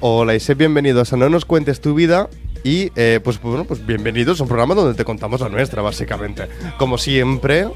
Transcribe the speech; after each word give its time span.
Hola 0.00 0.36
y 0.36 0.40
sé 0.40 0.54
bienvenidos 0.54 1.12
a 1.12 1.16
No 1.16 1.28
nos 1.28 1.44
cuentes 1.44 1.80
tu 1.80 1.92
vida 1.92 2.28
y 2.62 2.92
eh, 2.94 3.18
pues 3.22 3.42
bueno, 3.42 3.64
pues 3.64 3.84
bienvenidos 3.84 4.38
a 4.38 4.44
un 4.44 4.48
programa 4.48 4.76
donde 4.76 4.94
te 4.94 5.04
contamos 5.04 5.40
la 5.40 5.48
nuestra 5.48 5.82
básicamente. 5.82 6.46
Como 6.78 6.98
siempre, 6.98 7.66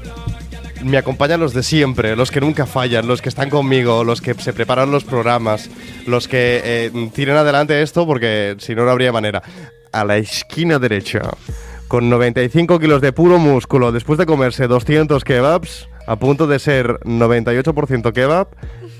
me 0.85 0.97
acompañan 0.97 1.41
los 1.41 1.53
de 1.53 1.63
siempre, 1.63 2.15
los 2.15 2.31
que 2.31 2.39
nunca 2.39 2.65
fallan, 2.65 3.07
los 3.07 3.21
que 3.21 3.27
están 3.27 3.49
conmigo, 3.49 4.05
los 4.05 4.21
que 4.21 4.35
se 4.35 4.53
preparan 4.53 4.89
los 4.89 5.03
programas, 5.03 5.69
los 6.07 6.29
que 6.29 6.61
eh, 6.63 7.09
tiran 7.13 7.35
adelante 7.35 7.81
esto 7.81 8.05
porque 8.05 8.55
si 8.59 8.73
no 8.73 8.85
no 8.85 8.91
habría 8.91 9.11
manera. 9.11 9.43
A 9.91 10.05
la 10.05 10.15
esquina 10.15 10.79
derecha, 10.79 11.21
con 11.89 12.09
95 12.09 12.79
kilos 12.79 13.01
de 13.01 13.11
puro 13.11 13.37
músculo, 13.37 13.91
después 13.91 14.17
de 14.17 14.25
comerse 14.25 14.67
200 14.67 15.25
kebabs, 15.25 15.89
a 16.07 16.15
punto 16.15 16.47
de 16.47 16.59
ser 16.59 16.99
98% 17.01 18.13
kebab, 18.13 18.47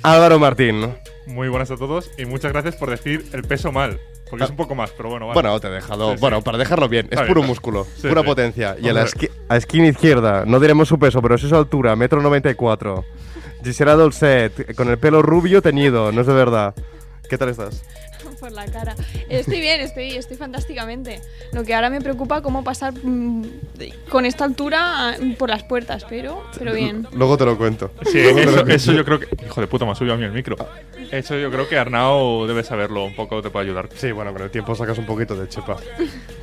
Álvaro 0.02 0.40
Martín. 0.40 0.94
Muy 1.26 1.48
buenas 1.48 1.72
a 1.72 1.78
todos 1.78 2.12
y 2.18 2.26
muchas 2.26 2.52
gracias 2.52 2.76
por 2.76 2.90
decir 2.90 3.26
el 3.34 3.44
peso 3.44 3.72
mal. 3.72 4.00
Porque 4.30 4.46
es 4.46 4.50
un 4.50 4.56
poco 4.56 4.74
más, 4.74 4.90
pero 4.98 5.10
bueno, 5.10 5.28
vale. 5.28 5.40
Bueno, 5.42 5.60
te 5.60 5.68
he 5.68 5.72
dejado. 5.72 6.10
Sí, 6.10 6.16
sí. 6.16 6.22
Bueno, 6.22 6.42
para 6.42 6.58
dejarlo 6.58 6.90
bien, 6.90 7.08
es 7.12 7.22
puro 7.22 7.44
músculo, 7.44 7.86
sí, 8.02 8.08
pura 8.08 8.24
potencia. 8.24 8.76
Y 8.82 8.90
a 8.90 8.94
la 8.94 9.04
esqui- 9.06 9.30
a 9.48 9.58
esquina 9.58 9.88
izquierda, 9.88 10.44
no 10.46 10.60
diremos 10.60 10.88
su 10.88 10.98
peso, 10.98 11.22
pero 11.22 11.36
es 11.36 11.42
su 11.42 11.56
altura, 11.56 11.96
metro 11.96 12.20
94. 12.22 13.06
Gisela 13.64 13.94
Dolcet, 13.94 14.76
con 14.76 14.90
el 14.90 14.98
pelo 14.98 15.22
rubio 15.22 15.62
teñido, 15.62 16.12
no 16.12 16.22
es 16.22 16.28
de 16.28 16.34
verdad. 16.34 16.74
¿Qué 17.30 17.38
tal 17.38 17.50
estás? 17.50 17.84
Por 18.44 18.52
la 18.52 18.66
cara. 18.66 18.94
Estoy 19.30 19.62
bien, 19.62 19.80
estoy, 19.80 20.18
estoy 20.18 20.36
fantásticamente. 20.36 21.22
Lo 21.54 21.64
que 21.64 21.74
ahora 21.74 21.90
me 21.90 22.02
preocupa 22.02 22.42
cómo 22.42 22.62
pasar 22.62 22.94
mm, 22.94 23.46
con 24.10 24.26
esta 24.26 24.44
altura 24.44 25.12
ah, 25.12 25.16
por 25.40 25.50
las 25.50 25.64
puertas, 25.64 26.06
pero, 26.10 26.44
pero 26.60 26.74
bien. 26.74 27.08
Luego 27.14 27.38
te 27.38 27.46
lo 27.46 27.58
cuento. 27.58 27.92
Sí, 28.12 28.20
eso, 28.20 28.68
eso 28.68 28.92
yo 28.92 29.06
creo 29.06 29.22
que. 29.22 29.28
Hijo 29.46 29.62
de 29.62 29.68
puta, 29.68 29.86
me 29.86 29.92
ha 29.92 29.96
subido 29.96 30.16
a 30.16 30.18
mí 30.18 30.26
el 30.26 30.34
micro. 30.34 30.58
Eso 31.10 31.38
yo 31.38 31.50
creo 31.52 31.70
que 31.70 31.78
Arnau 31.78 32.46
debe 32.46 32.66
saberlo, 32.66 33.06
un 33.06 33.16
poco 33.16 33.42
te 33.42 33.50
puede 33.50 33.68
ayudar. 33.68 33.88
Sí, 33.96 34.12
bueno, 34.12 34.34
con 34.34 34.42
el 34.42 34.52
tiempo 34.52 34.76
sacas 34.76 34.98
un 34.98 35.06
poquito 35.06 35.38
de 35.38 35.48
chepa. 35.48 35.78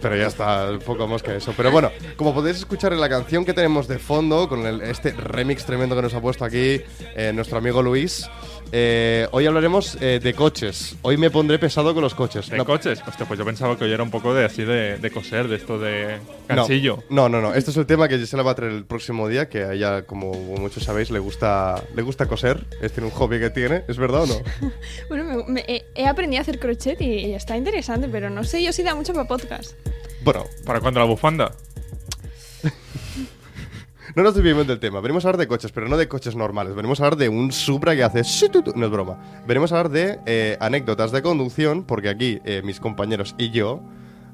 Pero 0.01 0.17
ya 0.17 0.29
está, 0.29 0.71
poco 0.87 1.07
más 1.07 1.23
que 1.23 1.37
eso. 1.37 1.53
Pero 1.55 1.71
bueno, 1.71 1.91
como 2.17 2.33
podéis 2.33 2.57
escuchar 2.57 2.95
en 2.95 3.01
la 3.03 3.11
canción 3.11 3.45
que 3.45 3.53
tenemos 3.53 3.89
de 3.89 3.99
fondo, 3.99 4.49
con 4.49 4.67
el- 4.67 4.81
este 4.81 5.13
remix 5.13 5.67
tremendo 5.67 5.95
que 5.97 6.01
nos 6.01 6.15
ha 6.15 6.21
puesto 6.23 6.47
aquí 6.47 6.81
eh, 7.15 7.33
nuestro 7.35 7.59
amigo 7.59 7.83
Luis, 7.83 8.27
eh, 8.73 9.27
hoy 9.33 9.47
hablaremos 9.47 9.97
eh, 10.01 10.21
de 10.23 10.35
coches. 10.35 10.97
Hoy 11.03 11.17
me 11.17 11.31
pondré 11.31 11.59
pesado 11.59 11.93
con 11.95 12.03
los 12.03 12.15
coches. 12.15 12.49
¿De 12.51 12.57
No, 12.57 12.65
coches? 12.65 13.01
Hostia, 13.07 13.27
pues 13.27 13.39
yo 13.39 13.45
pensaba 13.45 13.77
que 13.77 13.85
hoy 13.85 13.93
era 13.93 14.03
un 14.03 14.11
poco 14.11 14.33
de 14.35 14.45
así 14.45 14.65
de, 14.65 14.99
de 14.99 15.11
coser, 15.11 15.49
de 15.49 15.57
esto 15.57 15.79
de 15.79 16.19
ganchillo. 16.49 17.03
No, 17.11 17.29
no, 17.29 17.41
no. 17.41 17.55
Este 17.55 17.71
es 17.71 17.77
el 17.77 17.87
tema 17.87 18.09
que 18.09 18.19
Gisela 18.19 18.43
va 18.43 18.53
a 18.53 18.55
traer 18.55 18.73
el 18.73 18.85
próximo 18.85 19.29
día, 19.29 19.49
que 19.49 19.65
a 19.65 19.73
ella, 19.73 20.03
como 20.07 20.33
muchos 20.33 20.85
sabéis, 20.85 21.11
le 21.11 21.19
gusta, 21.19 21.83
le 21.95 22.03
gusta 22.03 22.27
coser. 22.27 22.65
Es 22.81 22.93
tiene 22.93 23.09
un 23.09 23.15
hobby 23.15 23.39
que 23.41 23.51
tiene, 23.51 23.85
¿es 23.89 23.97
verdad 23.97 24.23
o 24.23 24.27
no? 24.27 24.35
Bueno, 25.09 25.25
me- 25.25 25.53
me- 25.53 25.65
he, 25.67 25.85
he 25.95 26.07
aprendido 26.07 26.41
a 26.41 26.43
hacer 26.43 26.59
crochet 26.59 27.01
y, 27.01 27.05
y 27.27 27.35
está 27.35 27.57
interesante, 27.57 28.09
pero 28.11 28.31
no 28.31 28.45
sé, 28.45 28.63
yo 28.63 28.73
sí 28.73 28.83
da 28.83 28.95
mucho 28.95 29.13
para 29.13 29.27
podcast. 29.27 29.73
Bueno, 30.23 30.45
¿Para 30.67 30.81
cuándo 30.81 31.01
la 31.01 31.07
bufanda? 31.07 31.53
No 34.15 34.23
nos 34.23 34.35
desviemos 34.35 34.67
del 34.67 34.81
tema. 34.81 35.01
Venimos 35.01 35.25
a 35.25 35.29
hablar 35.29 35.39
de 35.39 35.49
coches, 35.49 35.73
pero 35.73 35.89
no 35.89 35.97
de 35.97 36.09
coches 36.09 36.35
normales. 36.37 36.75
Venimos 36.75 37.01
a 37.01 37.05
hablar 37.05 37.19
de 37.19 37.29
un 37.29 37.53
Supra 37.53 37.95
que 37.95 38.03
hace... 38.03 38.23
No 38.75 38.87
es 38.87 38.93
broma. 38.93 39.19
Venimos 39.47 39.73
a 39.73 39.79
hablar 39.79 39.93
de 39.93 40.21
eh, 40.27 40.57
anécdotas 40.61 41.13
de 41.13 41.23
conducción, 41.23 41.85
porque 41.85 42.09
aquí 42.09 42.41
eh, 42.45 42.63
mis 42.65 42.81
compañeros 42.81 43.35
y 43.39 43.51
yo 43.51 43.81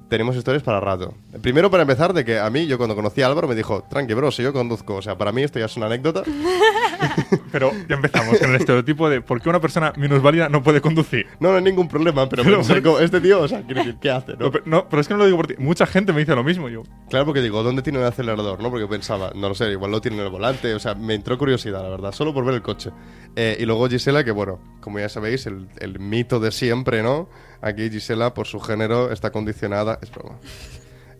tenemos 0.09 0.37
historias 0.37 0.63
para 0.63 0.81
rato. 0.81 1.15
Primero, 1.43 1.71
para 1.71 1.83
empezar, 1.83 2.13
de 2.13 2.25
que 2.25 2.39
a 2.39 2.49
mí, 2.51 2.67
yo 2.67 2.79
cuando 2.79 2.95
conocí 2.95 3.23
a 3.23 3.27
Álvaro, 3.27 3.49
me 3.49 3.55
dijo, 3.55 3.85
tranqui, 3.89 4.15
bro, 4.15 4.31
si 4.31 4.43
yo 4.43 4.53
conduzco. 4.53 4.97
O 4.97 5.03
sea, 5.03 5.19
para 5.19 5.33
mí 5.33 5.43
esto 5.43 5.59
ya 5.59 5.67
es 5.67 5.77
una 5.77 5.87
anécdota. 5.87 6.23
Pero 7.53 7.73
ya 7.89 7.97
empezamos 7.97 8.39
con 8.39 8.51
el 8.51 8.57
estereotipo 8.57 9.09
de 9.09 9.21
por 9.21 9.41
qué 9.41 9.49
una 9.49 9.61
persona 9.61 9.93
minusválida 9.97 10.49
no 10.49 10.63
puede 10.63 10.81
conducir. 10.81 11.27
No, 11.41 11.51
no 11.51 11.57
hay 11.57 11.63
ningún 11.63 11.89
problema, 11.89 12.29
pero, 12.29 12.45
Pero 12.45 12.83
como, 12.83 12.99
este 13.01 13.21
tío, 13.21 13.41
o 13.41 13.49
sea, 13.49 13.63
quiero 13.63 13.81
decir, 13.81 13.97
¿qué 14.01 14.11
hace? 14.11 14.33
no? 14.33 14.47
No, 14.47 14.51
pero, 14.51 14.65
no, 14.67 14.89
pero 14.89 15.01
es 15.01 15.09
que 15.09 15.15
no 15.15 15.19
lo 15.19 15.27
digo 15.27 15.37
por 15.37 15.47
ti. 15.47 15.55
Mucha 15.59 15.87
gente 15.87 16.13
me 16.13 16.21
dice 16.21 16.35
lo 16.35 16.45
mismo. 16.45 16.69
Yo, 16.69 16.83
Claro, 17.09 17.27
porque 17.27 17.43
digo, 17.43 17.63
¿dónde 17.63 17.83
tiene 17.83 17.99
el 17.99 18.05
acelerador? 18.05 18.61
¿No? 18.63 18.71
Porque 18.71 18.87
pensaba, 18.87 19.33
no 19.35 19.49
lo 19.49 19.55
sé, 19.55 19.71
igual 19.71 19.91
lo 19.91 20.01
tiene 20.01 20.19
en 20.19 20.25
el 20.25 20.31
volante. 20.31 20.75
O 20.75 20.79
sea, 20.79 20.95
me 20.95 21.15
entró 21.15 21.37
curiosidad, 21.39 21.83
la 21.83 21.89
verdad, 21.89 22.13
solo 22.13 22.33
por 22.33 22.45
ver 22.45 22.55
el 22.55 22.63
coche. 22.63 22.91
Eh, 23.35 23.57
y 23.61 23.67
luego 23.67 23.89
Gisela, 23.89 24.25
que 24.25 24.31
bueno, 24.31 24.59
como 24.81 24.99
ya 24.99 25.09
sabéis, 25.09 25.47
el, 25.47 25.69
el 25.79 25.99
mito 25.99 26.41
de 26.41 26.53
siempre, 26.53 27.03
¿no? 27.03 27.29
Aquí 27.61 27.91
Gisela, 27.91 28.35
por 28.35 28.47
su 28.47 28.61
género, 28.61 29.13
está 29.13 29.31
condicionada. 29.31 29.99
Es 30.03 30.11
broma. 30.11 30.39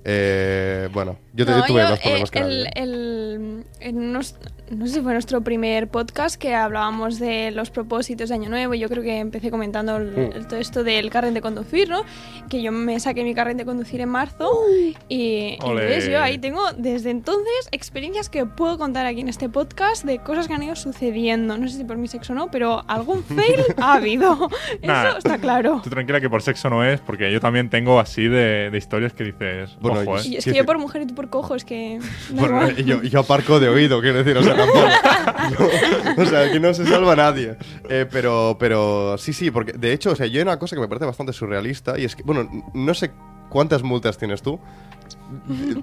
Eh, 0.05 0.89
bueno, 0.93 1.19
yo, 1.33 1.45
te, 1.45 1.51
yo 1.53 1.59
No, 1.59 1.65
tuve 1.67 1.83
yo, 1.83 1.89
más 1.91 1.99
problemas 2.01 2.29
eh, 2.29 2.33
que 2.33 2.39
el, 2.39 2.67
el- 2.75 3.65
en 3.81 3.97
unos- 3.99 4.37
no 4.71 4.87
sé 4.87 4.95
si 4.95 5.01
fue 5.01 5.13
nuestro 5.13 5.43
primer 5.43 5.87
podcast 5.89 6.35
que 6.41 6.55
hablábamos 6.55 7.19
de 7.21 7.53
los 7.53 7.71
propósitos 7.71 8.29
de 8.31 8.35
Año 8.35 8.49
Nuevo. 8.51 8.75
y 8.75 8.81
Yo 8.81 8.89
creo 8.89 9.03
que 9.03 9.19
empecé 9.19 9.51
comentando 9.51 9.97
el- 9.97 10.11
Mm. 10.11 10.33
el- 10.37 10.47
todo 10.49 10.59
esto 10.59 10.83
del 10.83 11.09
carnet 11.11 11.35
de 11.35 11.41
conducir, 11.41 11.89
¿no? 11.89 12.03
Que 12.51 12.61
yo 12.63 12.73
me 12.73 12.99
saqué 12.99 13.23
mi 13.23 13.33
carnet 13.35 13.57
de 13.59 13.65
conducir 13.65 14.01
en 14.01 14.09
marzo 14.09 14.51
y, 15.09 15.57
entonces 15.61 16.09
yo 16.09 16.21
ahí 16.21 16.39
tengo 16.39 16.61
desde 16.77 17.11
entonces 17.11 17.69
experiencias 17.71 18.29
que 18.29 18.45
puedo 18.45 18.77
contar 18.77 19.07
aquí 19.07 19.21
en 19.21 19.29
este 19.29 19.49
podcast 19.49 20.05
de 20.05 20.19
cosas 20.19 20.49
que 20.49 20.55
han 20.55 20.63
ido 20.65 20.75
sucediendo. 20.75 21.57
No 21.59 21.69
sé 21.69 21.77
si 21.79 21.85
por 21.85 21.97
mi 21.97 22.09
sexo 22.09 22.33
o 22.33 22.37
no, 22.37 22.51
pero 22.51 22.83
algún 22.89 23.23
fail 23.25 23.61
ha 23.81 23.95
habido. 23.95 24.49
Nah. 24.83 25.09
Eso 25.11 25.19
está 25.19 25.39
claro. 25.39 25.81
tú 25.85 25.91
tranquila 25.91 26.21
que 26.21 26.29
por 26.29 26.43
sexo 26.43 26.69
no 26.71 26.85
es, 26.85 27.01
porque 27.01 27.31
yo 27.33 27.41
también 27.41 27.71
tengo 27.71 28.01
así 28.01 28.25
de, 28.27 28.71
de 28.71 28.79
historias 28.79 29.13
que 29.13 29.25
dices, 29.25 29.77
Bueno, 29.81 30.01
ojo, 30.01 30.19
¿eh? 30.19 30.23
Y 30.27 30.37
es 30.37 30.45
que 30.45 30.55
yo 30.55 30.65
por 30.65 30.79
mujer 30.79 31.03
y 31.03 31.07
tú 31.07 31.15
por 31.15 31.31
cojo, 31.31 31.55
es 31.55 31.65
que. 31.65 32.01
Bueno, 32.31 32.69
yo, 32.85 33.03
yo 33.05 33.21
aparco 33.21 33.61
de 33.61 33.69
oído, 33.69 34.01
quiero 34.01 34.19
decir, 34.19 34.37
o 34.37 34.43
sea, 34.43 34.56
tampoco. 34.57 34.87
No, 36.17 36.23
o 36.23 36.27
sea, 36.27 36.41
aquí 36.43 36.59
no 36.59 36.73
se 36.75 36.87
salva 36.87 37.15
nadie. 37.15 37.57
Eh, 37.89 38.07
pero, 38.11 38.57
pero 38.59 39.17
sí, 39.19 39.33
sí, 39.33 39.51
porque 39.51 39.73
de 39.73 39.93
hecho, 39.93 40.11
o 40.13 40.17
sea, 40.17 40.27
yo 40.27 40.39
hay 40.39 40.43
una 40.43 40.59
cosa 40.59 40.75
que 40.77 40.81
me 40.81 40.89
parece 40.89 41.05
bastante 41.07 41.33
surrealista 41.33 41.99
y 41.99 42.05
es 42.05 42.17
que, 42.17 42.23
bueno, 42.23 42.49
no 42.75 42.95
sé 42.95 43.13
cuántas 43.49 43.83
multas 43.83 44.19
tienes 44.19 44.43
tú. 44.43 44.59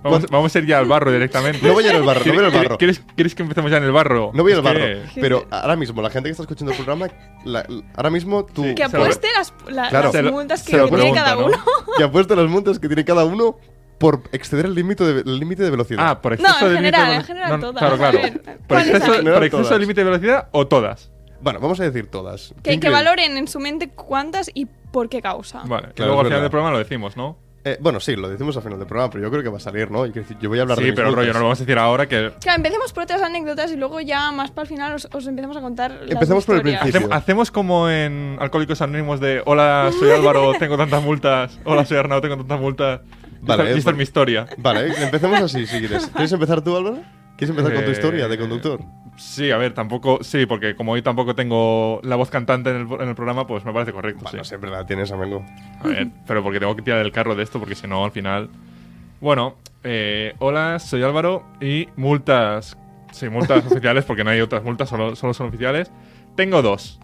Vamos, 0.01 0.25
vamos 0.29 0.55
a 0.55 0.59
ir 0.59 0.65
ya 0.65 0.79
al 0.79 0.85
barro 0.85 1.11
directamente. 1.11 1.65
No 1.65 1.73
voy 1.73 1.85
a 1.85 1.89
ir 1.89 1.95
al 1.95 2.03
barro, 2.03 2.21
no 2.25 2.33
voy 2.33 2.45
al 2.45 2.51
barro. 2.51 2.77
¿Quieres, 2.77 3.01
quieres 3.15 3.35
que 3.35 3.43
empecemos 3.43 3.71
ya 3.71 3.77
en 3.77 3.83
el 3.83 3.91
barro? 3.91 4.31
No 4.33 4.43
voy 4.43 4.51
al 4.53 4.61
barro, 4.61 4.79
que- 4.79 5.03
pero 5.21 5.45
ahora 5.49 5.75
mismo, 5.75 6.01
la 6.01 6.09
gente 6.09 6.27
que 6.27 6.31
está 6.31 6.43
escuchando 6.43 6.71
el 6.71 6.77
programa, 6.77 7.07
la- 7.45 7.65
la- 7.67 7.83
ahora 7.95 8.09
mismo 8.09 8.45
tú. 8.45 8.63
Sí. 8.63 8.75
Que 8.75 8.83
apueste 8.83 9.27
las, 9.37 9.53
la- 9.69 9.89
Claro. 9.89 10.05
las 10.07 10.11
Se 10.13 10.21
lo- 10.23 10.31
multas 10.31 10.63
que, 10.63 10.71
tiene 10.73 10.87
pregunta, 10.87 11.23
cada 11.23 11.35
¿no? 11.35 11.45
uno. 11.47 11.57
Que 11.97 12.03
apuesta 12.03 12.35
las 12.35 12.49
multas 12.49 12.79
que 12.79 12.87
tiene 12.87 13.05
cada 13.05 13.23
uno 13.25 13.57
por 14.03 14.21
exceder 14.33 14.65
el 14.65 14.75
límite 14.75 15.03
de, 15.05 15.21
el 15.21 15.39
límite 15.39 15.63
de 15.63 15.71
velocidad. 15.71 16.05
Ah, 16.07 16.21
por 16.21 16.33
exceso 16.33 16.53
No, 16.59 16.67
en 16.67 16.73
de 16.73 16.81
límite 16.81 16.97
general, 16.97 17.15
en 17.19 17.23
general 17.25 17.51
no, 17.51 17.59
todas. 17.59 17.79
Claro, 17.79 17.97
claro. 17.97 18.19
ver, 18.21 18.41
por 18.43 18.67
¿cuáles 18.67 18.87
exceso, 18.95 19.23
por 19.23 19.43
exceso 19.43 19.73
de 19.73 19.79
límite 19.79 20.01
de 20.01 20.05
velocidad 20.05 20.47
o 20.51 20.67
todas. 20.67 21.09
Bueno, 21.41 21.59
vamos 21.59 21.79
a 21.79 21.83
decir 21.83 22.07
todas. 22.07 22.53
Que, 22.57 22.71
¿Quién 22.71 22.79
que 22.79 22.89
valoren 22.89 23.37
en 23.37 23.47
su 23.47 23.59
mente 23.59 23.89
cuántas 23.89 24.51
y 24.53 24.65
por 24.65 25.09
qué 25.09 25.21
causa. 25.21 25.63
Vale, 25.65 25.87
que 25.87 25.93
Claro, 25.93 26.09
luego 26.11 26.21
al 26.21 26.27
final 26.27 26.41
del 26.41 26.49
programa 26.51 26.71
lo 26.71 26.79
decimos, 26.79 27.15
¿no? 27.17 27.37
Eh, 27.65 27.77
bueno, 27.79 28.01
sí, 28.01 28.17
lo 28.17 28.27
decimos 28.27 28.57
al 28.57 28.63
final 28.63 28.77
del 28.77 28.87
programa, 28.87 29.09
pero 29.09 29.23
yo 29.23 29.31
creo 29.31 29.41
que 29.41 29.47
va 29.47 29.55
a 29.55 29.61
salir, 29.61 29.89
¿no? 29.89 30.05
Y 30.05 30.11
yo 30.41 30.49
voy 30.49 30.59
a 30.59 30.63
hablar 30.63 30.77
de 30.77 30.83
Sí, 30.83 30.91
pero 30.91 31.11
rollo, 31.11 31.31
no 31.31 31.39
lo 31.39 31.45
vamos 31.45 31.59
a 31.59 31.63
decir 31.63 31.77
ahora 31.79 32.07
que. 32.07 32.33
Claro, 32.41 32.57
empecemos 32.57 32.91
por 32.91 33.03
otras 33.03 33.21
anécdotas 33.21 33.71
y 33.71 33.77
luego 33.77 34.01
ya 34.01 34.31
más 34.33 34.51
para 34.51 34.63
el 34.63 34.67
final 34.67 34.93
os, 34.93 35.07
os 35.13 35.27
empezamos 35.27 35.55
a 35.55 35.61
contar. 35.61 35.91
las 35.91 36.11
Empecemos 36.11 36.45
por 36.45 36.55
el 36.57 36.61
principio. 36.61 37.07
Hacem- 37.07 37.13
hacemos 37.15 37.51
como 37.51 37.89
en 37.89 38.35
Alcohólicos 38.41 38.81
Anónimos 38.81 39.21
de 39.21 39.41
Hola, 39.45 39.91
soy 39.97 40.11
Álvaro, 40.11 40.51
tengo 40.59 40.75
tantas 40.77 41.01
multas. 41.01 41.57
Hola, 41.63 41.85
soy 41.85 41.97
Arnau, 41.97 42.19
tengo 42.19 42.35
tantas 42.35 42.59
multas. 42.59 43.01
Vale, 43.45 43.63
esta- 43.63 43.71
es 43.71 43.77
esta 43.77 43.77
es 43.79 43.83
por- 43.85 43.95
mi 43.95 44.03
historia. 44.03 44.45
Vale, 44.57 44.87
empecemos 45.03 45.41
así, 45.41 45.65
si 45.67 45.79
quieres. 45.79 46.07
¿Quieres 46.07 46.31
empezar 46.31 46.61
tú, 46.61 46.75
Álvaro? 46.77 46.97
¿Quieres 47.37 47.49
empezar 47.49 47.73
con 47.73 47.83
tu 47.83 47.89
Eh, 47.89 47.93
historia 47.93 48.27
de 48.27 48.37
conductor? 48.37 48.79
Sí, 49.17 49.51
a 49.51 49.57
ver, 49.57 49.73
tampoco. 49.73 50.19
Sí, 50.23 50.45
porque 50.45 50.75
como 50.75 50.91
hoy 50.93 51.01
tampoco 51.01 51.35
tengo 51.35 51.99
la 52.03 52.15
voz 52.15 52.29
cantante 52.29 52.69
en 52.69 52.75
el, 52.77 53.01
en 53.01 53.09
el 53.09 53.15
programa, 53.15 53.45
pues 53.47 53.65
me 53.65 53.73
parece 53.73 53.91
correcto. 53.91 54.23
Bueno, 54.23 54.43
sí. 54.43 54.49
siempre 54.49 54.69
la 54.69 54.85
tienes, 54.85 55.11
amigo. 55.11 55.43
A 55.83 55.87
ver, 55.87 56.07
pero 56.27 56.41
porque 56.43 56.59
tengo 56.59 56.75
que 56.75 56.81
tirar 56.83 56.99
del 57.03 57.11
carro 57.11 57.35
de 57.35 57.43
esto, 57.43 57.59
porque 57.59 57.75
si 57.75 57.87
no, 57.87 58.05
al 58.05 58.11
final. 58.11 58.49
Bueno, 59.19 59.55
eh, 59.83 60.33
hola, 60.39 60.79
soy 60.79 61.03
Álvaro 61.03 61.43
y 61.61 61.87
multas. 61.95 62.77
Sí, 63.11 63.29
multas 63.29 63.65
oficiales, 63.71 64.05
porque 64.05 64.23
no 64.23 64.29
hay 64.31 64.41
otras 64.41 64.63
multas, 64.63 64.89
solo, 64.89 65.15
solo 65.15 65.33
son 65.33 65.47
oficiales. 65.47 65.91
Tengo 66.35 66.61
dos. 66.61 66.99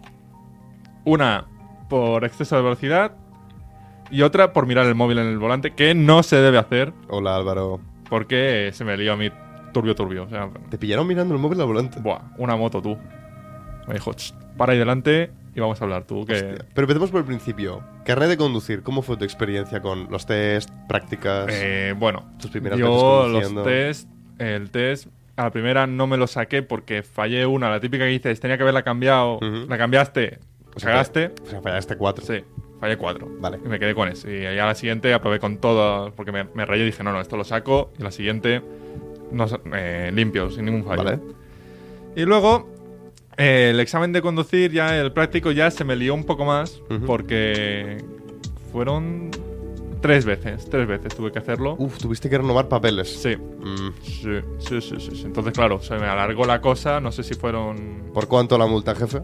Una 1.04 1.46
por 1.88 2.24
exceso 2.24 2.56
de 2.56 2.62
velocidad 2.62 3.12
y 4.10 4.22
otra 4.22 4.52
por 4.52 4.66
mirar 4.66 4.86
el 4.86 4.94
móvil 4.94 5.18
en 5.18 5.26
el 5.26 5.38
volante, 5.38 5.72
que 5.74 5.94
no 5.94 6.22
se 6.22 6.36
debe 6.36 6.58
hacer 6.58 6.92
Hola, 7.08 7.36
Álvaro. 7.36 7.80
porque 8.08 8.70
se 8.72 8.84
me 8.84 8.96
lió 8.96 9.12
a 9.12 9.16
mí 9.16 9.30
turbio, 9.72 9.94
turbio. 9.94 10.24
O 10.24 10.28
sea, 10.28 10.48
Te 10.68 10.78
pillaron 10.78 11.06
mirando 11.06 11.34
el 11.34 11.40
móvil 11.40 11.60
al 11.60 11.66
volante. 11.66 12.00
buah, 12.00 12.20
una 12.38 12.56
moto 12.56 12.82
tú. 12.82 12.96
Me 13.86 13.94
dijo, 13.94 14.12
"Ch, 14.12 14.34
para 14.56 14.72
ahí 14.72 14.78
delante 14.78 15.30
y 15.54 15.60
vamos 15.60 15.80
a 15.80 15.84
hablar 15.84 16.04
tú. 16.04 16.24
Que 16.26 16.34
Hostia. 16.34 16.54
Pero 16.74 16.84
empecemos 16.84 17.10
por 17.10 17.20
el 17.20 17.26
principio. 17.26 17.82
Carnet 18.04 18.28
de 18.28 18.36
conducir, 18.36 18.82
¿cómo 18.82 19.02
fue 19.02 19.16
tu 19.16 19.24
experiencia 19.24 19.80
con 19.80 20.10
los 20.10 20.26
test, 20.26 20.70
prácticas? 20.88 21.46
Eh, 21.50 21.94
bueno, 21.98 22.24
Tus 22.40 22.50
primeras 22.50 22.78
veces 22.78 22.94
yo 22.94 23.28
los 23.28 23.64
test, 23.64 24.08
el 24.38 24.70
test, 24.70 25.08
a 25.36 25.44
la 25.44 25.50
primera 25.50 25.86
no 25.86 26.06
me 26.06 26.16
lo 26.16 26.26
saqué 26.26 26.62
porque 26.62 27.02
fallé 27.02 27.46
una, 27.46 27.68
la 27.70 27.80
típica 27.80 28.04
que 28.04 28.10
dices, 28.10 28.38
tenía 28.40 28.56
que 28.56 28.62
haberla 28.62 28.82
cambiado, 28.82 29.36
Ujú. 29.36 29.66
la 29.68 29.78
cambiaste, 29.78 30.38
O 30.76 30.78
sea, 30.80 30.90
cagaste, 30.90 31.32
O 31.44 31.46
sea, 31.46 31.60
fallaste 31.62 31.96
cuatro. 31.96 32.24
sí, 32.24 32.44
fallé 32.80 32.96
cuatro. 32.96 33.28
Vale. 33.40 33.58
Y 33.64 33.68
me 33.68 33.78
quedé 33.78 33.94
con 33.94 34.08
eso. 34.08 34.28
Y 34.30 34.42
ya 34.42 34.66
la 34.66 34.74
siguiente 34.74 35.12
aprobé 35.14 35.38
con 35.38 35.58
todo, 35.58 36.12
porque 36.14 36.32
me, 36.32 36.44
me 36.54 36.64
rayé 36.66 36.82
y 36.82 36.86
dije, 36.86 37.02
no, 37.04 37.12
no, 37.12 37.20
esto 37.20 37.36
lo 37.36 37.44
saco, 37.44 37.92
y 37.98 38.02
la 38.02 38.10
siguiente, 38.10 38.62
no, 39.32 39.46
eh, 39.74 40.10
limpio, 40.14 40.50
sin 40.50 40.64
ningún 40.64 40.84
fallo. 40.84 41.04
Vale. 41.04 41.18
Y 42.16 42.22
luego, 42.22 42.68
eh, 43.36 43.68
el 43.70 43.80
examen 43.80 44.12
de 44.12 44.22
conducir, 44.22 44.72
ya 44.72 44.98
el 44.98 45.12
práctico, 45.12 45.50
ya 45.52 45.70
se 45.70 45.84
me 45.84 45.94
lió 45.96 46.14
un 46.14 46.24
poco 46.24 46.44
más, 46.44 46.80
Ujú. 46.90 47.06
porque 47.06 47.98
fueron 48.72 49.30
tres 50.00 50.24
veces, 50.24 50.68
tres 50.70 50.88
veces 50.88 51.14
tuve 51.14 51.30
que 51.30 51.38
hacerlo. 51.38 51.76
Uf, 51.78 51.98
tuviste 51.98 52.30
que 52.30 52.38
renovar 52.38 52.68
papeles. 52.68 53.20
Sí, 53.20 53.36
Mm, 53.36 53.90
sí, 54.02 54.40
sí, 54.58 54.80
sí, 54.80 54.96
sí, 54.98 55.10
sí. 55.16 55.22
Entonces, 55.26 55.52
claro, 55.52 55.80
se 55.82 55.94
me 55.96 56.06
alargó 56.06 56.46
la 56.46 56.60
cosa, 56.62 56.98
no 57.00 57.12
sé 57.12 57.22
si 57.22 57.34
fueron... 57.34 58.04
¿Por 58.14 58.26
cuánto 58.26 58.56
la 58.56 58.66
multa, 58.66 58.94
jefe? 58.94 59.20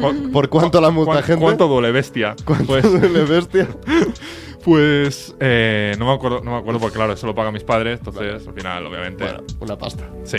¿Cu- 0.00 0.30
¿Por 0.32 0.48
cuánto 0.48 0.80
la 0.80 0.90
multa, 0.90 1.12
cuán- 1.12 1.22
gente? 1.24 1.42
¿Cuánto 1.42 1.68
duele, 1.68 1.92
bestia? 1.92 2.34
¿Cuánto 2.44 2.66
Pues, 2.66 2.82
duele, 2.90 3.24
bestia? 3.24 3.68
pues 4.64 5.34
eh, 5.40 5.94
no 5.98 6.06
me 6.06 6.12
acuerdo, 6.12 6.40
no 6.42 6.52
me 6.52 6.56
acuerdo 6.58 6.80
porque 6.80 6.96
claro, 6.96 7.12
eso 7.12 7.26
lo 7.26 7.34
pagan 7.34 7.52
mis 7.52 7.64
padres, 7.64 7.98
entonces 7.98 8.46
al 8.46 8.54
final, 8.54 8.86
obviamente, 8.86 9.24
Bueno, 9.24 9.42
una 9.60 9.76
pasta. 9.76 10.08
sí. 10.24 10.36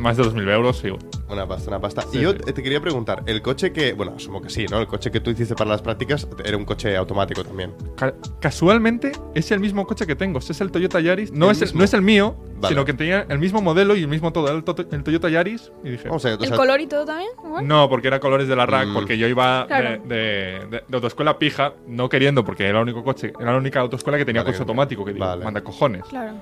Más 0.00 0.16
de 0.16 0.24
2.000 0.24 0.50
euros, 0.52 0.78
sí. 0.78 0.88
Una 1.28 1.46
pasta, 1.46 1.70
una 1.70 1.80
pasta. 1.80 2.02
Sí, 2.10 2.18
y 2.18 2.22
yo 2.22 2.32
sí. 2.32 2.38
te 2.52 2.62
quería 2.62 2.80
preguntar, 2.80 3.22
el 3.26 3.40
coche 3.42 3.72
que, 3.72 3.92
bueno, 3.92 4.14
asumo 4.16 4.40
que 4.42 4.50
sí, 4.50 4.66
¿no? 4.68 4.80
El 4.80 4.86
coche 4.86 5.10
que 5.10 5.20
tú 5.20 5.30
hiciste 5.30 5.54
para 5.54 5.70
las 5.70 5.82
prácticas 5.82 6.26
era 6.44 6.56
un 6.56 6.64
coche 6.64 6.96
automático 6.96 7.44
también. 7.44 7.72
Ca- 7.96 8.14
casualmente 8.40 9.12
es 9.34 9.50
el 9.52 9.60
mismo 9.60 9.86
coche 9.86 10.06
que 10.06 10.16
tengo, 10.16 10.38
es 10.40 10.60
el 10.60 10.70
Toyota 10.72 10.98
Yaris. 11.00 11.32
No, 11.32 11.46
El 11.46 11.52
es 11.52 11.62
el, 11.62 11.78
no 11.78 11.84
es 11.84 11.94
el 11.94 12.02
mío, 12.02 12.34
Vale. 12.56 12.74
sino 12.74 12.84
que 12.84 12.94
tenía 12.94 13.26
el 13.28 13.38
mismo 13.38 13.60
modelo 13.62 13.94
y 13.94 14.00
el 14.02 14.08
mismo 14.08 14.32
todo, 14.32 14.50
el, 14.50 14.64
to- 14.64 14.74
el 14.90 15.02
Toyota 15.04 15.28
Yaris. 15.28 15.70
Y 15.84 15.90
dije, 15.90 16.08
Vamos 16.08 16.24
a 16.24 16.30
ver, 16.30 16.38
o 16.38 16.42
¿El 16.42 16.48
sea, 16.48 16.56
color 16.56 16.80
y 16.80 16.86
todo 16.86 17.04
también? 17.04 17.30
igual? 17.44 17.68
No, 17.68 17.88
porque 17.88 18.08
era 18.08 18.18
colores 18.18 18.48
de 18.48 18.56
la 18.56 18.66
rack, 18.66 18.88
Mm. 18.88 18.94
porque 18.94 19.18
yo 19.18 19.28
iba 19.28 19.66
Claro. 19.66 19.90
de, 19.90 19.98
de, 20.16 20.66
de- 20.70 20.82
de 20.88 20.94
autoescuela 20.96 21.38
pija, 21.38 21.74
no 21.86 22.08
queriendo, 22.08 22.44
porque 22.44 22.64
era 22.66 22.78
el 22.78 22.84
único 22.84 23.04
coche, 23.04 23.32
era 23.38 23.52
la 23.52 23.58
única 23.58 23.80
autoescuela 23.80 24.18
que 24.18 24.24
tenía 24.24 24.42
Vale, 24.42 24.52
coche 24.52 24.62
automático, 24.62 25.04
que 25.04 25.12
digo, 25.12 25.24
vale. 25.26 25.44
manda 25.44 25.60
cojones. 25.62 26.02
Claro. 26.08 26.32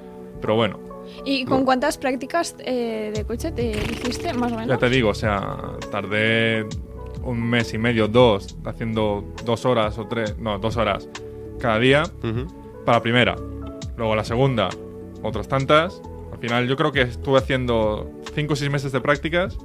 Pero 0.41 0.55
bueno, 0.55 0.79
¿Y 1.25 1.45
con 1.47 1.65
cuántas 1.65 1.97
prácticas 1.99 2.55
eh, 2.59 3.13
de 3.15 3.25
coche 3.25 3.51
te 3.51 3.71
hiciste, 3.71 4.33
más 4.35 4.53
o 4.53 4.57
menos? 4.57 4.69
ya 4.69 4.77
te 4.79 4.89
digo, 4.91 5.09
o 5.11 5.15
sea, 5.15 5.57
tardé 5.91 6.67
un 7.23 7.43
mes 7.49 7.73
y 7.75 7.79
medio, 7.79 8.09
dos, 8.09 8.57
haciendo 8.65 9.25
dos 9.45 9.65
horas 9.65 9.99
o 9.99 10.07
tres, 10.07 10.37
no, 10.39 10.59
dos 10.59 10.77
horas 10.77 11.09
cada 11.59 11.79
día 11.79 12.03
para 12.85 12.99
la 12.99 13.03
primera. 13.03 13.37
Luego 13.97 14.15
la 14.15 14.25
segunda, 14.25 14.69
otras 15.23 15.49
tantas. 15.49 16.01
Al 16.33 16.39
final 16.39 16.69
yo 16.69 16.77
creo 16.77 16.93
que 16.93 17.03
estuve 17.03 17.39
haciendo 17.39 18.09
cinco 18.35 18.53
o 18.53 18.57
seis 18.57 18.71
meses 18.71 18.93
de 18.93 19.01
prácticas. 19.01 19.59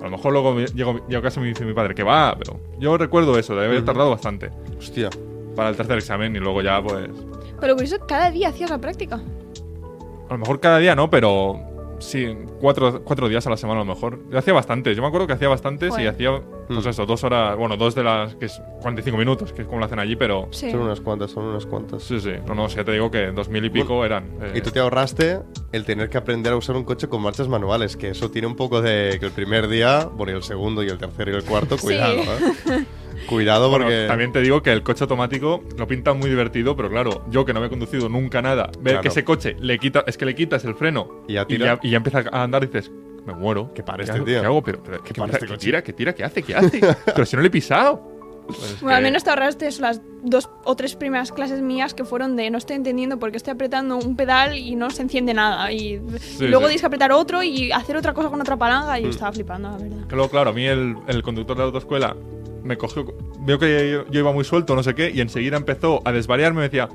A 0.00 0.04
lo 0.06 0.10
mejor 0.10 0.32
luego 0.32 0.52
me- 0.52 0.66
llego, 0.66 1.06
llego 1.06 1.20
a 1.20 1.22
casa 1.22 1.38
y 1.40 1.44
me 1.44 1.48
dice 1.50 1.64
mi 1.64 1.72
padre 1.74 1.94
que 1.94 2.02
va, 2.02 2.36
pero 2.36 2.60
yo 2.78 2.98
recuerdo 2.98 3.38
eso, 3.38 3.54
de 3.54 3.64
haber 3.66 3.78
Ujú. 3.78 3.86
tardado 3.86 4.10
bastante 4.10 4.50
Hostia. 4.76 5.08
para 5.56 5.68
el 5.70 5.76
tercer 5.76 5.96
examen 5.96 6.34
y 6.36 6.40
luego 6.40 6.60
ya 6.60 6.82
pues... 6.82 7.08
Pero 7.60 7.76
por 7.76 7.84
eso 7.84 7.96
cada 8.06 8.30
día 8.32 8.48
hacías 8.48 8.68
la 8.70 8.78
práctica. 8.78 9.22
A 10.32 10.36
lo 10.36 10.40
mejor 10.40 10.60
cada 10.60 10.78
día 10.78 10.94
no, 10.96 11.10
pero 11.10 11.60
sí, 12.00 12.26
cuatro, 12.60 13.02
cuatro 13.04 13.28
días 13.28 13.46
a 13.46 13.50
la 13.50 13.56
semana 13.56 13.80
a 13.82 13.84
lo 13.84 13.94
mejor. 13.94 14.18
Yo 14.30 14.38
hacía 14.38 14.54
bastantes, 14.54 14.96
yo 14.96 15.02
me 15.02 15.08
acuerdo 15.08 15.26
que 15.26 15.34
hacía 15.34 15.48
bastantes 15.48 15.88
y 15.90 15.92
Joder. 15.92 16.08
hacía, 16.08 16.42
pues 16.68 16.84
Mm. 16.84 16.88
eso, 16.88 17.04
dos 17.06 17.22
horas, 17.22 17.56
bueno, 17.56 17.76
dos 17.76 17.94
de 17.94 18.02
las, 18.02 18.34
que 18.36 18.46
es 18.46 18.60
45 18.80 19.18
minutos, 19.18 19.52
que 19.52 19.62
es 19.62 19.68
como 19.68 19.78
lo 19.80 19.84
hacen 19.84 19.98
allí, 19.98 20.16
pero... 20.16 20.48
Sí. 20.50 20.70
Son 20.70 20.80
unas 20.80 21.00
cuantas, 21.00 21.30
son 21.30 21.44
unas 21.44 21.66
cuantas. 21.66 22.02
Sí, 22.02 22.18
sí, 22.18 22.32
no, 22.46 22.54
no, 22.54 22.66
ya 22.68 22.82
te 22.82 22.92
digo 22.92 23.10
que 23.10 23.26
dos 23.30 23.48
mil 23.50 23.64
y 23.64 23.70
pico 23.70 24.04
eran. 24.04 24.24
eh, 24.40 24.52
Y 24.54 24.60
tú 24.62 24.70
te 24.70 24.80
ahorraste 24.80 25.40
el 25.70 25.84
tener 25.84 26.08
que 26.08 26.16
aprender 26.18 26.52
a 26.54 26.56
usar 26.56 26.74
un 26.76 26.84
coche 26.84 27.08
con 27.08 27.20
marchas 27.22 27.46
manuales, 27.46 27.96
que 27.96 28.08
eso 28.08 28.30
tiene 28.30 28.48
un 28.48 28.56
poco 28.56 28.80
de 28.80 29.18
que 29.20 29.26
el 29.26 29.32
primer 29.32 29.68
día, 29.68 30.06
bueno, 30.06 30.32
y 30.32 30.36
el 30.36 30.42
segundo 30.42 30.82
y 30.82 30.88
el 30.88 30.98
tercero 30.98 31.30
y 31.30 31.34
el 31.36 31.44
cuarto, 31.44 31.76
Sí. 31.76 31.84
cuidado, 31.88 32.16
¿eh? 32.16 32.84
Cuidado 33.26 33.68
Bueno, 33.70 33.84
porque... 33.86 34.06
también 34.06 34.32
te 34.32 34.40
digo 34.40 34.62
que 34.62 34.72
el 34.72 34.82
coche 34.82 35.04
automático 35.04 35.62
lo 35.76 35.86
pintan 35.86 36.18
muy 36.18 36.28
divertido, 36.30 36.76
pero 36.76 36.88
claro, 36.90 37.24
yo 37.30 37.44
que 37.44 37.52
no 37.52 37.58
había 37.60 37.70
conducido 37.70 38.08
nunca 38.08 38.42
nada, 38.42 38.66
ver 38.78 38.94
Claro. 38.94 39.00
que 39.02 39.08
ese 39.08 39.24
coche 39.24 39.56
le 39.60 39.78
quita, 39.78 40.04
es 40.06 40.16
que 40.18 40.24
le 40.24 40.34
quitas 40.34 40.64
el 40.64 40.74
freno 40.74 41.22
Y 41.28 41.34
ya 41.34 41.42
y 41.42 41.46
tira. 41.46 41.66
ya, 41.74 41.80
y 41.82 41.90
ya 41.90 41.96
empieza 41.98 42.24
a 42.30 42.42
andar 42.42 42.62
y 42.64 42.66
dices, 42.66 42.90
me 43.26 43.34
muero. 43.34 43.72
Que 43.72 43.82
¿Qué 43.84 43.92
este 44.00 44.12
hago? 44.12 44.24
tío. 44.24 44.40
¿Qué 44.40 44.46
hago? 44.46 44.62
Pero, 44.62 44.82
pero 44.82 45.02
Que 45.02 45.12
¿qué, 45.12 45.20
pare 45.20 45.32
pasa? 45.32 45.36
este 45.38 45.46
¿Qué 45.46 45.52
coche. 45.52 45.64
tira? 45.66 45.82
¿Qué 45.82 45.92
tira? 45.92 46.14
¿Qué 46.14 46.24
hace? 46.24 46.42
¿Qué 46.42 46.54
hace? 46.54 46.80
pero 47.14 47.24
si 47.24 47.36
no 47.36 47.42
le 47.42 47.48
he 47.48 47.50
pisado. 47.50 48.10
Pues 48.44 48.58
es 48.72 48.80
Bueno, 48.80 48.96
al 48.96 49.02
que- 49.02 49.04
menos 49.04 49.22
te 49.22 49.30
ahorraste 49.30 49.68
eso, 49.68 49.82
las 49.82 50.00
dos 50.24 50.50
o 50.64 50.74
tres 50.74 50.96
primeras 50.96 51.30
clases 51.30 51.62
mías 51.62 51.94
que 51.94 52.04
fueron 52.04 52.34
de 52.34 52.50
no 52.50 52.58
estoy 52.58 52.74
entendiendo 52.74 53.20
porque 53.20 53.36
estoy 53.36 53.52
apretando 53.52 53.96
un 53.96 54.16
pedal 54.16 54.56
y 54.58 54.74
no 54.74 54.90
se 54.90 55.02
enciende 55.02 55.32
nada. 55.32 55.70
Y, 55.70 55.94
y 55.94 55.98
luego 56.00 56.62
sí. 56.62 56.66
tienes 56.66 56.80
que 56.80 56.86
apretar 56.86 57.12
otro 57.12 57.44
y 57.44 57.70
hacer 57.70 57.96
otra 57.96 58.12
cosa 58.12 58.28
con 58.30 58.40
otra 58.40 58.56
palanca. 58.56 58.94
Mm. 58.94 58.98
Y 58.98 59.02
yo 59.04 59.08
estaba 59.10 59.32
flipando, 59.32 59.70
la 59.70 59.76
verdad. 59.76 60.06
Que 60.08 60.16
luego, 60.16 60.28
claro, 60.28 60.50
a 60.50 60.52
mí 60.52 60.66
el, 60.66 60.96
el 61.06 61.22
conductor 61.22 61.56
de 61.56 61.60
la 61.60 61.66
autoescuela 61.66 62.16
me 62.64 62.76
cogió, 62.76 63.06
vio 63.40 63.58
que 63.58 64.04
yo, 64.10 64.18
iba 64.20 64.32
muy 64.32 64.44
suelto, 64.44 64.74
no 64.76 64.82
sé 64.82 64.94
qué, 64.94 65.10
y 65.14 65.20
enseguida 65.20 65.56
empezó 65.56 66.00
a 66.04 66.12
desvariarme. 66.12 66.58
Me 66.58 66.64
decía, 66.64 66.88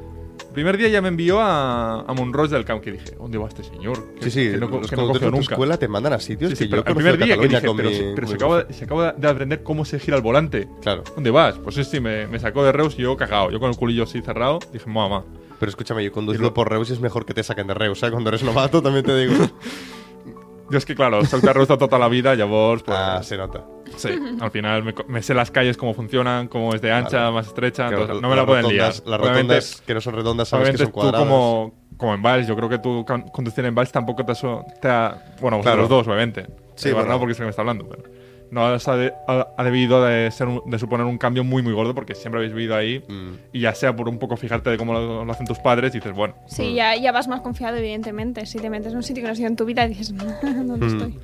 primer 0.53 0.77
día 0.77 0.87
ya 0.87 1.01
me 1.01 1.09
envió 1.09 1.39
a, 1.41 2.01
a 2.01 2.13
Monroy 2.13 2.47
del 2.47 2.65
Camp, 2.65 2.81
que 2.83 2.91
dije, 2.93 3.11
¿dónde 3.17 3.37
va 3.37 3.47
este 3.47 3.63
señor? 3.63 4.13
Que, 4.15 4.23
Sí, 4.29 4.31
sí, 4.31 4.51
que 4.51 4.57
no, 4.57 4.67
los 4.67 4.89
que 4.89 4.95
no 4.95 5.07
cogió 5.07 5.29
nunca. 5.31 5.53
escuela 5.53 5.77
te 5.77 5.87
mandan 5.87 6.13
a 6.13 6.19
sitios 6.19 6.51
Sí, 6.51 6.55
sí, 6.55 6.63
que 6.65 6.69
pero 6.71 6.83
yo 6.83 6.89
el 6.89 6.95
primer 6.95 7.17
día 7.23 7.37
que 7.37 7.47
dije, 7.47 7.61
pero, 7.75 7.89
mi- 7.89 7.95
se, 7.95 8.11
pero 8.15 8.27
se, 8.27 8.35
acaba, 8.35 8.65
se 8.71 8.83
acaba 8.85 9.11
de 9.11 9.27
aprender 9.27 9.63
cómo 9.63 9.85
se 9.85 9.99
gira 9.99 10.17
el 10.17 10.23
volante. 10.23 10.67
Claro. 10.81 11.03
¿Dónde 11.15 11.29
vas? 11.31 11.57
Pues 11.59 11.75
sí, 11.75 11.83
sí, 11.83 11.99
me, 11.99 12.27
me 12.27 12.39
sacó 12.39 12.63
de 12.63 12.71
Reus 12.71 12.95
y 12.97 13.03
yo 13.03 13.15
cagado. 13.17 13.51
Yo 13.51 13.59
con 13.59 13.69
el 13.69 13.77
culillo 13.77 14.03
así 14.03 14.21
cerrado, 14.21 14.59
dije, 14.73 14.89
mamá. 14.89 15.23
Pero 15.59 15.69
escúchame, 15.69 16.03
yo 16.03 16.09
Y 16.09 16.11
conducido 16.11 16.43
lo- 16.45 16.53
por 16.53 16.69
Reus 16.69 16.89
es 16.91 16.99
mejor 16.99 17.25
que 17.25 17.33
te 17.33 17.43
saquen 17.43 17.67
de 17.67 17.73
Reus, 17.73 18.01
¿eh? 18.03 18.11
Cuando 18.11 18.29
eres 18.29 18.43
novato 18.43 18.81
también 18.81 19.03
te 19.05 19.15
digo. 19.17 19.33
Yo 20.69 20.77
es 20.77 20.85
que, 20.85 20.95
claro, 20.95 21.23
soy 21.25 21.39
de 21.41 21.53
Reus 21.53 21.67
de 21.67 21.77
toda 21.77 21.97
la 21.97 22.07
vida, 22.09 22.35
ya 22.35 22.45
vos, 22.45 22.83
pues. 22.83 22.97
ah, 22.99 23.21
se 23.23 23.37
nota. 23.37 23.63
Sí, 23.95 24.09
al 24.41 24.51
final 24.51 24.83
me, 24.83 24.93
me 25.07 25.21
sé 25.23 25.33
las 25.33 25.49
calles 25.49 25.77
cómo 25.77 25.93
funcionan, 25.93 26.47
cómo 26.49 26.73
es 26.75 26.81
de 26.81 26.91
ancha, 26.91 27.21
Vale. 27.23 27.31
más 27.35 27.47
estrecha, 27.47 27.87
Que 27.87 27.93
entonces 27.95 28.15
las- 28.15 28.21
no 28.21 28.29
me 28.29 28.35
la 28.35 28.41
las 28.41 28.45
pueden 28.47 28.67
liar. 28.67 28.91
rotondas- 28.91 29.05
Las 29.09 29.19
Obviamente- 29.21 29.53
rotondas 29.55 29.81
que 29.85 29.93
no 29.93 30.01
son 30.01 30.13
redondas 30.15 30.47
sabes 30.49 30.69
que 30.71 30.77
son 30.77 30.87
tú 30.87 30.91
cuadradas. 30.93 31.25
como, 31.27 31.73
como 31.95 32.13
en 32.13 32.21
Vals, 32.21 32.47
yo 32.47 32.55
creo 32.55 32.67
que 32.69 32.79
tú 32.79 33.05
con- 33.07 33.21
conducir 33.29 33.63
en 33.65 33.73
Vals 33.75 33.91
tampoco 33.91 34.25
te, 34.81 34.87
ha... 34.89 35.23
Bueno, 35.39 35.61
Claro. 35.61 35.81
los 35.81 35.89
dos, 35.89 36.05
obviamente. 36.07 36.45
Sí, 36.75 36.92
bueno. 36.92 37.07
no 37.09 37.19
porque 37.19 37.31
es 37.31 37.37
el 37.39 37.44
que 37.44 37.45
me 37.45 37.49
está 37.51 37.61
hablando, 37.61 37.87
pero... 37.87 38.03
No 38.51 38.66
ha, 38.66 38.77
de- 38.77 39.13
ha- 39.27 39.47
ha 39.57 39.63
debido 39.63 40.04
de, 40.06 40.30
ser 40.31 40.47
un- 40.47 40.61
de 40.66 40.80
suponer 40.80 41.06
un 41.06 41.18
cambio 41.18 41.44
muy, 41.44 41.61
muy 41.61 41.73
gordo 41.73 41.94
porque 41.94 42.16
siempre 42.16 42.39
habéis 42.39 42.54
vivido 42.54 42.75
ahí 42.75 43.04
Mm. 43.07 43.30
y 43.54 43.59
ya 43.61 43.73
sea 43.75 43.95
por 43.95 44.07
un 44.09 44.19
poco 44.19 44.37
fijarte 44.37 44.69
de 44.69 44.77
cómo 44.77 44.94
lo, 44.94 45.25
lo 45.25 45.31
hacen 45.31 45.45
tus 45.45 45.59
padres, 45.59 45.92
dices, 45.94 46.13
bueno, 46.13 46.35
Sí, 46.47 46.73
ya, 46.73 46.95
ya 46.95 47.11
vas 47.11 47.27
más 47.27 47.42
confiado, 47.42 47.77
evidentemente. 47.77 48.45
Si 48.45 48.57
te 48.59 48.69
metes 48.69 48.92
en 48.92 48.97
un 48.97 49.04
sitio 49.04 49.21
que 49.23 49.27
no 49.27 49.33
has 49.33 49.39
ido 49.39 49.47
en 49.49 49.56
tu 49.56 49.66
vida 49.66 49.85
y 49.85 49.89
dices, 49.89 50.13
¿dónde 50.42 50.85
Mm. 50.85 50.89
estoy? 50.89 51.19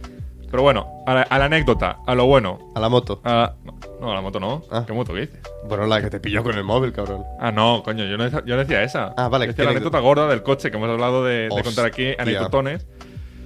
pero 0.52 0.62
bueno, 0.62 0.88
a 1.08 1.16
la, 1.16 1.22
a 1.24 1.40
la 1.40 1.46
anécdota, 1.46 1.98
a 2.06 2.14
lo 2.14 2.28
bueno. 2.28 2.60
A 2.76 2.80
la 2.80 2.88
moto. 2.88 3.20
A 3.24 3.34
la- 3.34 3.56
no, 3.64 3.74
no, 4.00 4.12
a 4.12 4.14
la 4.14 4.22
moto 4.22 4.40
no. 4.40 4.62
Ah. 4.70 4.84
¿Qué 4.86 4.94
moto 4.94 5.12
qué 5.12 5.22
dices? 5.22 5.40
Bueno, 5.68 5.88
la 5.88 6.00
que 6.00 6.12
te 6.12 6.20
pilló 6.20 6.44
con 6.44 6.54
el 6.56 6.64
móvil, 6.64 6.94
cabrón. 6.94 7.24
Ah, 7.40 7.52
no, 7.52 7.82
coño, 7.84 8.06
yo 8.06 8.18
no, 8.18 8.26
decía- 8.26 8.44
yo 8.46 8.54
no 8.56 8.60
decía 8.62 8.84
esa. 8.84 9.16
Ah, 9.18 9.30
vale, 9.30 9.46
Yo 9.46 9.48
¿qué 9.48 9.54
Decía 9.54 9.64
la 9.66 9.72
anécdota? 9.72 10.00
gorda 10.00 10.28
del 10.28 10.44
coche 10.44 10.70
que 10.70 10.78
hemos 10.78 10.90
hablado 10.92 11.24
de, 11.26 11.50
de 11.50 11.64
contar 11.64 11.86
aquí, 11.86 12.14
anécdotones. 12.20 12.86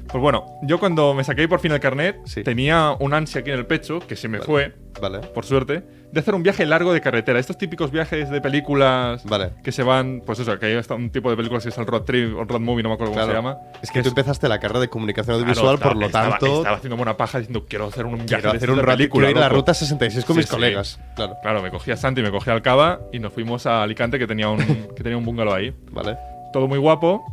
Pues 0.09 0.21
bueno, 0.21 0.45
yo 0.63 0.79
cuando 0.79 1.13
me 1.13 1.23
saqué 1.23 1.47
por 1.47 1.59
fin 1.59 1.71
el 1.73 1.79
carnet, 1.79 2.17
Sí. 2.25 2.43
tenía 2.43 2.95
un 2.99 3.13
ansia 3.13 3.41
aquí 3.41 3.51
en 3.51 3.57
el 3.59 3.65
pecho, 3.65 3.99
que 3.99 4.15
se 4.15 4.27
me 4.29 4.39
fue, 4.39 4.73
Vale. 5.01 5.19
por 5.19 5.45
suerte, 5.45 5.83
de 6.11 6.19
hacer 6.21 6.33
un 6.33 6.43
viaje 6.43 6.65
largo 6.65 6.93
de 6.93 7.01
carretera. 7.01 7.39
Estos 7.39 7.57
típicos 7.57 7.91
viajes 7.91 8.29
de 8.29 8.39
películas 8.39 9.23
Vale. 9.25 9.51
que 9.63 9.73
se 9.73 9.83
van, 9.83 10.21
pues 10.25 10.39
eso, 10.39 10.57
que 10.57 10.67
hay 10.67 10.73
hasta 10.75 10.95
un 10.95 11.09
tipo 11.09 11.29
de 11.29 11.35
películas 11.35 11.63
que 11.63 11.69
es 11.69 11.77
el 11.77 11.85
road 11.85 12.03
trip 12.03 12.37
o 12.37 12.45
road 12.45 12.61
movie, 12.61 12.83
no 12.83 12.89
me 12.89 12.95
acuerdo 12.95 13.11
cómo 13.13 13.25
Claro. 13.25 13.31
se 13.31 13.35
llama. 13.47 13.57
Es 13.81 13.91
que 13.91 14.01
tú 14.01 14.09
empezaste 14.09 14.47
la 14.47 14.59
carrera 14.59 14.79
de 14.79 14.87
comunicación 14.87 15.35
audiovisual, 15.35 15.77
Claro, 15.77 15.91
por 15.93 15.99
lo 15.99 16.05
estaba- 16.05 16.29
tanto, 16.39 16.57
Estaba 16.59 16.77
haciendo 16.77 16.95
buena 16.95 17.17
paja 17.17 17.39
diciendo, 17.39 17.65
quiero 17.67 17.87
hacer 17.87 18.05
un 18.05 18.13
viaje 18.15 18.27
quiero 18.27 18.51
hacer 18.51 18.71
un 18.71 18.77
de 18.77 18.83
película, 18.83 19.25
quiero 19.25 19.31
ir 19.31 19.37
a 19.37 19.41
la 19.41 19.47
loco". 19.49 19.57
ruta 19.57 19.73
66 19.73 20.23
con 20.23 20.35
Sí, 20.35 20.37
mis 20.39 20.45
sí. 20.47 20.51
colegas. 20.55 20.99
Claro. 21.17 21.35
Claro, 21.41 21.61
me 21.61 21.69
cogí 21.69 21.91
a 21.91 21.97
Santi, 21.97 22.21
me 22.21 22.31
cogí 22.31 22.49
al 22.49 22.61
Cava 22.61 23.01
y 23.11 23.19
nos 23.19 23.33
fuimos 23.33 23.65
a 23.65 23.83
Alicante, 23.83 24.17
que 24.17 24.25
tenía 24.27 24.47
un, 24.47 24.59
que 24.95 25.03
tenía 25.03 25.17
un 25.17 25.25
bungalow 25.25 25.53
ahí. 25.53 25.73
Vale. 25.91 26.17
todo 26.53 26.65
muy 26.69 26.79
guapo, 26.79 27.25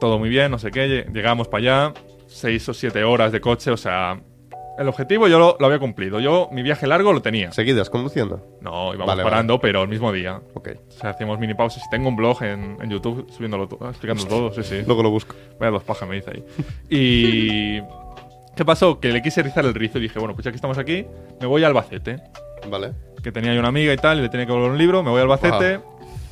todo 0.00 0.18
muy 0.18 0.28
bien, 0.28 0.50
no 0.50 0.58
sé 0.58 0.70
qué. 0.70 0.86
lle- 1.06 1.12
Llegamos 1.12 1.48
para 1.48 1.60
allá, 1.88 1.94
seis 2.26 2.68
o 2.68 2.74
siete 2.74 3.02
horas 3.04 3.32
de 3.32 3.40
coche, 3.40 3.70
o 3.70 3.76
sea, 3.76 4.20
el 4.78 4.88
objetivo 4.88 5.26
yo 5.28 5.38
lo, 5.38 5.56
lo 5.58 5.66
había 5.66 5.78
cumplido. 5.78 6.20
Yo, 6.20 6.48
mi 6.52 6.62
viaje 6.62 6.86
largo 6.86 7.12
lo 7.14 7.22
tenía. 7.22 7.50
¿Seguidas 7.52 7.88
conduciendo? 7.88 8.58
No, 8.60 8.88
íbamos 8.92 9.06
Vale, 9.06 9.22
parando, 9.22 9.58
pero 9.58 9.82
el 9.82 9.88
mismo 9.88 10.12
día. 10.12 10.40
Ok. 10.52 10.68
O 10.88 10.90
sea, 10.92 11.10
hacíamos 11.10 11.38
mini 11.38 11.54
pausas. 11.54 11.82
Y 11.86 11.90
tengo 11.90 12.08
un 12.10 12.16
blog 12.16 12.42
en, 12.42 12.76
en 12.82 12.90
YouTube 12.90 13.26
subiéndolo 13.30 13.68
todo, 13.68 13.88
explicando 13.88 14.24
todo, 14.26 14.52
sí, 14.52 14.62
sí. 14.62 14.82
Luego 14.86 15.02
lo 15.02 15.08
busco. 15.10 15.34
Vaya 15.58 15.70
dos 15.70 15.82
pajas 15.82 16.06
me 16.08 16.16
dice 16.16 16.30
ahí. 16.30 16.44
Y. 16.90 17.80
¿Qué 18.56 18.64
pasó? 18.64 19.00
Que 19.00 19.08
le 19.12 19.20
quise 19.20 19.42
rizar 19.42 19.66
el 19.66 19.74
rizo 19.74 19.98
y 19.98 20.02
dije, 20.02 20.18
bueno, 20.18 20.34
pues 20.34 20.44
ya 20.46 20.50
que 20.50 20.56
estamos 20.56 20.78
aquí, 20.78 21.06
me 21.40 21.46
voy 21.46 21.62
a 21.62 21.66
Albacete. 21.66 22.16
Vale. 22.70 22.92
Que 23.22 23.30
tenía 23.30 23.52
yo 23.52 23.60
una 23.60 23.68
amiga 23.68 23.92
y 23.92 23.96
tal, 23.98 24.18
y 24.18 24.22
le 24.22 24.28
tenía 24.30 24.46
que 24.46 24.52
volver 24.52 24.70
un 24.70 24.78
libro, 24.78 25.02
me 25.02 25.10
voy 25.10 25.20
a 25.20 25.22
Albacete. 25.24 25.80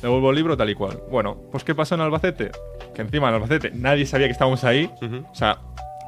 Devuelvo 0.05 0.29
el 0.29 0.35
libro 0.35 0.55
tal 0.57 0.69
y 0.69 0.75
cual. 0.75 0.99
Bueno, 1.11 1.37
pues 1.51 1.63
¿qué 1.63 1.75
pasó 1.75 1.95
en 1.95 2.01
Albacete? 2.01 2.51
Que 2.93 3.01
encima 3.01 3.29
en 3.29 3.35
Albacete 3.35 3.71
nadie 3.71 4.05
sabía 4.05 4.27
que 4.27 4.31
estábamos 4.33 4.63
ahí. 4.63 4.89
Ujú. 5.01 5.25
O 5.29 5.35
sea, 5.35 5.59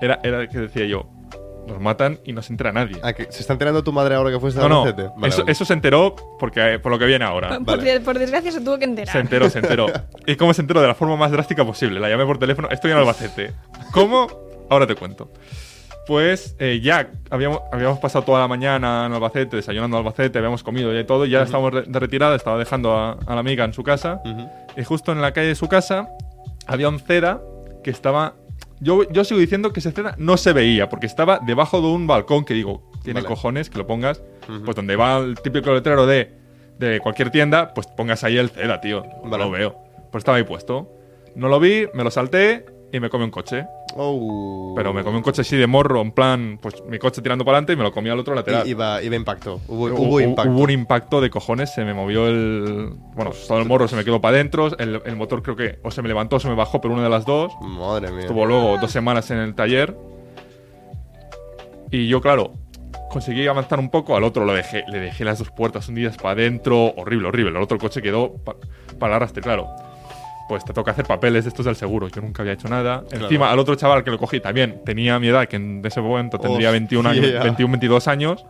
era, 0.02 0.20
era 0.24 0.48
que 0.48 0.60
decía 0.60 0.86
yo, 0.86 1.10
nos 1.68 1.82
matan 1.82 2.20
y 2.24 2.32
no 2.34 2.42
se 2.42 2.54
entera 2.54 2.72
nadie. 2.72 2.98
Ah, 3.04 3.14
que 3.14 3.32
¿Se 3.32 3.42
está 3.42 3.54
enterando 3.54 3.84
tu 3.84 3.92
madre 3.92 4.16
ahora 4.16 4.32
que 4.32 4.40
fuiste 4.40 4.60
a 4.60 4.64
No, 4.64 4.70
no, 4.70 4.82
Albacete? 4.84 5.10
Vale, 5.16 5.28
eso, 5.28 5.40
vale. 5.42 5.52
eso 5.52 5.66
se 5.66 5.74
enteró 5.74 6.16
porque, 6.40 6.80
por 6.80 6.92
lo 6.92 7.00
que 7.00 7.06
viene 7.06 7.26
ahora. 7.26 7.50
Por, 7.58 7.78
Vale. 7.78 8.00
por 8.00 8.18
desgracia 8.18 8.52
se 8.52 8.62
tuvo 8.62 8.78
que 8.80 8.86
enterar. 8.86 9.12
Se 9.12 9.20
enteró, 9.20 9.50
se 9.50 9.60
enteró. 9.60 9.88
¿Y 10.26 10.36
cómo 10.36 10.54
se 10.54 10.62
enteró? 10.62 10.82
De 10.82 10.88
la 10.88 10.96
forma 10.96 11.16
más 11.18 11.32
drástica 11.32 11.66
posible. 11.66 12.00
La 12.00 12.10
llamé 12.10 12.26
por 12.26 12.38
teléfono. 12.38 12.70
Estoy 12.70 12.92
en 12.92 12.98
Albacete. 12.98 13.52
¿Cómo? 13.92 14.28
Ahora 14.70 14.88
te 14.88 14.96
cuento. 14.96 15.32
Pues 16.08 16.56
eh, 16.60 16.80
ya 16.82 17.12
habíamos, 17.30 17.60
habíamos 17.72 18.00
pasado 18.00 18.24
toda 18.24 18.40
la 18.40 18.48
mañana 18.48 19.06
en 19.08 19.14
Albacete, 19.14 19.58
desayunando 19.58 19.98
en 19.98 20.06
Albacete, 20.06 20.38
habíamos 20.38 20.64
comido 20.64 20.94
ya 20.94 21.02
y 21.02 21.04
todo, 21.04 21.26
y 21.26 21.32
ya 21.32 21.42
estábamos 21.42 21.74
re- 21.74 21.82
de 21.86 22.00
retirada, 22.00 22.36
estaba 22.36 22.58
dejando 22.58 22.94
a, 22.94 23.12
a 23.26 23.34
la 23.34 23.42
amiga 23.42 23.66
en 23.66 23.74
su 23.74 23.84
casa, 23.84 24.22
y 24.78 24.84
justo 24.86 25.12
en 25.12 25.22
la 25.22 25.34
calle 25.34 25.50
de 25.50 25.56
su 25.56 25.68
casa 25.68 26.08
había 26.66 26.88
un 26.88 27.00
ceda 27.00 27.42
que 27.84 27.90
estaba... 27.92 28.36
Yo, 28.80 29.10
yo 29.12 29.24
sigo 29.26 29.40
diciendo 29.40 29.74
que 29.74 29.80
ese 29.82 29.92
ceda 29.92 30.16
no 30.18 30.38
se 30.38 30.54
veía, 30.54 30.88
porque 30.88 31.08
estaba 31.08 31.40
debajo 31.46 31.82
de 31.82 31.88
un 31.88 32.08
balcón 32.08 32.46
que 32.46 32.54
digo, 32.54 32.90
tiene 33.04 33.20
Vale. 33.22 33.28
cojones 33.28 33.70
que 33.70 33.78
lo 33.80 33.86
pongas, 33.88 34.22
Ujú. 34.48 34.64
pues 34.64 34.76
donde 34.76 34.96
va 34.96 35.18
el 35.18 35.36
típico 35.42 35.74
letrero 35.74 36.06
de, 36.06 36.32
de 36.80 37.00
cualquier 37.02 37.32
tienda, 37.32 37.74
pues 37.74 37.88
pongas 37.88 38.24
ahí 38.24 38.38
el 38.38 38.50
ceda, 38.50 38.80
tío. 38.80 39.04
No 39.26 39.32
Vale. 39.32 39.44
lo 39.44 39.52
veo. 39.52 39.78
Pues 40.12 40.22
estaba 40.22 40.38
ahí 40.38 40.44
puesto. 40.44 40.90
No 41.36 41.50
lo 41.50 41.60
vi, 41.60 41.88
me 41.94 42.04
lo 42.04 42.12
salté 42.12 42.66
y 42.92 43.00
me 43.00 43.10
comí 43.10 43.26
un 43.26 43.32
coche. 43.32 43.66
Oh. 44.00 44.74
Pero 44.76 44.94
me 44.94 45.04
comí 45.04 45.18
un 45.18 45.24
coche 45.24 45.42
así 45.42 45.56
de 45.58 45.66
morro, 45.68 46.02
en 46.02 46.12
plan, 46.12 46.60
pues 46.62 46.84
mi 46.88 47.00
coche 47.00 47.22
tirando 47.22 47.44
para 47.44 47.58
adelante 47.58 47.74
y 47.74 47.76
me 47.76 47.84
lo 47.84 47.92
comí 47.92 48.10
al 48.10 48.20
otro 48.20 48.36
lateral. 48.36 48.68
Iba, 48.68 49.02
iba 49.02 49.16
impacto. 49.16 49.60
Hubo, 49.68 49.86
Hubo, 49.88 50.02
hubo 50.04 50.22
impacto. 50.22 50.52
hubo 50.52 50.62
un 50.64 50.70
impacto 50.70 51.20
de 51.22 51.30
cojones, 51.30 51.74
se 51.74 51.84
me 51.84 51.94
movió 51.94 52.28
el. 52.28 52.92
Bueno, 53.16 53.32
todo 53.48 53.58
el 53.60 53.66
morro 53.66 53.88
se 53.88 53.96
me 53.96 54.04
quedó 54.06 54.22
para 54.22 54.36
adentro, 54.36 54.78
el, 54.78 55.02
el 55.04 55.16
motor 55.16 55.42
creo 55.42 55.56
que 55.56 55.80
o 55.84 55.92
se 55.92 56.02
me 56.02 56.08
levantó 56.08 56.36
o 56.36 56.40
se 56.40 56.48
me 56.48 56.56
bajó, 56.56 56.80
pero 56.80 56.94
una 56.94 57.04
de 57.04 57.10
las 57.10 57.26
dos. 57.26 57.52
Madre 57.62 58.12
mía. 58.12 58.22
Estuvo 58.22 58.46
luego 58.46 58.78
dos 58.80 58.92
semanas 58.92 59.30
en 59.32 59.38
el 59.40 59.56
taller. 59.56 59.98
Y 61.90 62.08
yo, 62.08 62.22
claro, 62.22 62.54
conseguí 63.10 63.48
avanzar 63.48 63.80
un 63.80 63.90
poco, 63.90 64.16
al 64.16 64.24
otro 64.24 64.46
lo 64.46 64.54
dejé, 64.54 64.84
le 64.90 65.00
dejé 65.00 65.24
las 65.24 65.40
dos 65.40 65.50
puertas 65.52 65.88
hundidas 65.88 66.18
para 66.18 66.32
adentro, 66.32 66.94
horrible, 66.98 67.30
horrible. 67.30 67.58
El 67.58 67.64
otro 67.64 67.78
coche 67.78 68.02
quedó 68.02 68.34
pa- 68.36 68.56
para 69.00 69.14
el 69.14 69.16
arrastre, 69.18 69.42
claro. 69.42 69.68
Pues 70.48 70.64
te 70.64 70.72
toca 70.74 70.92
hacer 70.92 71.06
papeles 71.06 71.44
de 71.44 71.50
estos 71.50 71.66
del 71.66 71.76
seguro. 71.76 72.08
Yo 72.08 72.22
nunca 72.22 72.42
había 72.42 72.54
hecho 72.54 72.68
nada. 72.70 73.04
Encima, 73.12 73.52
al 73.52 73.60
otro 73.60 73.76
chaval 73.76 74.04
que 74.04 74.12
lo 74.12 74.18
cogí 74.18 74.40
también 74.40 74.82
tenía 74.86 75.20
mi 75.20 75.28
edad, 75.28 75.48
que 75.48 75.58
en 75.58 75.82
ese 75.84 76.00
momento 76.02 76.40
tendría 76.40 76.72
21 76.72 77.10
años, 77.10 77.26
Hostia. 77.26 77.44
21, 77.44 77.72
22 77.74 78.08
años. 78.08 78.46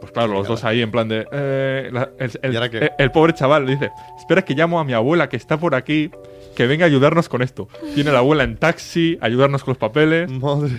Pues 0.00 0.12
claro, 0.12 0.34
los 0.34 0.46
dos 0.46 0.64
ahí 0.64 0.82
en 0.82 0.90
plan 0.90 1.08
de. 1.08 1.26
eh, 1.32 1.88
la- 1.92 2.10
el, 2.18 2.30
el- 2.42 2.52
¿Y 2.52 2.56
ahora 2.56 2.68
qué? 2.70 2.78
el- 2.78 2.90
el 2.98 3.10
pobre 3.10 3.32
chaval 3.32 3.64
le 3.66 3.72
dice: 3.72 3.90
Espera 4.18 4.42
que 4.42 4.54
llamo 4.54 4.78
a 4.78 4.84
mi 4.84 4.92
abuela 4.92 5.28
que 5.28 5.36
está 5.36 5.56
por 5.58 5.74
aquí, 5.74 6.10
que 6.54 6.66
venga 6.66 6.84
a 6.84 6.88
ayudarnos 6.88 7.28
con 7.28 7.40
esto. 7.42 7.68
Viene 7.94 8.12
la 8.12 8.18
abuela 8.18 8.44
en 8.44 8.56
taxi, 8.56 9.16
ayudarnos 9.20 9.64
con 9.64 9.72
los 9.72 9.78
papeles. 9.78 10.30
Madre. 10.30 10.72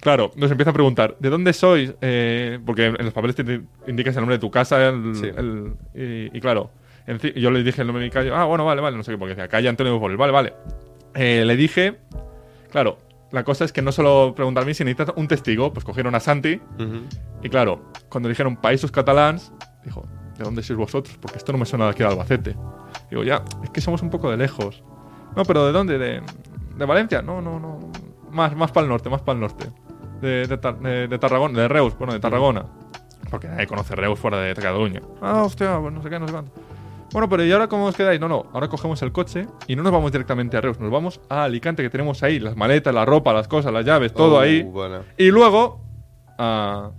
Claro, 0.00 0.32
nos 0.36 0.50
empieza 0.50 0.70
a 0.70 0.74
preguntar: 0.74 1.14
¿de 1.20 1.28
dónde 1.30 1.52
sois? 1.52 1.92
Eh, 2.00 2.58
porque 2.64 2.86
en 2.86 3.04
los 3.04 3.12
papeles 3.12 3.36
te 3.36 3.60
indicas 3.86 4.14
el 4.16 4.20
nombre 4.22 4.36
de 4.36 4.40
tu 4.40 4.50
casa. 4.50 4.92
Sí. 5.14 5.30
y, 5.94 6.36
y 6.36 6.40
claro, 6.40 6.70
yo 7.36 7.50
le 7.50 7.62
dije 7.62 7.80
el 7.82 7.86
nombre 7.86 8.02
de 8.02 8.08
mi 8.08 8.10
calle. 8.12 8.30
Ah, 8.32 8.44
bueno, 8.44 8.64
vale, 8.64 8.80
vale, 8.80 8.96
no 8.96 9.02
sé 9.02 9.12
qué, 9.12 9.18
porque 9.18 9.34
decía 9.34 9.48
calle 9.48 9.68
Antonio 9.68 9.98
Bol. 9.98 10.16
Vale, 10.16 10.32
vale. 10.32 10.54
Eh, 11.14 11.44
le 11.44 11.56
dije: 11.56 11.98
Claro, 12.70 12.98
la 13.30 13.44
cosa 13.44 13.64
es 13.64 13.72
que 13.72 13.82
no 13.82 13.92
solo 13.92 14.32
preguntar 14.34 14.62
a 14.64 14.66
mí 14.66 14.74
si 14.74 14.84
necesitas 14.84 15.14
un 15.16 15.28
testigo. 15.28 15.72
Pues 15.72 15.84
cogieron 15.84 16.14
a 16.14 16.20
Santi. 16.20 16.60
Ujú. 16.78 17.02
Y 17.42 17.48
claro, 17.48 17.90
cuando 18.08 18.28
dijeron 18.28 18.56
países 18.56 18.90
catalans, 18.90 19.52
dijo, 19.84 20.06
¿de 20.38 20.44
dónde 20.44 20.62
sois 20.62 20.78
vosotros? 20.78 21.18
Porque 21.20 21.36
esto 21.38 21.52
no 21.52 21.58
me 21.58 21.66
suena 21.66 21.84
de 21.84 21.90
aquí 21.90 22.02
de 22.02 22.08
Albacete. 22.08 22.56
Digo, 23.10 23.22
ya, 23.22 23.44
es 23.62 23.70
que 23.70 23.80
somos 23.80 24.00
un 24.02 24.10
poco 24.10 24.30
de 24.30 24.36
lejos. 24.38 24.82
No, 25.36 25.44
pero 25.44 25.66
¿de 25.66 25.72
dónde? 25.72 25.98
¿De, 25.98 26.22
de 26.76 26.84
Valencia? 26.86 27.20
No, 27.22 27.42
no, 27.42 27.60
no. 27.60 27.92
Más, 28.30 28.56
más 28.56 28.70
para 28.72 28.84
el 28.84 28.88
norte, 28.90 29.10
más 29.10 29.20
para 29.20 29.34
el 29.34 29.40
norte. 29.40 29.66
De, 30.20 30.46
de, 30.46 30.56
Tar- 30.58 30.78
de- 30.78 31.06
de 31.06 31.18
Tarragona, 31.18 31.60
de 31.60 31.68
Reus, 31.68 31.96
bueno, 31.98 32.14
de 32.14 32.20
Tarragona. 32.20 32.64
Porque 33.30 33.46
nadie 33.48 33.66
conoce 33.66 33.94
Reus 33.94 34.18
fuera 34.18 34.38
de 34.38 34.54
Cataluña. 34.54 35.00
Ah, 35.20 35.42
hostia, 35.42 35.78
pues 35.80 35.92
no 35.92 36.02
sé 36.02 36.08
qué, 36.08 36.18
no 36.18 36.26
sé 36.26 36.32
cuánto. 36.32 36.52
Bueno, 37.14 37.28
pero 37.28 37.44
¿y 37.44 37.52
ahora 37.52 37.68
cómo 37.68 37.86
os 37.86 37.94
quedáis? 37.96 38.20
No, 38.20 38.28
no, 38.28 38.46
ahora 38.52 38.66
cogemos 38.68 39.00
el 39.02 39.12
coche 39.12 39.46
y 39.68 39.76
no 39.76 39.82
nos 39.84 39.92
vamos 39.92 40.10
directamente 40.12 40.56
a 40.56 40.60
Reus, 40.60 40.78
nos 40.80 40.90
vamos 40.90 41.20
a 41.30 41.44
Alicante, 41.44 41.82
que 41.82 41.88
tenemos 41.88 42.22
ahí 42.24 42.40
las 42.40 42.56
maletas, 42.56 42.92
la 42.92 43.04
ropa, 43.04 43.32
las 43.32 43.46
cosas, 43.48 43.72
las 43.72 43.86
llaves, 43.86 44.12
todo 44.12 44.34
Oh, 44.36 44.40
ahí. 44.40 44.62
Bueno, 44.64 45.04
Y 45.16 45.30
luego. 45.30 45.80
ah, 46.38 46.90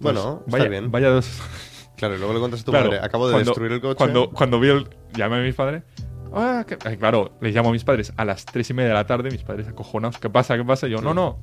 pues, 0.00 0.14
Bueno, 0.14 0.42
está 0.46 0.56
vaya, 0.58 0.68
bien. 0.70 0.90
Vaya 0.90 1.08
dos. 1.10 1.28
claro, 1.96 2.14
y 2.14 2.18
luego 2.18 2.32
le 2.32 2.38
contas 2.40 2.60
a 2.60 2.64
tu 2.64 2.70
Claro, 2.70 2.90
madre. 2.92 3.04
Acabo 3.04 3.26
de 3.26 3.32
cuando- 3.34 3.50
destruir 3.50 3.72
el 3.72 3.80
coche. 3.80 3.96
Cuando, 3.96 4.30
cuando 4.30 4.60
vi 4.60 4.68
el. 4.68 4.88
Llamé 5.14 5.36
a 5.38 5.40
mis 5.40 5.54
padres. 5.56 5.82
Ah, 6.32 6.64
que- 6.66 6.78
ay, 6.84 6.96
claro, 6.96 7.32
les 7.40 7.52
llamo 7.54 7.70
a 7.70 7.72
mis 7.72 7.82
padres 7.84 8.12
a 8.16 8.24
las 8.24 8.44
tres 8.44 8.70
y 8.70 8.74
media 8.74 8.88
de 8.90 8.94
la 8.94 9.06
tarde. 9.06 9.30
Mis 9.32 9.42
padres 9.42 9.66
acojonados. 9.66 10.18
¿Qué 10.18 10.30
pasa? 10.30 10.56
¿Qué 10.56 10.64
pasa? 10.64 10.86
Y 10.86 10.90
yo, 10.90 11.00
no, 11.00 11.12
no. 11.12 11.38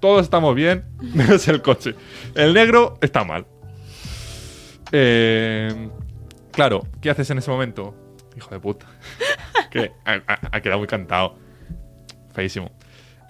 Todos 0.00 0.22
estamos 0.22 0.54
bien. 0.54 0.84
menos 1.14 1.48
el 1.48 1.62
coche. 1.62 1.94
El 2.34 2.52
negro 2.52 2.98
está 3.00 3.24
mal. 3.24 3.46
Eh, 4.92 5.88
claro, 6.60 6.82
¿qué 7.00 7.08
haces 7.08 7.30
en 7.30 7.38
ese 7.38 7.50
momento? 7.50 7.94
Hijo 8.36 8.50
de 8.50 8.60
puta. 8.60 8.84
que 9.70 9.92
ha, 10.04 10.12
ha- 10.26 10.48
ha 10.52 10.60
quedado 10.60 10.78
muy 10.78 10.86
cantado. 10.86 11.36
Feísimo. 12.34 12.70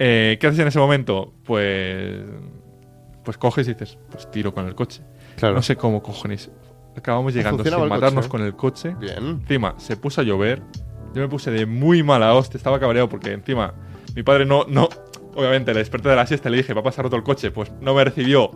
Eh, 0.01 0.37
¿Qué 0.41 0.47
haces 0.49 0.59
en 0.59 0.67
ese 0.69 0.81
momento? 0.81 1.33
Pues. 1.45 2.25
Pues 3.25 3.37
coges 3.39 3.69
y 3.69 3.75
dices, 3.75 3.99
pues 4.11 4.29
tiro 4.33 4.53
con 4.53 4.67
el 4.67 4.75
coche. 4.75 5.03
Claro. 5.37 5.55
No 5.55 5.63
sé 5.63 5.77
cómo 5.77 6.03
cojones. 6.03 6.51
Acabamos 6.97 7.33
llegando 7.33 7.63
sin 7.63 7.89
matarnos 7.89 8.27
coche. 8.27 8.29
con 8.29 8.43
el 8.43 8.57
coche. 8.57 8.97
Bien. 8.99 9.41
Encima, 9.43 9.75
se 9.79 9.97
puso 9.97 10.23
a 10.23 10.25
llover. 10.25 10.61
Yo 11.15 11.23
me 11.23 11.29
puse 11.29 11.53
de 11.53 11.67
muy 11.67 12.03
mala 12.03 12.35
hostia. 12.35 12.57
Estaba 12.59 12.81
cabreado 12.81 13.09
porque 13.09 13.33
encima 13.33 13.75
mi 14.17 14.25
padre 14.25 14.45
no, 14.45 14.65
no. 14.69 14.89
Obviamente, 15.35 15.73
le 15.73 15.81
desperté 15.81 16.09
de 16.09 16.17
la 16.17 16.27
siesta 16.27 16.49
y 16.49 16.53
le 16.53 16.59
dije, 16.59 16.75
va 16.75 16.81
a 16.81 16.85
pasar 16.85 17.05
roto 17.05 17.17
el 17.17 17.23
coche. 17.23 17.51
Pues 17.51 17.71
no 17.81 17.95
me 17.95 18.05
recibió 18.05 18.51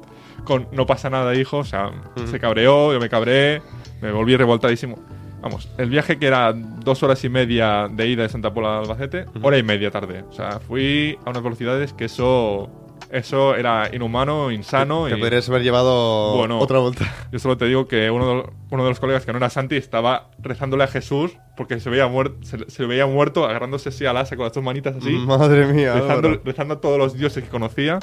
con 0.44 0.68
no 0.72 0.86
pasa 0.86 1.10
nada, 1.10 1.34
hijo. 1.34 1.58
O 1.58 1.64
sea, 1.64 1.90
se 2.30 2.38
cabreó, 2.38 2.92
yo 2.92 3.00
me 3.00 3.08
cabré, 3.08 3.62
me 4.00 4.12
volví 4.12 4.36
revoltadísimo. 4.36 4.98
Vamos, 5.40 5.68
el 5.76 5.90
viaje 5.90 6.18
que 6.18 6.26
era 6.26 6.54
dos 6.54 7.02
horas 7.02 7.22
y 7.22 7.28
media 7.28 7.86
de 7.90 8.08
ida 8.08 8.22
de 8.22 8.30
Santa 8.30 8.54
Pola 8.54 8.76
a 8.76 8.78
Albacete, 8.78 9.26
hora 9.42 9.58
y 9.58 9.62
media 9.62 9.90
tarde. 9.90 10.24
O 10.30 10.32
sea, 10.32 10.58
fui 10.58 11.18
a 11.24 11.30
unas 11.30 11.42
velocidades 11.42 11.92
que 11.92 12.06
eso. 12.06 12.70
Eso 13.14 13.54
era 13.54 13.88
inhumano, 13.94 14.50
insano. 14.50 15.06
Te 15.06 15.16
y- 15.16 15.20
podrías 15.20 15.48
haber 15.48 15.62
llevado 15.62 16.34
Bueno. 16.36 16.58
otra 16.58 16.80
vuelta. 16.80 17.04
yo 17.30 17.38
solo 17.38 17.56
te 17.56 17.64
digo 17.66 17.86
que 17.86 18.10
uno 18.10 18.26
de, 18.28 18.34
los, 18.34 18.44
uno 18.70 18.82
de 18.82 18.88
los 18.90 18.98
colegas 18.98 19.24
que 19.24 19.30
no 19.32 19.38
era 19.38 19.50
Santi 19.50 19.76
estaba 19.76 20.30
rezándole 20.40 20.82
a 20.82 20.88
Jesús 20.88 21.30
porque 21.56 21.78
se 21.78 21.90
veía, 21.90 22.08
muer- 22.08 22.34
se, 22.42 22.68
se 22.68 22.84
veía 22.86 23.06
muerto, 23.06 23.44
agarrándose 23.46 23.90
así 23.90 24.04
al 24.04 24.16
asa 24.16 24.34
con 24.34 24.46
las 24.46 24.52
dos 24.52 24.64
manitas 24.64 24.96
así, 24.96 25.10
Madre 25.12 25.66
mía. 25.66 25.94
rezando, 25.94 26.40
rezando 26.44 26.74
a 26.74 26.80
todos 26.80 26.98
los 26.98 27.14
dioses 27.14 27.44
que 27.44 27.50
conocía. 27.50 28.00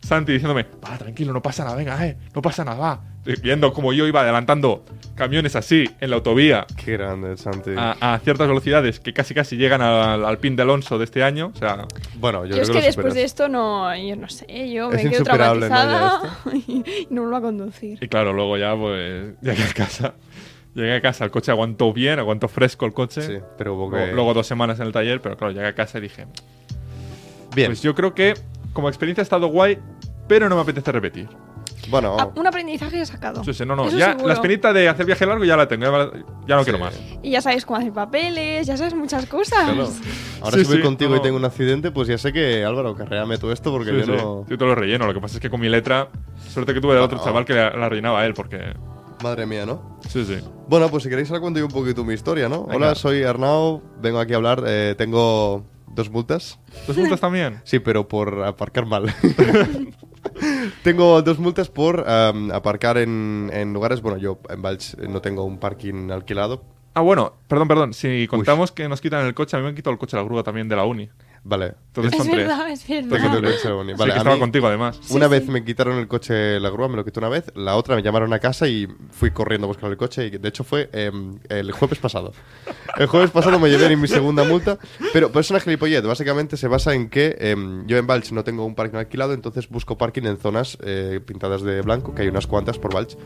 Santi 0.00 0.32
diciéndome, 0.32 0.66
va, 0.82 0.96
tranquilo, 0.96 1.32
no 1.34 1.42
pasa 1.42 1.64
nada, 1.64 1.76
venga, 1.76 2.04
eh, 2.06 2.16
no 2.34 2.40
pasa 2.42 2.64
nada, 2.64 2.78
va. 2.78 3.00
Viendo 3.42 3.72
como 3.72 3.92
yo 3.92 4.06
iba 4.08 4.22
adelantando 4.22 4.84
camiones 5.14 5.54
así 5.54 5.88
en 6.00 6.10
la 6.10 6.16
autovía 6.16 6.66
Qué 6.82 6.92
grande, 6.92 7.36
Santi. 7.36 7.70
a, 7.76 7.92
a 8.14 8.18
ciertas 8.18 8.48
velocidades 8.48 8.98
que 8.98 9.12
casi 9.12 9.32
casi 9.32 9.56
llegan 9.56 9.80
al, 9.80 10.24
al 10.24 10.38
pin 10.38 10.56
de 10.56 10.62
Alonso 10.62 10.98
de 10.98 11.04
este 11.04 11.22
año. 11.22 11.52
O 11.54 11.58
sea, 11.58 11.86
Bueno, 12.16 12.44
yo, 12.46 12.56
Yo, 12.56 12.62
es 12.62 12.70
que 12.70 12.76
después 12.78 12.94
superas. 12.94 13.14
de 13.14 13.22
esto 13.22 13.48
no, 13.48 13.94
yo 13.96 14.16
no 14.16 14.28
sé, 14.28 14.46
yo 14.72 14.90
Es 14.90 14.96
me 15.04 15.10
quedo 15.10 15.20
insuperable, 15.20 15.68
¿no? 15.68 15.74
Traumatizada 15.76 16.38
y 16.66 17.06
no 17.10 17.20
vuelvo 17.22 17.36
a 17.36 17.40
conducir. 17.42 17.98
y 18.02 18.08
claro, 18.08 18.32
luego 18.32 18.56
ya 18.56 18.74
pues 18.74 19.34
llegué 19.42 19.62
a 19.62 19.72
casa. 19.72 20.14
Llegué 20.74 20.96
a 20.96 21.00
casa, 21.02 21.24
el 21.24 21.30
coche 21.30 21.52
aguantó 21.52 21.92
bien, 21.92 22.18
aguantó 22.18 22.48
fresco 22.48 22.86
el 22.86 22.92
coche. 22.94 23.20
Sí, 23.22 23.34
pero 23.58 23.74
hubo 23.74 23.90
que... 23.90 23.98
Luego, 23.98 24.14
luego 24.14 24.34
dos 24.34 24.46
semanas 24.48 24.80
en 24.80 24.86
el 24.86 24.92
taller, 24.92 25.20
pero 25.20 25.36
claro, 25.36 25.52
llegué 25.52 25.66
a 25.66 25.74
casa 25.74 25.98
y 25.98 26.00
dije, 26.00 26.26
Bien. 27.54 27.68
pues 27.68 27.82
yo 27.82 27.94
creo 27.94 28.14
que 28.14 28.34
como 28.72 28.88
experiencia 28.88 29.20
ha 29.20 29.24
estado 29.24 29.46
guay, 29.48 29.78
pero 30.26 30.48
no 30.48 30.56
me 30.56 30.62
apetece 30.62 30.90
repetir. 30.90 31.28
Bueno, 31.90 32.16
Ah, 32.18 32.28
un 32.34 32.46
aprendizaje 32.46 33.00
he 33.00 33.06
sacado. 33.06 33.42
Sí, 33.44 33.52
sí, 33.54 33.64
no, 33.66 33.74
no, 33.76 33.86
Eso 33.88 33.96
ya 33.98 34.08
seguro. 34.10 34.26
la 34.28 34.32
experiencia 34.34 34.72
de 34.72 34.88
hacer 34.88 35.04
viaje 35.06 35.26
largo 35.26 35.44
ya 35.44 35.56
la 35.56 35.66
tengo, 35.68 35.84
ya, 36.46 36.56
no 36.56 36.60
Sí. 36.60 36.70
quiero 36.70 36.78
más. 36.78 36.98
Y 37.22 37.30
ya 37.30 37.40
sabes 37.42 37.64
cómo 37.66 37.78
hacer 37.80 37.92
papeles, 37.92 38.66
ya 38.66 38.76
sabes 38.76 38.94
muchas 38.94 39.26
cosas. 39.26 39.64
claro. 39.64 39.88
Ahora 40.40 40.56
Sí, 40.58 40.64
si 40.64 40.68
voy 40.70 40.76
sí, 40.78 40.82
contigo 40.82 41.10
no. 41.10 41.16
y 41.16 41.20
tengo 41.22 41.36
un 41.36 41.44
accidente, 41.44 41.90
pues 41.90 42.08
ya 42.08 42.18
sé 42.18 42.32
que, 42.32 42.64
Álvaro, 42.64 42.94
carréame 42.94 43.38
tú 43.38 43.50
esto 43.50 43.70
porque 43.70 43.90
Sí, 43.90 43.96
yo 43.98 44.04
sí, 44.04 44.10
no... 44.12 44.46
yo 44.48 44.58
te 44.58 44.64
lo 44.64 44.74
relleno, 44.74 45.06
lo 45.06 45.14
que 45.14 45.20
pasa 45.20 45.36
es 45.36 45.40
que 45.40 45.50
con 45.50 45.60
mi 45.60 45.68
letra, 45.68 46.08
suerte 46.48 46.74
que 46.74 46.80
tuve 46.80 46.94
del 46.94 47.02
otro 47.02 47.18
No. 47.18 47.24
chaval 47.24 47.44
que 47.44 47.54
la, 47.54 47.70
la 47.70 47.88
rellenaba 47.88 48.24
él, 48.26 48.34
porque... 48.34 48.58
Madre 49.22 49.46
mía, 49.46 49.64
¿no? 49.64 49.98
Sí, 50.08 50.24
sí. 50.24 50.38
Bueno, 50.68 50.88
pues 50.88 51.04
si 51.04 51.08
queréis 51.08 51.28
ahora 51.30 51.40
cuento 51.40 51.60
yo 51.60 51.66
un 51.66 51.72
poquito 51.72 52.02
mi 52.04 52.12
historia, 52.14 52.48
¿no? 52.48 52.62
Venga. 52.64 52.74
Hola, 52.76 52.94
soy 52.96 53.22
Arnau, 53.22 53.80
vengo 54.00 54.18
aquí 54.18 54.32
a 54.32 54.36
hablar, 54.36 54.64
eh, 54.66 54.96
tengo 54.98 55.64
dos 55.86 56.10
multas. 56.10 56.58
¿Dos 56.88 56.96
multas 56.96 57.20
también? 57.20 57.60
Sí, 57.62 57.78
pero 57.78 58.08
por 58.08 58.42
aparcar 58.42 58.84
mal. 58.86 59.14
tengo 60.82 61.22
dos 61.22 61.38
multas 61.38 61.68
por 61.68 62.08
am, 62.08 62.50
aparcar 62.50 62.98
en, 62.98 63.50
en 63.52 63.72
lugares, 63.72 64.02
bueno, 64.02 64.18
yo 64.18 64.38
en 64.48 64.62
Valls 64.62 64.96
no 64.98 65.20
tengo 65.20 65.44
un 65.44 65.58
parking 65.58 66.10
alquilado. 66.10 66.62
Ah, 66.94 67.00
bueno, 67.00 67.34
perdón, 67.48 67.68
perdón, 67.68 67.94
si 67.94 68.26
contamos 68.26 68.70
que 68.70 68.88
nos 68.88 69.00
quitan 69.00 69.24
el 69.24 69.34
coche, 69.34 69.56
a 69.56 69.60
mí 69.60 69.62
me 69.62 69.70
han 69.70 69.74
quitado 69.74 69.92
el 69.92 69.98
coche 69.98 70.16
la 70.16 70.22
grúa 70.22 70.42
también 70.42 70.68
de 70.68 70.76
la 70.76 70.84
uni. 70.84 71.08
Vale. 71.44 71.74
Entonces 71.88 72.12
Es 72.12 72.18
son 72.18 72.26
tres. 72.30 72.46
verdad, 72.46 72.70
es 72.70 72.86
verdad. 72.88 73.16
quito 73.20 73.36
el 73.38 73.44
coche 73.44 73.68
de 73.68 73.74
Bonnie. 73.74 73.94
Sí, 73.94 73.98
Vale, 73.98 74.12
que 74.12 74.18
estaba 74.18 74.36
mí- 74.36 74.40
contigo 74.40 74.66
además. 74.68 74.98
Sí, 75.02 75.14
una 75.16 75.26
sí. 75.26 75.30
vez 75.32 75.48
me 75.48 75.64
quitaron 75.64 75.98
el 75.98 76.06
coche, 76.06 76.60
la 76.60 76.70
grúa, 76.70 76.88
me 76.88 76.96
lo 76.96 77.04
quitó 77.04 77.18
una 77.20 77.28
vez. 77.28 77.46
La 77.56 77.74
otra 77.76 77.96
me 77.96 78.02
llamaron 78.02 78.32
a 78.32 78.38
casa 78.38 78.68
y 78.68 78.86
fui 79.10 79.32
corriendo 79.32 79.66
a 79.66 79.68
buscar 79.68 79.90
el 79.90 79.96
coche. 79.96 80.26
Y 80.28 80.30
de 80.30 80.48
hecho 80.48 80.62
fue 80.62 80.88
em, 80.92 81.38
el 81.48 81.72
jueves 81.72 81.98
pasado. 81.98 82.32
El 82.96 83.08
jueves 83.08 83.30
pasado 83.32 83.58
me 83.58 83.68
llevé 83.70 83.86
en 83.92 84.00
mi 84.00 84.06
segunda 84.08 84.44
multa. 84.44 84.78
Pero, 85.12 85.28
pero 85.28 85.40
es 85.40 85.50
una 85.50 85.58
gilipollez. 85.60 86.02
Básicamente 86.04 86.56
se 86.56 86.68
basa 86.68 86.94
en 86.94 87.10
que 87.10 87.36
em, 87.40 87.84
yo 87.88 87.96
en 87.98 88.06
Valls 88.06 88.30
no 88.32 88.44
tengo 88.44 88.64
un 88.64 88.76
parking 88.76 88.98
alquilado, 88.98 89.32
entonces 89.34 89.68
busco 89.68 89.98
parking 89.98 90.22
en 90.22 90.36
zonas 90.38 90.78
eh, 90.84 91.20
pintadas 91.26 91.62
de 91.62 91.82
blanco, 91.82 92.14
que 92.14 92.22
hay 92.22 92.28
unas 92.28 92.46
cuantas 92.46 92.78
por 92.78 92.94
Valls. 92.94 93.18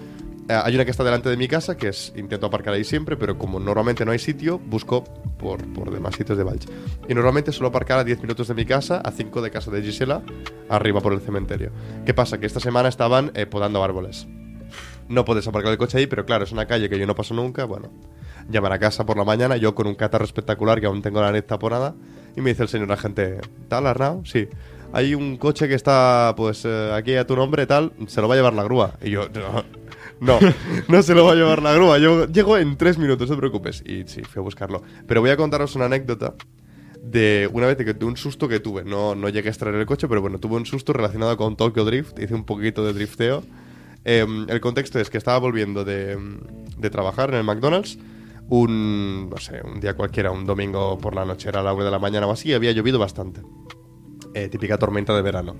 Eh, 0.49 0.61
hay 0.65 0.75
una 0.75 0.85
que 0.85 0.93
está 0.93 1.03
delante 1.03 1.29
de 1.29 1.37
mi 1.37 1.49
casa, 1.49 1.77
que 1.77 1.89
es 1.89 2.13
intento 2.17 2.47
aparcar 2.47 2.75
ahí 2.75 2.85
siempre, 2.85 3.17
pero 3.17 3.37
como 3.37 3.59
normalmente 3.59 4.05
no 4.05 4.13
hay 4.13 4.19
sitio, 4.19 4.59
busco 4.59 5.03
por, 5.39 5.67
por 5.73 5.91
demás 5.91 6.15
sitios 6.15 6.39
de 6.39 6.45
Valls. 6.45 6.67
Y 7.09 7.15
normalmente 7.15 7.51
suelo 7.53 7.69
aparcar 7.69 7.99
a 7.99 8.05
10 8.05 8.21
minutos 8.23 8.49
de 8.49 8.55
mi 8.55 8.65
casa, 8.65 8.99
a 8.99 9.11
5 9.11 9.43
de 9.43 9.51
casa 9.51 9.71
de 9.71 9.83
Gisela, 9.83 10.23
arriba 10.69 11.01
por 11.01 11.13
el 11.13 11.21
cementerio. 11.21 11.73
¿Qué 12.05 12.15
pasa? 12.15 12.39
Que 12.39 12.47
esta 12.47 12.61
semana 12.61 12.89
estaban 12.89 13.33
eh, 13.35 13.47
podando 13.47 13.83
árboles. 13.83 14.29
No 15.09 15.25
puedes 15.25 15.47
aparcar 15.47 15.73
el 15.73 15.79
coche 15.79 15.99
ahí, 15.99 16.07
pero 16.07 16.25
claro, 16.25 16.45
es 16.45 16.53
una 16.53 16.67
calle 16.67 16.89
que 16.89 16.99
yo 16.99 17.07
no 17.07 17.15
paso 17.15 17.35
nunca. 17.35 17.65
Bueno, 17.65 17.91
llamar 18.49 18.73
a 18.73 18.79
casa 18.79 19.05
por 19.05 19.17
la 19.17 19.25
mañana, 19.25 19.57
yo 19.57 19.75
con 19.75 19.87
un 19.87 19.95
catarro 19.95 20.25
espectacular 20.25 20.81
que 20.81 20.87
aún 20.87 21.03
tengo 21.03 21.21
la 21.21 21.27
nariz 21.27 21.47
taponada, 21.47 21.95
y 22.37 22.41
me 22.41 22.51
dice 22.51 22.63
el 22.65 22.69
señor 22.69 22.91
agente, 22.93 23.41
¿tal, 23.69 23.87
Arnau? 23.87 24.25
Sí. 24.25 24.49
Hay 24.93 25.15
un 25.15 25.37
coche 25.37 25.69
que 25.69 25.75
está, 25.75 26.35
pues, 26.37 26.65
eh, 26.65 26.93
aquí 26.95 27.15
a 27.17 27.27
tu 27.27 27.37
nombre, 27.37 27.67
tal, 27.67 27.93
se 28.07 28.21
lo 28.21 28.29
va 28.29 28.35
a 28.35 28.37
llevar 28.37 28.55
la 28.55 28.63
grúa. 28.63 28.95
Y 29.03 29.11
yo, 29.11 29.29
no, 29.29 29.65
no, 30.21 30.39
no 30.89 31.03
se 31.03 31.15
lo 31.15 31.25
va 31.25 31.33
a 31.33 31.35
llevar 31.35 31.63
la 31.63 31.73
grúa. 31.73 31.99
Yo 31.99 32.27
llego 32.27 32.57
en 32.57 32.77
tres 32.77 32.99
minutos, 32.99 33.29
no 33.29 33.37
te 33.37 33.41
preocupes. 33.41 33.83
Y 33.87 34.05
sí, 34.07 34.23
fui 34.23 34.41
a 34.41 34.43
buscarlo. 34.43 34.83
Pero 35.07 35.21
voy 35.21 35.31
a 35.31 35.37
contaros 35.37 35.75
una 35.75 35.87
anécdota 35.87 36.35
de 37.03 37.49
una 37.53 37.67
vez 37.67 37.77
que, 37.77 37.95
de 37.95 38.05
un 38.05 38.17
susto 38.17 38.49
que 38.49 38.61
tuve. 38.61 38.85
No, 38.85 39.15
no 39.15 39.29
llegué 39.29 39.49
a 39.49 39.53
extraer 39.53 39.77
el 39.77 39.87
coche, 39.87 40.09
pero 40.09 40.21
bueno, 40.21 40.39
tuve 40.39 40.57
un 40.57 40.67
susto 40.67 40.93
relacionado 40.93 41.37
con 41.37 41.57
Tokyo 41.57 41.85
Drift. 41.85 42.19
Hice 42.19 42.35
un 42.35 42.45
poquito 42.45 42.85
de 42.85 42.93
drifteo. 42.93 43.43
Em, 44.05 44.49
el 44.49 44.61
contexto 44.61 45.01
es 45.01 45.11
que 45.11 45.19
estaba 45.19 45.39
volviendo 45.39 45.85
de, 45.85 46.17
trabajar 46.91 47.31
en 47.31 47.37
el 47.37 47.45
McDonald's. 47.45 47.99
Un, 48.49 49.29
no 49.29 49.39
sé, 49.39 49.61
un 49.65 49.81
día 49.81 49.95
cualquiera, 49.95 50.31
un 50.31 50.47
domingo 50.47 50.99
por 50.99 51.17
la 51.17 51.25
noche, 51.25 51.49
era 51.49 51.63
la 51.63 51.73
una 51.73 51.87
de 51.87 51.91
la 51.91 51.99
mañana 51.99 52.29
o 52.29 52.31
así, 52.31 52.51
y 52.51 52.53
había 52.53 52.71
llovido 52.71 53.01
bastante. 53.01 53.41
Eh, 54.35 54.49
típica 54.49 54.79
tormenta 54.79 55.15
de 55.17 55.23
verano. 55.23 55.57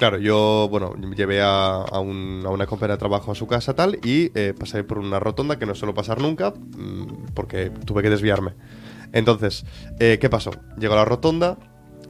Claro, 0.00 0.16
yo, 0.16 0.66
bueno, 0.70 0.94
llevé 1.14 1.42
a, 1.42 1.82
a 1.82 2.00
un- 2.00 2.42
a 2.46 2.48
una 2.48 2.64
compañera 2.66 2.94
de 2.94 2.98
trabajo 3.00 3.32
a 3.32 3.34
su 3.34 3.46
casa 3.46 3.74
tal 3.74 3.98
y 4.02 4.32
eh, 4.34 4.54
pasé 4.58 4.82
por 4.82 4.98
una 4.98 5.20
rotonda 5.20 5.58
que 5.58 5.66
no 5.66 5.74
suelo 5.74 5.92
pasar 5.92 6.22
nunca 6.22 6.52
mm, 6.52 7.34
porque 7.34 7.68
tuve 7.84 8.02
que 8.02 8.08
desviarme. 8.08 8.54
Entonces, 9.12 9.66
eh, 9.98 10.16
¿qué 10.18 10.30
pasó? 10.30 10.52
Llegó 10.78 10.94
a 10.94 10.98
la 10.98 11.04
rotonda, 11.04 11.58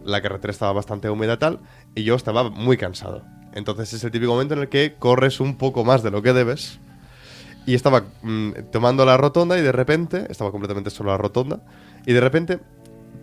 la 0.04 0.22
carretera 0.22 0.52
estaba 0.52 0.72
bastante 0.72 1.10
húmeda 1.10 1.40
tal 1.40 1.58
y 1.96 2.04
yo 2.04 2.14
estaba 2.14 2.48
muy 2.48 2.76
cansado. 2.76 3.24
Entonces 3.54 3.92
es 3.92 4.04
el 4.04 4.12
típico 4.12 4.32
momento 4.34 4.54
en 4.54 4.60
el 4.60 4.68
que 4.68 4.94
corres 4.96 5.40
un 5.40 5.56
poco 5.58 5.84
más 5.84 6.04
de 6.04 6.12
lo 6.12 6.22
que 6.22 6.32
debes 6.32 6.78
y 7.66 7.74
estaba 7.74 8.04
mm, 8.22 8.52
tomando 8.72 9.04
la 9.04 9.16
rotonda 9.16 9.58
y 9.58 9.62
de 9.62 9.72
repente, 9.72 10.26
estaba 10.30 10.52
completamente 10.52 10.90
solo 10.90 11.10
la 11.10 11.18
rotonda 11.18 11.60
y 12.06 12.12
de 12.12 12.20
repente 12.20 12.60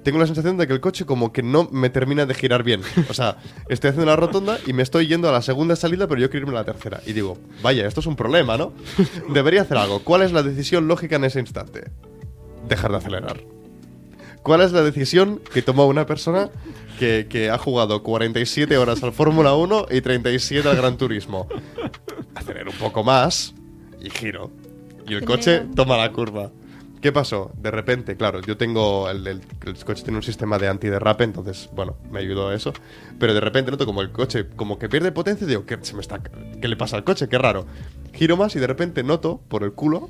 tengo 0.07 0.19
la 0.19 0.25
sensación 0.25 0.55
de 0.55 0.67
que 0.67 0.73
el 0.73 0.79
coche 0.79 1.05
como 1.05 1.33
que 1.33 1.43
no 1.43 1.67
me 1.69 1.89
termina 1.89 2.25
de 2.25 2.33
girar 2.33 2.63
bien. 2.63 2.81
O 3.09 3.13
sea, 3.13 3.37
estoy 3.67 3.89
haciendo 3.89 4.05
la 4.05 4.15
rotonda 4.15 4.57
y 4.65 4.71
me 4.71 4.81
estoy 4.81 5.07
yendo 5.07 5.27
a 5.27 5.33
la 5.33 5.41
segunda 5.41 5.75
salida, 5.75 6.07
pero 6.07 6.21
yo 6.21 6.29
quiero 6.29 6.45
irme 6.45 6.57
a 6.57 6.61
la 6.61 6.65
tercera. 6.65 7.01
Y 7.05 7.11
digo, 7.11 7.37
vaya, 7.61 7.85
esto 7.85 7.99
es 7.99 8.05
un 8.05 8.15
problema, 8.15 8.57
¿no? 8.57 8.71
Debería 9.33 9.63
hacer 9.63 9.77
algo. 9.77 9.99
¿Cuál 9.99 10.21
es 10.21 10.31
la 10.31 10.43
decisión 10.43 10.87
lógica 10.87 11.17
en 11.17 11.25
ese 11.25 11.41
instante? 11.41 11.91
Dejar 12.69 12.91
de 12.91 12.97
acelerar. 12.97 13.43
¿Cuál 14.43 14.61
es 14.61 14.71
la 14.71 14.81
decisión 14.81 15.41
que 15.53 15.61
tomó 15.61 15.87
una 15.87 16.05
persona 16.05 16.49
que, 16.99 17.27
que 17.29 17.49
ha 17.49 17.57
jugado 17.57 18.01
47 18.01 18.77
horas 18.77 19.03
al 19.03 19.11
Fórmula 19.11 19.55
1 19.55 19.87
y 19.91 19.99
37 19.99 20.69
al 20.69 20.77
Gran 20.77 20.95
Turismo? 20.95 21.49
Acelero 22.33 22.71
un 22.71 22.77
poco 22.77 23.03
más 23.03 23.53
y 23.99 24.09
giro. 24.09 24.51
Y 25.05 25.15
el 25.15 25.25
coche 25.25 25.63
toma 25.75 25.97
la 25.97 26.11
curva. 26.11 26.51
¿Qué 27.01 27.11
pasó? 27.11 27.51
De 27.61 27.69
repente, 27.69 28.17
claro, 28.17 28.41
yo 28.41 28.57
tengo. 28.57 29.07
El, 29.09 29.25
el- 29.27 29.41
el 29.65 29.85
coche 29.85 30.03
tiene 30.03 30.17
un 30.17 30.23
sistema 30.23 30.57
de 30.57 30.67
antiderrape, 30.67 31.23
entonces, 31.25 31.69
bueno, 31.75 31.95
me 32.11 32.19
ayudó 32.19 32.49
a 32.49 32.55
eso. 32.55 32.73
Pero 33.19 33.33
de 33.35 33.39
repente 33.39 33.69
noto 33.71 33.85
como 33.85 34.01
el 34.01 34.11
coche, 34.11 34.47
como 34.55 34.79
que 34.79 34.89
pierde 34.89 35.11
potencia 35.11 35.45
y 35.45 35.47
digo, 35.47 35.65
¿qué, 35.65 35.77
se 35.81 35.93
me 35.93 36.01
está, 36.01 36.19
¿qué 36.23 36.67
le 36.67 36.75
pasa 36.75 36.95
al 36.97 37.03
coche? 37.03 37.27
Qué 37.29 37.37
raro. 37.37 37.65
Giro 38.13 38.35
más 38.35 38.55
y 38.55 38.59
de 38.59 38.65
repente 38.67 39.03
noto 39.03 39.39
por 39.47 39.63
el 39.63 39.73
culo, 39.73 40.09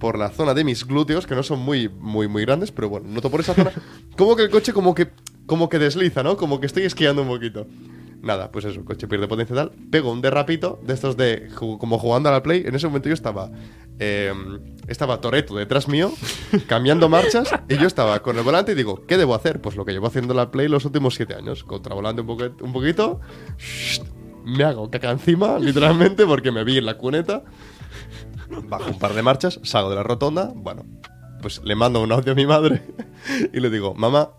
por 0.00 0.18
la 0.18 0.30
zona 0.30 0.54
de 0.54 0.64
mis 0.64 0.84
glúteos, 0.86 1.26
que 1.26 1.36
no 1.36 1.44
son 1.44 1.60
muy, 1.60 1.88
muy, 1.88 2.26
muy 2.26 2.44
grandes, 2.44 2.72
pero 2.72 2.88
bueno, 2.88 3.06
noto 3.08 3.30
por 3.30 3.38
esa 3.40 3.54
zona, 3.54 3.70
como 4.18 4.34
que 4.34 4.42
el 4.42 4.50
coche 4.50 4.72
como 4.72 4.92
que, 4.94 5.10
como 5.46 5.68
que 5.68 5.78
desliza, 5.78 6.24
¿no? 6.24 6.36
Como 6.36 6.58
que 6.58 6.66
estoy 6.66 6.82
esquiando 6.82 7.22
un 7.22 7.28
poquito. 7.28 7.66
Nada, 8.22 8.50
pues 8.50 8.64
eso, 8.64 8.80
el 8.80 8.86
coche 8.86 9.06
pierde 9.06 9.28
potencia 9.28 9.52
y 9.52 9.56
tal. 9.56 9.70
Pego 9.90 10.10
un 10.10 10.22
derrapito 10.22 10.80
de 10.82 10.94
estos 10.94 11.14
de 11.18 11.48
como 11.54 11.98
jugando 11.98 12.30
a 12.30 12.32
la 12.32 12.42
Play. 12.42 12.62
En 12.64 12.74
ese 12.74 12.86
momento 12.86 13.10
yo 13.10 13.14
estaba. 13.14 13.50
Eh, 13.98 14.32
estaba 14.88 15.20
Toreto 15.20 15.54
detrás 15.54 15.88
mío, 15.88 16.12
cambiando 16.66 17.08
marchas, 17.08 17.50
y 17.68 17.76
yo 17.76 17.86
estaba 17.86 18.20
con 18.20 18.36
el 18.36 18.42
volante 18.42 18.72
y 18.72 18.74
digo, 18.74 19.04
¿qué 19.06 19.16
debo 19.16 19.34
hacer? 19.34 19.60
Pues 19.60 19.76
lo 19.76 19.84
que 19.84 19.92
llevo 19.92 20.06
haciendo 20.06 20.34
la 20.34 20.50
Play 20.50 20.68
los 20.68 20.84
últimos 20.84 21.14
siete 21.14 21.34
años. 21.34 21.64
Contravolante 21.64 22.22
un, 22.22 22.30
un 22.60 22.72
poquito. 22.72 23.20
me 24.44 24.64
hago 24.64 24.90
caca 24.90 25.10
encima, 25.10 25.58
literalmente, 25.58 26.26
porque 26.26 26.52
me 26.52 26.64
vi 26.64 26.78
en 26.78 26.86
la 26.86 26.98
cuneta. 26.98 27.44
Bajo 28.68 28.90
un 28.90 28.98
par 28.98 29.14
de 29.14 29.22
marchas, 29.22 29.60
salgo 29.62 29.90
de 29.90 29.96
la 29.96 30.02
rotonda. 30.02 30.52
Bueno, 30.54 30.84
pues 31.40 31.62
le 31.64 31.74
mando 31.74 32.02
un 32.02 32.12
audio 32.12 32.32
a 32.32 32.34
mi 32.34 32.46
madre 32.46 32.82
y 33.52 33.60
le 33.60 33.70
digo, 33.70 33.94
mamá, 33.94 34.30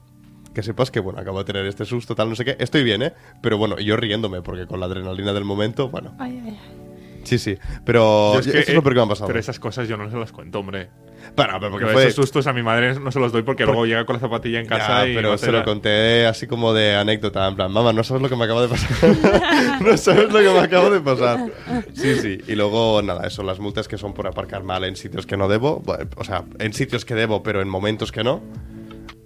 que 0.53 0.63
sepas 0.63 0.91
que, 0.91 0.99
bueno, 0.99 1.19
acabo 1.19 1.39
de 1.39 1.45
tener 1.45 1.65
este 1.65 1.85
susto, 1.85 2.15
tal, 2.15 2.29
no 2.29 2.35
sé 2.35 2.45
qué. 2.45 2.55
Estoy 2.59 2.83
bien, 2.83 3.01
¿eh? 3.01 3.13
Pero 3.41 3.57
bueno, 3.57 3.77
yo 3.79 3.97
riéndome, 3.97 4.41
porque 4.41 4.67
con 4.67 4.79
la 4.79 4.85
adrenalina 4.85 5.33
del 5.33 5.43
momento, 5.43 5.89
bueno. 5.89 6.15
Ay, 6.19 6.41
ay, 6.43 6.59
ay. 6.61 6.84
Sí, 7.25 7.37
sí. 7.37 7.57
Pero 7.83 8.33
Yo 8.35 8.39
es 8.39 8.47
eso 8.47 8.53
que, 8.53 8.59
es 8.59 8.73
lo 8.73 8.83
peor 8.83 8.93
que 8.93 8.99
me 8.99 9.01
ha 9.01 9.05
eh, 9.05 9.09
pasado. 9.09 9.27
Pero 9.27 9.39
esas 9.39 9.59
cosas 9.59 9.87
yo 9.87 9.97
no 9.97 10.09
se 10.09 10.17
las 10.17 10.31
cuento, 10.31 10.59
hombre. 10.59 10.89
Para, 11.33 11.59
pero 11.59 11.71
porque 11.71 11.85
Porque 11.85 11.93
fue... 11.93 12.03
esos 12.03 12.15
sustos 12.15 12.47
a 12.47 12.53
mi 12.53 12.61
madre 12.61 12.99
no 12.99 13.11
se 13.11 13.19
los 13.19 13.31
doy 13.31 13.41
porque 13.41 13.65
luego 13.65 13.85
llega 13.85 14.05
con 14.05 14.13
la 14.15 14.19
zapatilla 14.19 14.59
en 14.59 14.67
casa 14.67 15.05
Ya, 15.05 15.09
y. 15.09 15.15
pero 15.15 15.37
se 15.37 15.51
lo 15.51 15.63
conté 15.63 16.25
así 16.27 16.45
como 16.45 16.73
de 16.73 16.95
anécdota, 16.95 17.47
en 17.47 17.55
plan, 17.55 17.71
mamá, 17.71 17.93
no 17.93 18.03
sabes 18.03 18.21
lo 18.21 18.29
que 18.29 18.35
me 18.35 18.45
acaba 18.45 18.61
de 18.61 18.67
pasar. 18.67 18.89
no 19.81 19.97
sabes 19.97 20.31
lo 20.31 20.39
que 20.39 20.49
me 20.49 20.59
acaba 20.59 20.89
de 20.89 21.01
pasar. 21.01 21.51
Sí, 21.93 22.15
sí. 22.15 22.37
Y 22.47 22.55
luego, 22.55 23.01
nada, 23.01 23.25
eso, 23.27 23.43
las 23.43 23.59
multas 23.59 23.87
que 23.87 23.97
son 23.97 24.13
por 24.13 24.27
aparcar 24.27 24.63
mal 24.63 24.83
en 24.83 24.95
sitios 24.95 25.25
que 25.25 25.35
no 25.35 25.47
debo. 25.47 25.83
O 26.15 26.23
sea, 26.23 26.45
en 26.59 26.73
sitios 26.73 27.05
que 27.05 27.15
debo, 27.15 27.41
pero 27.43 27.61
en 27.61 27.67
momentos 27.67 28.11
que 28.11 28.23
no. 28.23 28.41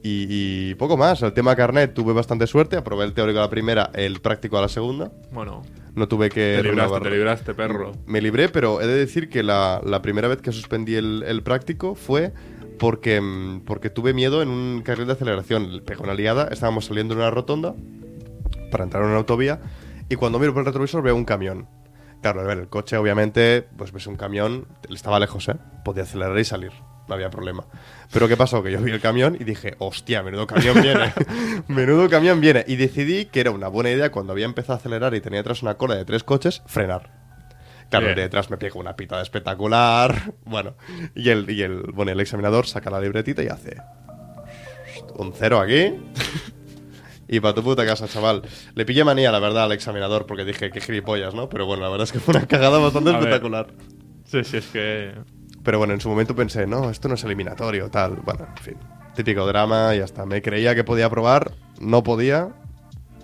Y, 0.02 0.28
y 0.72 0.76
poco 0.76 0.96
más. 0.96 1.22
El 1.22 1.34
tema 1.34 1.56
carnet 1.56 1.94
tuve 1.94 2.14
bastante 2.14 2.48
suerte. 2.48 2.78
Aprobé 2.78 3.06
el 3.06 3.14
teórico 3.14 3.40
a 3.40 3.44
la 3.44 3.50
primera, 3.50 3.92
el 3.94 4.22
práctico 4.22 4.58
a 4.58 4.62
la 4.62 4.70
segunda. 4.70 5.12
Bueno, 5.32 5.62
No 5.96 6.08
tuve 6.08 6.30
que 6.30 6.60
te 6.62 6.64
libraste, 6.64 7.00
te 7.02 7.10
libraste, 7.10 7.54
perro. 7.54 7.92
Me 8.06 8.22
libré, 8.22 8.48
pero 8.50 8.80
he 8.82 8.88
de 8.88 8.96
decir 8.96 9.30
que 9.30 9.44
la, 9.44 9.82
la 9.84 10.02
primera 10.02 10.28
vez 10.28 10.42
que 10.42 10.52
suspendí 10.52 10.96
el, 10.96 11.24
el 11.28 11.44
práctico 11.44 11.96
fue 11.96 12.32
porque, 12.78 13.20
mm, 13.20 13.66
porque 13.66 13.90
tuve 13.90 14.14
miedo 14.14 14.42
en 14.42 14.48
un 14.50 14.82
carril 14.84 15.08
de 15.08 15.14
aceleración. 15.14 15.76
Le 15.76 15.82
Pegó 15.82 16.04
una 16.06 16.14
liada, 16.14 16.48
estábamos 16.50 16.86
saliendo 16.86 17.14
en 17.14 17.20
una 17.20 17.30
rotonda 17.32 17.76
para 18.72 18.86
entrar 18.86 19.04
en 19.04 19.10
una 19.10 19.18
autovía 19.18 19.60
y 20.08 20.16
cuando 20.16 20.40
miro 20.40 20.54
por 20.54 20.62
el 20.62 20.68
retrovisor 20.68 21.04
veo 21.04 21.16
un 21.16 21.26
camión. 21.26 21.68
Claro, 22.22 22.42
a 22.42 22.44
ver, 22.44 22.58
el 22.58 22.68
coche 22.68 22.98
obviamente, 22.98 23.66
pues 23.78 23.92
ves 23.92 24.08
un 24.08 24.16
camión, 24.16 24.68
estaba 24.90 25.20
lejos, 25.20 25.48
¿eh? 25.50 25.56
Podía 25.86 26.04
acelerar 26.04 26.38
y 26.38 26.44
salir, 26.44 26.72
no 27.10 27.16
había 27.16 27.30
problema. 27.30 27.66
Pero 28.14 28.28
¿qué 28.30 28.38
pasó? 28.38 28.64
Que 28.64 28.72
yo 28.72 28.80
vi 28.82 28.92
el 28.92 29.02
camión 29.02 29.36
y 29.38 29.44
dije, 29.44 29.76
hostia, 29.80 30.24
menudo 30.24 30.48
camión 30.48 30.82
viene, 30.82 31.14
menudo 31.68 32.08
camión 32.10 32.40
viene. 32.40 32.64
Y 32.68 32.78
decidí 32.78 33.26
que 33.26 33.42
era 33.42 33.52
una 33.52 33.68
buena 33.68 33.90
idea 33.92 34.12
cuando 34.12 34.32
había 34.32 34.46
empezado 34.46 34.74
a 34.74 34.78
acelerar 34.78 35.14
y 35.16 35.22
tenía 35.22 35.40
detrás 35.40 35.62
una 35.62 35.76
cola 35.76 35.96
de 35.96 36.06
tres 36.06 36.24
coches, 36.24 36.62
frenar. 36.66 37.12
Claro, 37.90 38.06
Bien. 38.06 38.16
de 38.18 38.22
detrás 38.22 38.50
me 38.52 38.58
pega 38.58 38.80
una 38.80 38.96
pitada 38.96 39.22
espectacular. 39.22 40.34
Bueno, 40.46 40.76
y 41.16 41.30
el, 41.30 41.50
y 41.50 41.62
el, 41.64 41.82
bueno, 41.94 42.12
el 42.12 42.20
examinador 42.20 42.66
saca 42.68 42.90
la 42.90 43.02
libretita 43.02 43.44
y 43.44 43.48
hace 43.48 43.78
un 45.16 45.34
cero 45.34 45.60
aquí. 45.60 45.96
Y 47.32 47.42
para 47.42 47.54
tu 47.54 47.62
puta 47.62 47.86
casa, 47.86 48.08
chaval. 48.08 48.42
Le 48.74 48.86
pillé 48.86 49.04
manía, 49.04 49.32
la 49.32 49.38
verdad, 49.38 49.66
al 49.66 49.72
examinador 49.74 50.26
porque 50.26 50.46
dije 50.46 50.72
que 50.72 50.82
gilipollas, 50.82 51.36
¿no? 51.36 51.48
Pero 51.48 51.68
bueno, 51.68 51.84
la 51.84 51.90
verdad 51.90 52.06
es 52.06 52.12
que 52.12 52.20
fue 52.20 52.36
una 52.36 52.48
cagada 52.48 52.80
bastante 52.80 53.12
A 53.12 53.14
ver. 53.14 53.22
espectacular. 53.22 53.68
Sí, 54.26 54.44
sí, 54.44 54.58
es 54.58 54.66
que. 54.66 55.14
Pero 55.70 55.78
bueno, 55.78 55.94
en 55.94 56.02
su 56.02 56.10
momento 56.10 56.36
pensé, 56.36 56.66
no, 56.66 56.90
esto 56.90 57.08
no 57.08 57.14
es 57.14 57.24
eliminatorio, 57.24 57.92
tal. 57.92 58.16
Bueno, 58.26 58.48
en 58.58 58.64
fin. 58.64 58.76
Típico 59.16 59.46
drama 59.46 59.94
y 59.94 60.00
ya 60.00 60.06
está. 60.06 60.26
Me 60.26 60.42
creía 60.42 60.74
que 60.74 60.84
podía 60.84 61.08
probar, 61.12 61.52
no 61.80 62.02
podía 62.02 62.50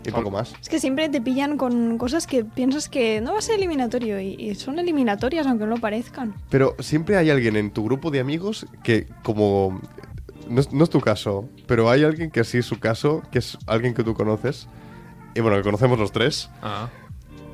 y 0.06 0.12
poco 0.12 0.30
más. 0.30 0.54
Es 0.62 0.70
que 0.70 0.80
siempre 0.80 1.10
te 1.10 1.22
pillan 1.22 1.58
con 1.58 1.98
cosas 1.98 2.28
que 2.28 2.46
piensas 2.46 2.88
que 2.88 3.20
no 3.20 3.34
va 3.34 3.40
a 3.40 3.42
ser 3.42 3.56
eliminatorio 3.56 4.22
y, 4.22 4.36
y 4.36 4.54
son 4.54 4.78
eliminatorias 4.78 5.48
aunque 5.48 5.64
no 5.64 5.72
lo 5.72 5.82
parezcan. 5.82 6.36
Pero 6.52 6.76
siempre 6.78 7.18
hay 7.18 7.32
alguien 7.32 7.56
en 7.56 7.72
tu 7.72 7.84
grupo 7.84 8.12
de 8.12 8.20
amigos 8.20 8.68
que 8.84 9.08
como... 9.24 9.82
No 10.48 10.62
es, 10.62 10.72
no 10.72 10.84
es 10.84 10.92
tu 10.92 11.02
caso, 11.02 11.50
pero 11.66 11.90
hay 11.90 12.04
alguien 12.04 12.30
que 12.30 12.44
sí 12.44 12.60
es 12.60 12.68
su 12.68 12.80
caso, 12.80 13.24
que 13.32 13.40
es 13.40 13.58
alguien 13.66 13.96
que 13.96 14.04
tú 14.04 14.14
conoces. 14.14 14.68
Y 15.34 15.40
bueno, 15.40 15.58
que 15.58 15.64
conocemos 15.64 15.98
los 15.98 16.12
tres. 16.12 16.52
Ah. 16.62 16.90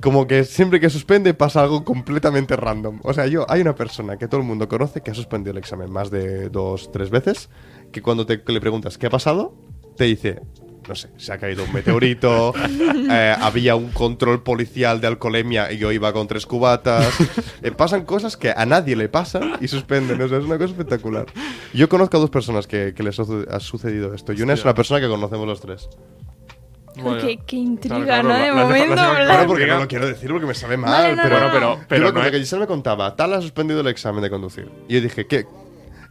Como 0.02 0.26
que 0.26 0.44
siempre 0.46 0.80
que 0.80 0.90
suspende 0.90 1.34
pasa 1.36 1.62
algo 1.62 1.84
completamente 1.86 2.56
random. 2.56 3.00
O 3.04 3.14
sea, 3.14 3.28
yo, 3.28 3.46
hay 3.50 3.62
una 3.62 3.76
persona 3.76 4.18
que 4.18 4.28
todo 4.28 4.42
el 4.42 4.48
mundo 4.48 4.68
conoce 4.68 5.02
que 5.02 5.12
ha 5.12 5.14
suspendido 5.14 5.52
el 5.52 5.58
examen 5.60 5.92
más 5.92 6.10
de 6.10 6.50
dos, 6.50 6.92
tres 6.92 7.10
veces, 7.12 7.50
que 7.92 8.02
cuando 8.02 8.26
te, 8.26 8.42
que 8.42 8.52
le 8.52 8.60
preguntas 8.62 8.98
qué 8.98 9.06
ha 9.08 9.10
pasado, 9.12 9.54
te 9.98 10.06
dice, 10.06 10.42
no 10.88 10.96
sé, 10.96 11.10
se 11.18 11.32
ha 11.32 11.38
caído 11.38 11.64
un 11.66 11.72
meteorito, 11.72 12.52
eh, 13.12 13.36
había 13.40 13.76
un 13.76 13.92
control 13.92 14.42
policial 14.42 15.02
de 15.02 15.08
alcoholemia 15.08 15.72
y 15.72 15.78
yo 15.78 15.92
iba 15.92 16.12
con 16.14 16.28
tres 16.28 16.46
cubatas. 16.48 17.14
Eh, 17.64 17.70
pasan 17.72 18.06
cosas 18.06 18.38
que 18.38 18.50
a 18.50 18.66
nadie 18.66 18.96
le 18.96 19.08
pasan 19.08 19.52
y 19.62 19.68
suspenden, 19.68 20.20
o 20.20 20.28
sea, 20.28 20.40
es 20.40 20.46
una 20.46 20.58
cosa 20.58 20.72
espectacular. 20.72 21.28
Yo 21.76 21.88
conozco 21.90 22.18
a 22.18 22.20
dos 22.20 22.32
personas 22.32 22.66
que, 22.66 22.96
que 22.96 23.04
les 23.04 23.20
ha 23.20 23.24
su- 23.26 23.46
ha 23.48 23.60
sucedido 23.60 24.16
esto 24.16 24.34
y 24.34 24.42
una 24.42 24.54
es 24.54 24.60
Hostia. 24.62 24.72
una 24.72 24.76
persona 24.76 25.00
que 25.00 25.08
conocemos 25.08 25.46
los 25.48 25.62
tres. 25.62 25.88
Vaya. 27.10 27.22
Qué, 27.28 27.40
qué 27.46 27.56
intriga, 27.56 27.96
Claro, 28.04 28.06
claro, 28.06 28.24
¿no? 28.24 28.30
la- 28.30 28.40
De 28.40 28.48
la- 28.50 28.56
la- 28.56 28.64
momento, 28.64 28.96
la- 28.96 29.02
la- 29.04 29.10
¿verdad? 29.12 29.26
Claro, 29.34 29.48
porque 29.48 29.66
no 29.68 29.80
lo 29.80 29.88
quiero 29.88 30.08
decir 30.08 30.30
porque 30.32 30.46
me 30.46 30.54
sabe 30.54 30.78
mal, 30.78 30.92
Vale, 30.92 31.16
no, 31.16 31.24
pero... 31.24 31.40
no, 31.40 31.50
Bueno, 31.52 31.52
pero, 31.54 31.86
pero 31.88 32.06
yo 32.08 32.12
no 32.14 32.32
que 32.32 32.40
Giselle 32.40 32.62
me 32.62 32.68
contaba, 32.68 33.16
tal 33.16 33.34
ha 33.34 33.42
suspendido 33.42 33.82
el 33.82 33.88
examen 33.88 34.22
de 34.22 34.30
conducir. 34.30 34.70
Y 34.88 34.96
yo 34.96 35.02
dije, 35.02 35.26
¿qué? 35.28 35.46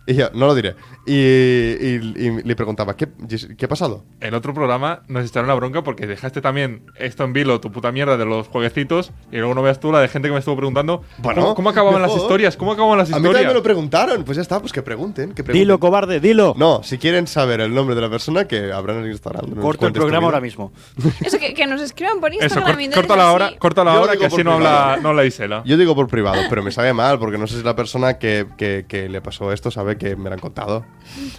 Y 0.07 0.13
ella, 0.13 0.31
no 0.35 0.47
lo 0.47 0.55
diré. 0.55 0.75
Y, 1.07 1.15
y- 1.15 2.01
y 2.17 2.43
le 2.43 2.57
preguntaba, 2.57 2.97
¿qué, 2.97 3.09
¿qué 3.57 3.65
ha 3.65 3.69
pasado? 3.69 4.05
En 4.21 4.35
otro 4.35 4.53
programa 4.55 5.03
nos 5.09 5.25
echaron 5.27 5.49
la 5.49 5.55
bronca 5.55 5.83
porque 5.83 6.07
dejaste 6.07 6.41
también 6.41 6.83
esto 6.97 7.25
en 7.25 7.33
vilo, 7.33 7.61
tu 7.61 7.71
puta 7.73 7.93
mierda 7.93 8.17
de 8.17 8.25
los 8.25 8.49
jueguecitos, 8.49 9.13
y 9.31 9.37
luego 9.39 9.55
no 9.55 9.63
veas 9.63 9.81
tú 9.81 9.93
la 9.93 10.01
de 10.01 10.09
gente 10.09 10.29
que 10.29 10.33
me 10.33 10.39
estuvo 10.39 10.57
preguntando 10.57 11.03
Bueno, 11.19 11.41
¿cómo, 11.43 11.55
cómo 11.55 11.71
acababan 11.71 12.03
las 12.03 12.15
historias? 12.17 12.57
¿Cómo 12.57 12.73
acababan 12.73 12.99
las 12.99 13.09
A 13.09 13.11
mí 13.11 13.15
también 13.15 13.31
historias? 13.33 13.51
me 13.53 13.55
lo 13.59 13.63
preguntaron. 13.63 14.25
Pues 14.25 14.37
ya 14.37 14.43
está, 14.43 14.61
pues 14.61 14.73
que 14.73 14.83
pregunten. 14.83 15.29
Que 15.31 15.43
pregunten. 15.45 15.55
Dilo, 15.61 15.79
cobarde, 15.81 16.21
dilo. 16.21 16.55
No, 16.57 16.83
si 16.83 16.99
quieren 16.99 17.27
saber 17.27 17.61
el 17.61 17.75
nombre 17.75 17.95
de 17.95 18.01
la 18.03 18.11
persona, 18.11 18.47
que 18.47 18.73
habrán 18.73 19.05
en 19.05 19.11
Instagram. 19.11 19.47
no 19.55 19.61
Corto 19.63 19.87
el 19.87 19.93
programa 19.93 20.27
ahora 20.27 20.41
mismo. 20.41 20.73
Eso, 21.25 21.39
que, 21.39 21.55
que 21.55 21.67
nos 21.67 21.81
escriban 21.81 22.21
por 22.21 22.33
Eso, 22.33 22.43
Instagram. 22.45 22.73
cor- 22.73 22.81
y 22.81 22.85
entonces 22.85 23.07
corta 23.07 23.23
la 23.23 23.33
hora, 23.33 23.53
corta 23.59 23.85
la 23.85 23.95
Yo 23.95 24.03
hora 24.03 24.13
digo 24.13 24.21
que 24.21 24.27
así 24.27 24.37
por 24.37 24.45
no 24.45 24.53
habla, 24.53 24.71
privado. 24.71 25.03
no 25.03 25.09
habla 25.11 25.25
Isela. 25.25 25.63
Yo 25.65 25.77
digo 25.77 25.95
por 25.95 26.09
privado, 26.09 26.41
pero 26.49 26.63
me 26.63 26.73
sabe 26.73 26.93
mal 26.93 27.19
porque 27.19 27.39
no 27.39 27.47
sé 27.47 27.59
si 27.59 27.63
la 27.65 27.77
persona 27.77 28.19
que, 28.19 28.47
que- 28.57 28.85
que 28.89 29.09
le 29.09 29.21
pasó 29.21 29.53
esto 29.53 29.71
sabe 29.71 29.90
que 29.97 30.17
me 30.17 30.29
lo 30.31 30.35
han 30.35 30.41
contado. 30.41 30.85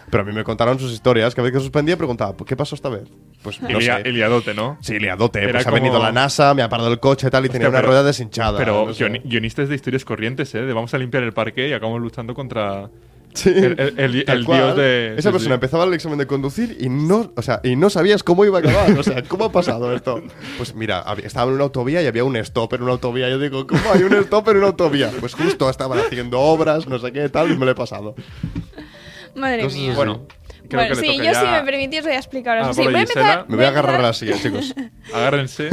Pero 0.10 0.24
a 0.24 0.26
mí 0.26 0.32
me 0.34 0.44
contaron 0.44 0.80
sus 0.80 0.92
historias. 0.92 1.34
Cada 1.36 1.44
vez 1.46 1.54
que 1.54 1.60
suspendía 1.60 1.98
preguntaba, 1.98 2.34
¿por 2.36 2.46
qué 2.48 2.56
pasó 2.56 2.76
esta 2.76 2.90
vez? 2.90 3.04
Pues 3.42 3.62
no 3.62 3.68
sé. 3.82 4.54
¿no? 4.54 4.78
Sí, 4.82 5.00
liadote. 5.00 5.40
Era 5.44 5.52
Pues 5.54 5.68
ha 5.68 5.72
venido 5.72 6.00
la 6.00 6.12
NASA, 6.12 6.54
me 6.54 6.62
ha 6.62 6.70
parado 6.70 6.92
el 6.92 7.00
coche 7.00 7.28
y 7.28 7.30
tal, 7.30 7.46
y 7.46 7.50
tenía 7.50 7.70
una 7.70 7.82
rueda 7.82 8.04
deshinchada. 8.04 8.58
Pero 8.58 8.86
no 8.88 8.94
sé. 8.94 9.06
guioni- 9.06 9.22
guionistas 9.24 9.70
de 9.70 9.76
historias 9.76 10.06
corrientes, 10.06 10.54
¿eh? 10.56 10.62
De 10.62 10.74
vamos 10.74 10.94
a 10.94 10.98
limpiar 10.98 11.24
el 11.24 11.34
parque 11.34 11.68
y 11.68 11.74
acabamos 11.74 12.02
luchando 12.02 12.34
contra 12.34 12.90
Sí, 13.34 13.50
el, 13.50 13.80
el- 13.80 14.00
el- 14.00 14.26
tal 14.26 14.38
el 14.40 14.46
cual. 14.46 14.60
dios 14.60 14.78
de... 14.78 15.14
Esa 15.18 15.30
sí, 15.30 15.34
persona 15.34 15.54
sí. 15.54 15.54
empezaba 15.54 15.84
el 15.86 15.94
examen 15.94 16.18
de 16.18 16.28
conducir 16.28 16.78
y 16.80 16.90
no, 16.90 17.32
o 17.36 17.42
sea, 17.42 17.62
y 17.64 17.76
no 17.76 17.90
sabías 17.90 18.24
cómo 18.24 18.44
iba 18.46 18.58
a 18.58 18.62
acabar. 18.62 18.92
O 19.00 19.04
sea, 19.04 19.24
¿cómo 19.24 19.46
ha 19.46 19.52
pasado 19.52 19.94
esto? 19.96 20.22
Pues 20.58 20.76
mira, 20.76 21.00
había- 21.00 21.26
estaba 21.28 21.50
en 21.50 21.56
una 21.56 21.64
autovía 21.64 22.02
y 22.02 22.08
había 22.08 22.24
un 22.24 22.36
stop 22.38 22.74
en 22.74 22.84
una 22.84 22.92
autovía. 22.94 23.30
Yo 23.30 23.40
digo, 23.40 23.66
¿cómo 23.68 23.82
hay 23.94 24.04
un 24.04 24.14
stop 24.16 24.50
en 24.50 24.58
una 24.58 24.68
autovía? 24.68 25.12
Pues 25.20 25.34
justo 25.34 25.70
estaban 25.70 26.00
haciendo 26.00 26.40
obras, 26.42 26.88
no 26.88 27.00
sé 27.00 27.12
qué 27.12 27.30
tal, 27.30 27.52
y 27.52 27.58
me 27.58 27.66
lo 27.66 27.72
he 27.72 27.76
pasado. 27.76 28.16
Madre 29.36 29.68
mía. 29.70 29.94
Bueno, 29.96 30.28
creo 30.68 30.82
Bueno, 30.82 30.96
que 30.96 31.02
sí, 31.02 31.18
yo 31.18 31.24
ya- 31.24 31.40
si 31.42 31.48
me 31.48 31.62
permitís 31.64 32.04
voy 32.04 32.12
a 32.12 32.18
explicaros. 32.18 32.68
Ah, 32.68 32.74
sí, 32.74 32.82
pobre 32.82 32.92
voy 32.94 33.02
a 33.02 33.06
Gisela. 33.06 33.22
empezar. 33.26 33.46
Me 33.50 33.56
voy 33.56 33.66
a 33.66 33.68
agarrar 33.70 33.96
a 33.96 34.02
la 34.02 34.14
silla, 34.14 34.36
chicos. 34.42 34.76
Agárrense. 35.14 35.70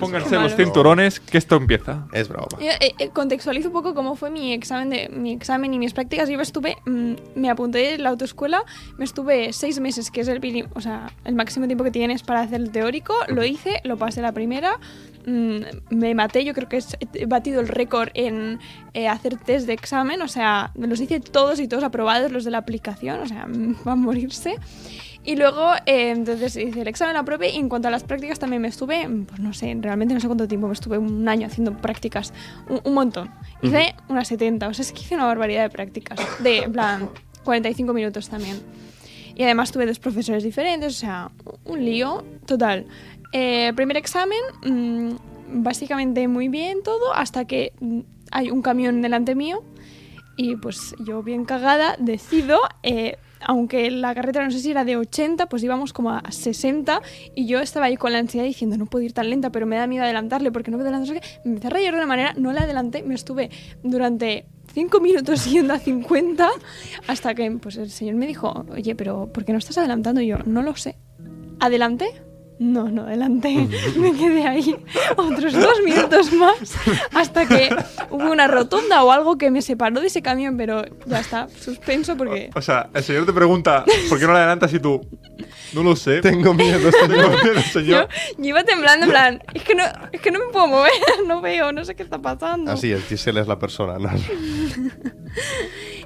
Pónganse 0.00 0.34
los 0.36 0.56
cinturones, 0.56 1.20
que 1.20 1.38
esto 1.38 1.56
empieza. 1.56 2.06
Es 2.12 2.28
broma. 2.28 2.48
Yo, 2.58 2.70
eh, 2.80 2.94
eh, 2.98 3.10
contextualizo 3.10 3.68
un 3.68 3.74
poco 3.74 3.94
cómo 3.94 4.16
fue 4.16 4.30
mi 4.30 4.52
examen 4.52 4.90
de 4.90 5.08
mi 5.08 5.32
examen 5.32 5.72
y 5.74 5.78
mis 5.78 5.92
prácticas. 5.92 6.28
Yo 6.28 6.40
estuve, 6.40 6.76
mm, 6.86 7.12
me 7.34 7.50
apunté 7.50 7.94
en 7.94 8.02
la 8.02 8.10
autoescuela, 8.10 8.64
me 8.96 9.04
estuve 9.04 9.52
seis 9.52 9.78
meses, 9.78 10.10
que 10.10 10.22
es 10.22 10.28
el, 10.28 10.68
o 10.74 10.80
sea, 10.80 11.12
el 11.24 11.34
máximo 11.34 11.66
tiempo 11.66 11.84
que 11.84 11.90
tienes 11.90 12.22
para 12.22 12.40
hacer 12.40 12.60
el 12.60 12.70
teórico. 12.70 13.14
Lo 13.28 13.44
hice, 13.44 13.80
lo 13.84 13.96
pasé 13.96 14.22
la 14.22 14.32
primera, 14.32 14.78
mm, 15.26 15.58
me 15.90 16.14
maté. 16.14 16.44
Yo 16.44 16.54
creo 16.54 16.68
que 16.68 16.82
he 17.14 17.26
batido 17.26 17.60
el 17.60 17.68
récord 17.68 18.08
en 18.14 18.58
eh, 18.94 19.08
hacer 19.08 19.36
test 19.36 19.66
de 19.66 19.74
examen. 19.74 20.22
O 20.22 20.28
sea, 20.28 20.72
me 20.74 20.86
los 20.86 21.00
hice 21.00 21.20
todos 21.20 21.60
y 21.60 21.68
todos 21.68 21.84
aprobados 21.84 22.32
los 22.32 22.44
de 22.44 22.50
la 22.50 22.58
aplicación. 22.58 23.20
O 23.20 23.26
sea, 23.26 23.46
van 23.48 23.76
a 23.86 23.94
morirse. 23.94 24.56
Y 25.30 25.36
luego, 25.36 25.74
eh, 25.86 26.10
entonces 26.10 26.56
hice 26.56 26.80
el 26.80 26.88
examen, 26.88 27.14
la 27.14 27.20
aprobé 27.20 27.50
y 27.50 27.56
en 27.56 27.68
cuanto 27.68 27.86
a 27.86 27.92
las 27.92 28.02
prácticas 28.02 28.40
también 28.40 28.60
me 28.62 28.66
estuve, 28.66 29.08
pues 29.28 29.38
no 29.38 29.52
sé, 29.52 29.78
realmente 29.80 30.12
no 30.12 30.18
sé 30.18 30.26
cuánto 30.26 30.48
tiempo, 30.48 30.66
me 30.66 30.72
estuve 30.72 30.98
un 30.98 31.28
año 31.28 31.46
haciendo 31.46 31.76
prácticas, 31.76 32.32
un, 32.68 32.80
un 32.82 32.94
montón. 32.94 33.30
Hice 33.62 33.94
unas 34.08 34.26
70, 34.26 34.66
o 34.66 34.74
sea, 34.74 34.82
es 34.82 34.90
que 34.90 35.02
hice 35.02 35.14
una 35.14 35.26
barbaridad 35.26 35.62
de 35.62 35.70
prácticas, 35.70 36.18
de, 36.40 36.64
en 36.64 36.72
plan, 36.72 37.10
45 37.44 37.92
minutos 37.92 38.28
también. 38.28 38.60
Y 39.36 39.44
además 39.44 39.70
tuve 39.70 39.86
dos 39.86 40.00
profesores 40.00 40.42
diferentes, 40.42 40.96
o 40.96 40.98
sea, 40.98 41.30
un 41.64 41.84
lío 41.84 42.24
total. 42.44 42.86
Eh, 43.32 43.72
primer 43.76 43.98
examen, 43.98 44.40
mm, 44.64 45.62
básicamente 45.62 46.26
muy 46.26 46.48
bien 46.48 46.82
todo, 46.82 47.14
hasta 47.14 47.44
que 47.44 47.72
mm, 47.78 48.00
hay 48.32 48.50
un 48.50 48.62
camión 48.62 49.00
delante 49.00 49.36
mío 49.36 49.62
y 50.40 50.56
pues 50.56 50.94
yo 50.98 51.22
bien 51.22 51.44
cagada 51.44 51.96
decido, 51.98 52.60
eh, 52.82 53.18
aunque 53.42 53.90
la 53.90 54.14
carretera 54.14 54.46
no 54.46 54.50
sé 54.50 54.60
si 54.60 54.70
era 54.70 54.86
de 54.86 54.96
80, 54.96 55.50
pues 55.50 55.62
íbamos 55.62 55.92
como 55.92 56.12
a 56.12 56.22
60 56.30 57.02
y 57.34 57.46
yo 57.46 57.60
estaba 57.60 57.86
ahí 57.86 57.98
con 57.98 58.12
la 58.12 58.20
ansiedad 58.20 58.46
diciendo 58.46 58.78
no 58.78 58.86
puedo 58.86 59.04
ir 59.04 59.12
tan 59.12 59.28
lenta, 59.28 59.50
pero 59.50 59.66
me 59.66 59.76
da 59.76 59.86
miedo 59.86 60.02
adelantarle 60.02 60.50
porque 60.50 60.70
no 60.70 60.78
sé 61.04 61.12
qué. 61.12 61.20
Me 61.44 61.50
empecé 61.50 61.66
a 61.66 61.70
rayar 61.70 61.92
de 61.92 61.98
una 61.98 62.06
manera, 62.06 62.32
no 62.38 62.54
la 62.54 62.62
adelanté, 62.62 63.02
me 63.02 63.14
estuve 63.14 63.50
durante 63.82 64.46
5 64.72 64.98
minutos 65.00 65.44
yendo 65.50 65.74
a 65.74 65.78
50 65.78 66.48
hasta 67.06 67.34
que 67.34 67.50
pues 67.50 67.76
el 67.76 67.90
señor 67.90 68.14
me 68.14 68.26
dijo, 68.26 68.64
oye, 68.72 68.94
pero 68.94 69.30
¿por 69.30 69.44
qué 69.44 69.52
no 69.52 69.58
estás 69.58 69.76
adelantando? 69.76 70.22
Y 70.22 70.28
yo, 70.28 70.38
no 70.46 70.62
lo 70.62 70.74
sé. 70.74 70.96
¿Adelanté? 71.58 72.06
No, 72.60 72.90
no 72.90 73.04
adelanté. 73.04 73.66
Me 73.96 74.12
quedé 74.12 74.46
ahí 74.46 74.76
otros 75.16 75.54
dos 75.54 75.82
minutos 75.82 76.30
más 76.34 76.56
hasta 77.14 77.48
que 77.48 77.70
hubo 78.10 78.30
una 78.30 78.48
rotonda 78.48 79.02
o 79.02 79.10
algo 79.10 79.38
que 79.38 79.50
me 79.50 79.62
separó 79.62 79.98
de 79.98 80.08
ese 80.08 80.20
camión, 80.20 80.58
pero 80.58 80.84
ya 81.06 81.20
está, 81.20 81.48
suspenso 81.48 82.18
porque... 82.18 82.50
O 82.54 82.60
sea, 82.60 82.90
el 82.92 83.02
señor 83.02 83.24
te 83.24 83.32
pregunta, 83.32 83.86
¿por 84.10 84.18
qué 84.18 84.26
no 84.26 84.34
le 84.34 84.40
adelantas 84.40 84.74
y 84.74 84.78
tú? 84.78 85.00
No 85.72 85.82
lo 85.82 85.96
sé. 85.96 86.20
Tengo 86.20 86.52
miedo, 86.52 86.90
Tengo 87.08 87.30
miedo, 87.30 87.54
Yo, 87.54 87.62
señor. 87.62 88.08
yo 88.36 88.44
iba 88.44 88.62
temblando 88.62 89.06
en 89.06 89.10
plan, 89.10 89.42
es 89.54 89.62
que, 89.62 89.74
no, 89.74 89.84
es 90.12 90.20
que 90.20 90.30
no 90.30 90.38
me 90.38 90.52
puedo 90.52 90.66
mover, 90.66 90.92
no 91.26 91.40
veo, 91.40 91.72
no 91.72 91.82
sé 91.86 91.94
qué 91.94 92.02
está 92.02 92.20
pasando. 92.20 92.72
Así 92.72 92.92
es, 92.92 93.02
Giselle 93.06 93.40
es 93.40 93.48
la 93.48 93.58
persona. 93.58 93.96
¿no? 93.98 94.10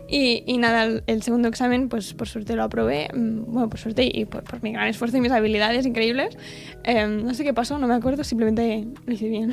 Y, 0.06 0.44
y 0.46 0.58
nada, 0.58 1.02
el, 1.06 1.22
segundo 1.22 1.48
examen, 1.48 1.88
pues 1.88 2.12
por 2.14 2.28
suerte 2.28 2.54
lo 2.56 2.62
aprobé. 2.64 3.08
mm, 3.14 3.44
Bueno, 3.52 3.68
por 3.68 3.80
suerte 3.80 4.10
y 4.12 4.24
por, 4.26 4.44
por 4.44 4.62
mi 4.62 4.72
gran 4.72 4.88
esfuerzo 4.88 5.16
y 5.16 5.20
mis 5.20 5.32
habilidades 5.32 5.86
increíbles. 5.86 6.36
Eh, 6.84 7.06
no 7.06 7.32
sé 7.34 7.44
qué 7.44 7.54
pasó, 7.54 7.78
no 7.78 7.86
me 7.86 7.94
acuerdo, 7.94 8.22
simplemente 8.24 8.86
lo 9.06 9.12
hice 9.12 9.28
bien. 9.28 9.52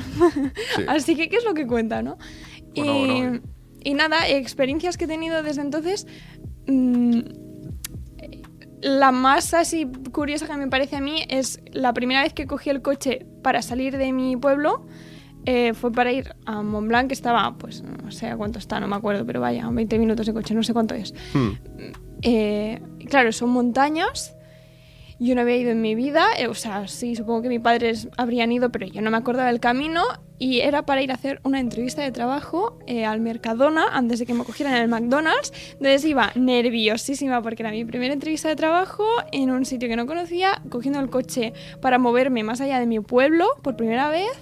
Sí. 0.76 0.82
Así 0.88 1.16
que, 1.16 1.28
¿qué 1.28 1.36
es 1.36 1.44
lo 1.44 1.54
que 1.54 1.66
cuenta, 1.66 2.02
no? 2.02 2.18
Bueno, 2.76 2.92
y, 2.92 3.06
bueno. 3.22 3.40
y 3.82 3.94
nada, 3.94 4.28
experiencias 4.28 4.96
que 4.96 5.04
he 5.04 5.08
tenido 5.08 5.42
desde 5.42 5.62
entonces. 5.62 6.06
mm, 6.66 7.20
la 8.82 9.12
más 9.12 9.54
así 9.54 9.86
curiosa 10.10 10.46
que 10.48 10.56
me 10.56 10.66
parece 10.66 10.96
a 10.96 11.00
mí 11.00 11.24
es 11.28 11.60
la 11.70 11.94
primera 11.94 12.22
vez 12.22 12.34
que 12.34 12.48
cogí 12.48 12.68
el 12.68 12.82
coche 12.82 13.24
para 13.42 13.62
salir 13.62 13.96
de 13.96 14.12
mi 14.12 14.36
pueblo. 14.36 14.86
Eh, 15.46 15.74
fue 15.74 15.92
para 15.92 16.12
ir 16.12 16.34
a 16.46 16.62
Montblanc, 16.62 17.08
que 17.08 17.14
estaba, 17.14 17.56
pues 17.58 17.82
no 17.82 18.10
sé 18.10 18.28
a 18.28 18.36
cuánto 18.36 18.58
está, 18.58 18.80
no 18.80 18.86
me 18.86 18.96
acuerdo, 18.96 19.26
pero 19.26 19.40
vaya, 19.40 19.68
20 19.68 19.98
minutos 19.98 20.26
de 20.26 20.32
coche, 20.32 20.54
no 20.54 20.62
sé 20.62 20.72
cuánto 20.72 20.94
es. 20.94 21.14
Hmm. 21.34 21.50
Eh, 22.22 22.80
claro, 23.08 23.32
son 23.32 23.50
montañas. 23.50 24.36
Yo 25.18 25.36
no 25.36 25.42
había 25.42 25.56
ido 25.56 25.70
en 25.70 25.80
mi 25.80 25.94
vida, 25.94 26.26
eh, 26.36 26.48
o 26.48 26.54
sea, 26.54 26.88
sí, 26.88 27.14
supongo 27.14 27.42
que 27.42 27.48
mis 27.48 27.60
padres 27.60 28.08
habrían 28.16 28.50
ido, 28.50 28.72
pero 28.72 28.86
yo 28.86 29.00
no 29.02 29.10
me 29.10 29.16
acordaba 29.16 29.48
del 29.48 29.60
camino. 29.60 30.02
Y 30.38 30.60
era 30.60 30.82
para 30.84 31.00
ir 31.02 31.12
a 31.12 31.14
hacer 31.14 31.40
una 31.44 31.60
entrevista 31.60 32.02
de 32.02 32.10
trabajo 32.10 32.80
eh, 32.88 33.04
al 33.04 33.20
Mercadona 33.20 33.86
antes 33.92 34.18
de 34.18 34.26
que 34.26 34.34
me 34.34 34.42
cogieran 34.42 34.74
en 34.74 34.82
el 34.82 34.88
McDonald's. 34.88 35.52
Entonces 35.74 36.04
iba 36.04 36.32
nerviosísima 36.34 37.40
porque 37.40 37.62
era 37.62 37.70
mi 37.70 37.84
primera 37.84 38.12
entrevista 38.12 38.48
de 38.48 38.56
trabajo 38.56 39.04
en 39.30 39.52
un 39.52 39.64
sitio 39.64 39.88
que 39.88 39.94
no 39.94 40.06
conocía, 40.06 40.60
cogiendo 40.68 40.98
el 40.98 41.10
coche 41.10 41.52
para 41.80 41.98
moverme 41.98 42.42
más 42.42 42.60
allá 42.60 42.80
de 42.80 42.86
mi 42.86 42.98
pueblo 42.98 43.46
por 43.62 43.76
primera 43.76 44.08
vez. 44.10 44.32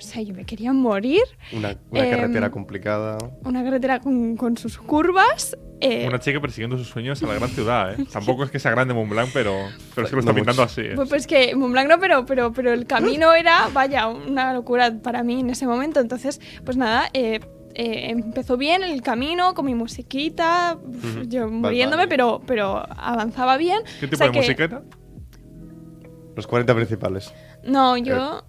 O 0.00 0.02
sea, 0.02 0.22
yo 0.22 0.34
me 0.34 0.44
quería 0.46 0.72
morir. 0.72 1.20
Una, 1.52 1.76
una 1.90 2.04
Em, 2.06 2.10
carretera 2.10 2.50
complicada. 2.50 3.18
Una 3.44 3.62
carretera 3.62 4.00
con, 4.00 4.36
con 4.36 4.56
sus 4.56 4.78
curvas. 4.78 5.56
eh, 5.80 6.06
Una 6.08 6.18
chica 6.18 6.40
persiguiendo 6.40 6.78
sus 6.78 6.88
sueños 6.88 7.22
a 7.22 7.26
la 7.26 7.34
gran 7.34 7.50
ciudad, 7.50 7.92
¿eh? 8.00 8.04
Tampoco 8.12 8.44
es 8.44 8.50
que 8.50 8.58
sea 8.58 8.70
grande 8.70 8.94
Mont 8.94 9.10
Blanc, 9.10 9.28
pero, 9.34 9.54
pero 9.94 10.06
es 10.06 10.10
que 10.10 10.16
lo 10.16 10.20
está 10.20 10.32
No 10.32 10.36
pintando 10.36 10.62
así, 10.62 10.80
¿eh? 10.80 10.92
Pues, 10.96 11.08
pues 11.10 11.26
que 11.26 11.54
Montblanc 11.54 11.88
no, 11.88 12.00
pero, 12.00 12.24
pero, 12.26 12.52
pero 12.52 12.72
el 12.72 12.86
camino 12.86 13.32
era, 13.34 13.68
vaya, 13.72 14.08
una 14.08 14.54
locura 14.54 14.92
para 15.02 15.22
mí 15.22 15.40
en 15.40 15.50
ese 15.50 15.66
momento. 15.66 16.00
Entonces, 16.00 16.40
pues 16.64 16.76
nada, 16.78 17.10
eh, 17.12 17.40
eh, 17.74 18.06
empezó 18.10 18.56
bien 18.56 18.82
el 18.82 19.02
camino 19.02 19.54
con 19.54 19.66
mi 19.66 19.74
musiquita, 19.74 20.76
uf, 20.82 21.26
yo 21.28 21.48
muriéndome, 21.48 22.02
vale. 22.04 22.08
pero, 22.08 22.40
pero 22.46 22.78
avanzaba 22.98 23.56
bien. 23.58 23.82
¿Qué 24.00 24.06
O 24.06 24.08
tipo 24.08 24.16
sea 24.16 24.26
de 24.28 24.32
que- 24.32 24.38
musiqueta? 24.40 24.82
Los 26.36 26.46
40 26.46 26.74
principales. 26.74 27.32
No, 27.64 27.96
yo... 27.96 28.44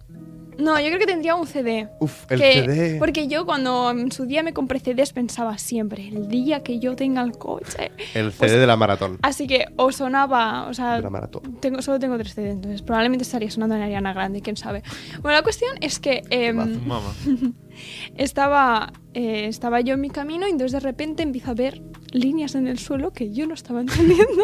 No, 0.61 0.79
yo 0.79 0.87
creo 0.87 0.99
que 0.99 1.05
tendría 1.05 1.35
un 1.35 1.47
CD. 1.47 1.89
Uf, 1.99 2.25
el 2.31 2.39
que- 2.39 2.53
CD. 2.65 2.95
Porque 2.99 3.27
yo 3.27 3.45
cuando 3.45 3.89
en 3.91 4.11
su 4.11 4.25
día 4.25 4.43
me 4.43 4.53
compré 4.53 4.79
CDs 4.79 5.11
pensaba 5.13 5.57
siempre, 5.57 6.07
el 6.07 6.27
día 6.27 6.61
que 6.63 6.79
yo 6.79 6.95
tenga 6.95 7.21
el 7.23 7.31
coche. 7.33 7.91
El 8.13 8.31
CD 8.31 8.37
Pues- 8.37 8.51
de 8.51 8.67
la 8.67 8.77
maratón. 8.77 9.17
Así 9.21 9.47
que 9.47 9.65
o 9.77 9.91
sonaba, 9.91 10.67
o 10.69 10.73
sea, 10.73 10.97
De 10.97 11.01
la 11.01 11.09
maratón. 11.09 11.57
tengo, 11.59 11.81
solo 11.81 11.99
tengo 11.99 12.17
tres 12.17 12.33
CDs, 12.35 12.53
entonces 12.53 12.81
probablemente 12.81 13.23
estaría 13.23 13.49
sonando 13.49 13.75
en 13.75 13.81
Ariana 13.81 14.13
Grande, 14.13 14.41
quién 14.41 14.55
sabe. 14.57 14.83
Bueno, 15.21 15.37
la 15.37 15.43
cuestión 15.43 15.75
es 15.81 15.99
que 15.99 16.21
em, 16.29 16.55
Mamá. 16.85 17.11
estaba, 18.17 18.93
eh, 19.13 19.45
estaba 19.47 19.81
yo 19.81 19.93
en 19.95 20.01
mi 20.01 20.09
camino 20.09 20.47
y 20.47 20.51
entonces 20.51 20.73
de 20.73 20.79
repente 20.79 21.23
empiezo 21.23 21.51
a 21.51 21.53
ver 21.53 21.81
líneas 22.11 22.55
en 22.55 22.67
el 22.67 22.77
suelo 22.79 23.11
que 23.11 23.31
yo 23.31 23.47
no 23.47 23.53
estaba 23.53 23.81
entendiendo. 23.81 24.43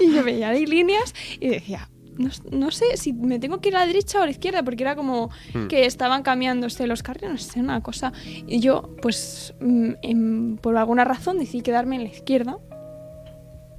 y 0.00 0.12
yo 0.14 0.22
veía 0.24 0.50
ahí 0.50 0.66
líneas 0.66 1.14
y 1.40 1.48
decía, 1.48 1.88
no, 2.18 2.30
no 2.50 2.70
sé 2.70 2.96
si 2.96 3.12
me 3.12 3.38
tengo 3.38 3.60
que 3.60 3.68
ir 3.70 3.76
a 3.76 3.80
la 3.80 3.86
derecha 3.86 4.18
o 4.18 4.22
a 4.22 4.24
la 4.26 4.30
izquierda, 4.30 4.62
porque 4.62 4.82
era 4.84 4.96
como 4.96 5.30
Hmm. 5.54 5.66
que 5.68 5.86
estaban 5.86 6.22
cambiándose 6.22 6.86
los 6.86 7.02
carriles, 7.02 7.30
no 7.30 7.38
sé, 7.38 7.60
una 7.60 7.82
cosa. 7.82 8.12
Y 8.46 8.60
yo, 8.60 8.94
pues, 9.02 9.54
mm, 9.60 9.90
em, 10.02 10.56
por 10.58 10.76
alguna 10.76 11.04
razón 11.04 11.38
decidí 11.38 11.62
quedarme 11.62 11.96
en 11.96 12.02
la 12.04 12.08
izquierda. 12.08 12.58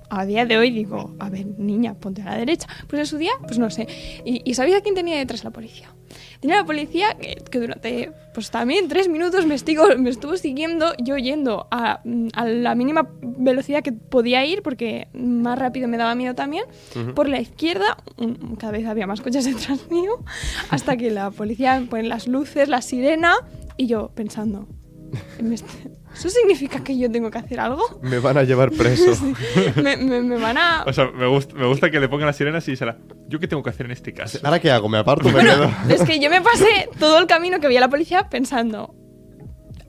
A 0.09 0.25
día 0.25 0.45
de 0.45 0.57
hoy 0.57 0.71
digo, 0.71 1.15
a 1.19 1.29
ver, 1.29 1.45
niña, 1.57 1.93
ponte 1.95 2.21
a 2.21 2.25
la 2.25 2.37
derecha. 2.37 2.67
Pues 2.87 3.01
en 3.01 3.05
su 3.07 3.17
día, 3.17 3.31
pues 3.45 3.59
no 3.59 3.69
sé. 3.69 3.87
¿Y, 4.23 4.41
y 4.49 4.53
sabéis 4.53 4.77
a 4.77 4.81
quién 4.81 4.95
tenía 4.95 5.17
detrás 5.17 5.43
la 5.43 5.51
policía? 5.51 5.93
Tenía 6.39 6.57
la 6.57 6.65
policía 6.65 7.15
que, 7.19 7.35
que 7.49 7.59
durante, 7.59 8.11
pues 8.33 8.51
también 8.51 8.87
tres 8.87 9.07
minutos 9.09 9.45
me, 9.45 9.55
estigo- 9.55 9.95
me 9.97 10.09
estuvo 10.09 10.37
siguiendo, 10.37 10.93
yo 10.99 11.17
yendo 11.17 11.67
a, 11.71 11.99
mm, 12.03 12.27
a 12.33 12.45
la 12.45 12.75
mínima 12.75 13.09
velocidad 13.21 13.81
que 13.83 13.91
podía 13.91 14.45
ir, 14.45 14.61
porque 14.61 15.07
más 15.13 15.57
rápido 15.57 15.87
me 15.87 15.97
daba 15.97 16.13
miedo 16.15 16.35
también. 16.35 16.65
Por 17.15 17.27
la 17.29 17.39
izquierda, 17.41 17.97
cada 18.59 18.71
vez 18.71 18.85
había 18.85 19.07
más 19.07 19.21
coches 19.21 19.45
detrás 19.45 19.89
mío, 19.89 20.11
hasta 20.69 20.95
que 20.97 21.09
la 21.11 21.31
policía 21.31 21.83
pone 21.89 22.03
las 22.03 22.27
luces, 22.27 22.69
la 22.69 22.81
sirena, 22.81 23.33
y 23.75 23.87
yo 23.87 24.11
pensando, 24.15 24.59
"Me 24.61 24.65
est- 24.65 24.86
¿eso 26.13 26.29
significa 26.29 26.83
que 26.83 26.97
yo 26.97 27.09
tengo 27.11 27.29
que 27.31 27.37
hacer 27.37 27.59
algo? 27.59 27.83
Me 28.01 28.19
van 28.19 28.37
a 28.37 28.43
llevar 28.43 28.71
preso. 28.71 29.11
me, 29.81 29.97
me- 29.97 30.21
me 30.21 30.37
van 30.37 30.57
a... 30.57 30.83
O 30.87 30.93
sea, 30.93 31.09
me 31.11 31.27
gusta, 31.27 31.53
me 31.55 31.65
gusta 31.67 31.89
que 31.91 31.99
le 31.99 32.09
pongan 32.09 32.27
las 32.27 32.35
sirenas 32.37 32.67
y 32.67 32.75
será. 32.75 32.97
¿Yo 33.27 33.39
qué 33.39 33.47
tengo 33.47 33.61
que 33.63 33.69
hacer 33.69 33.85
en 33.85 33.91
este 33.93 34.13
caso? 34.13 34.39
¿Ahora 34.43 34.59
qué 34.59 34.71
hago? 34.71 34.89
¿Me 34.89 34.97
aparto? 34.97 35.29
¿Me 35.29 35.41
quedo? 35.43 35.71
Es 35.89 36.03
que 36.03 36.19
yo 36.19 36.29
me 36.29 36.41
pasé 36.41 36.89
todo 36.99 37.19
el 37.19 37.27
camino 37.27 37.59
que 37.59 37.67
veía 37.67 37.79
la 37.81 37.89
policía 37.89 38.29
pensando, 38.29 38.95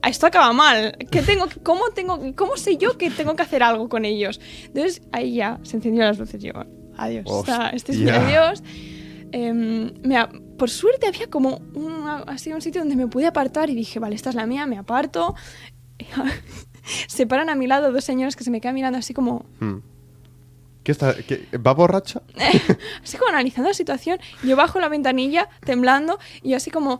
esto 0.07 0.27
acaba 0.27 0.53
mal. 0.53 0.95
¿Qué 1.11 1.21
tengo, 1.21 1.47
cómo, 1.63 1.89
tengo, 1.93 2.33
¿Cómo 2.35 2.57
sé 2.57 2.77
yo 2.77 2.97
que 2.97 3.09
tengo 3.09 3.35
que 3.35 3.43
hacer 3.43 3.63
algo 3.63 3.89
con 3.89 4.05
ellos? 4.05 4.39
Entonces 4.65 5.01
ahí 5.11 5.35
ya 5.35 5.59
se 5.63 5.77
encendieron 5.77 6.09
las 6.09 6.19
luces. 6.19 6.41
Yo, 6.41 6.53
adiós, 6.97 7.25
esta- 7.39 7.69
este 7.71 7.91
es 7.93 7.97
mi 7.99 8.05
Hostia. 8.09 8.25
adiós. 8.49 8.63
Me 10.03 10.17
a- 10.17 10.29
por 10.59 10.69
suerte 10.69 11.07
había 11.07 11.27
como 11.31 11.59
una- 11.73 12.17
así 12.27 12.53
un 12.53 12.61
sitio 12.61 12.81
donde 12.81 12.95
me 12.95 13.07
pude 13.07 13.25
apartar 13.25 13.71
y 13.71 13.75
dije, 13.75 13.97
vale, 13.99 14.13
esta 14.15 14.29
es 14.29 14.35
la 14.35 14.45
mía, 14.45 14.67
me 14.67 14.77
aparto. 14.77 15.33
se 17.07 17.25
paran 17.25 17.49
a 17.49 17.55
mi 17.55 17.65
lado 17.65 17.91
dos 17.91 18.03
señores 18.03 18.35
que 18.35 18.43
se 18.43 18.51
me 18.51 18.61
quedan 18.61 18.75
mirando 18.75 18.99
así 18.99 19.13
como, 19.15 19.45
Hmm. 19.59 19.77
¿Qué 20.83 20.93
está? 20.93 21.13
qué- 21.13 21.45
¿Va 21.57 21.73
borracha? 21.73 22.21
así 23.03 23.17
como 23.17 23.29
analizando 23.29 23.69
la 23.69 23.73
situación, 23.73 24.17
yo 24.43 24.55
bajo 24.55 24.79
la 24.79 24.87
ventanilla 24.89 25.49
temblando 25.65 26.17
y 26.41 26.53
así 26.53 26.71
como, 26.71 26.99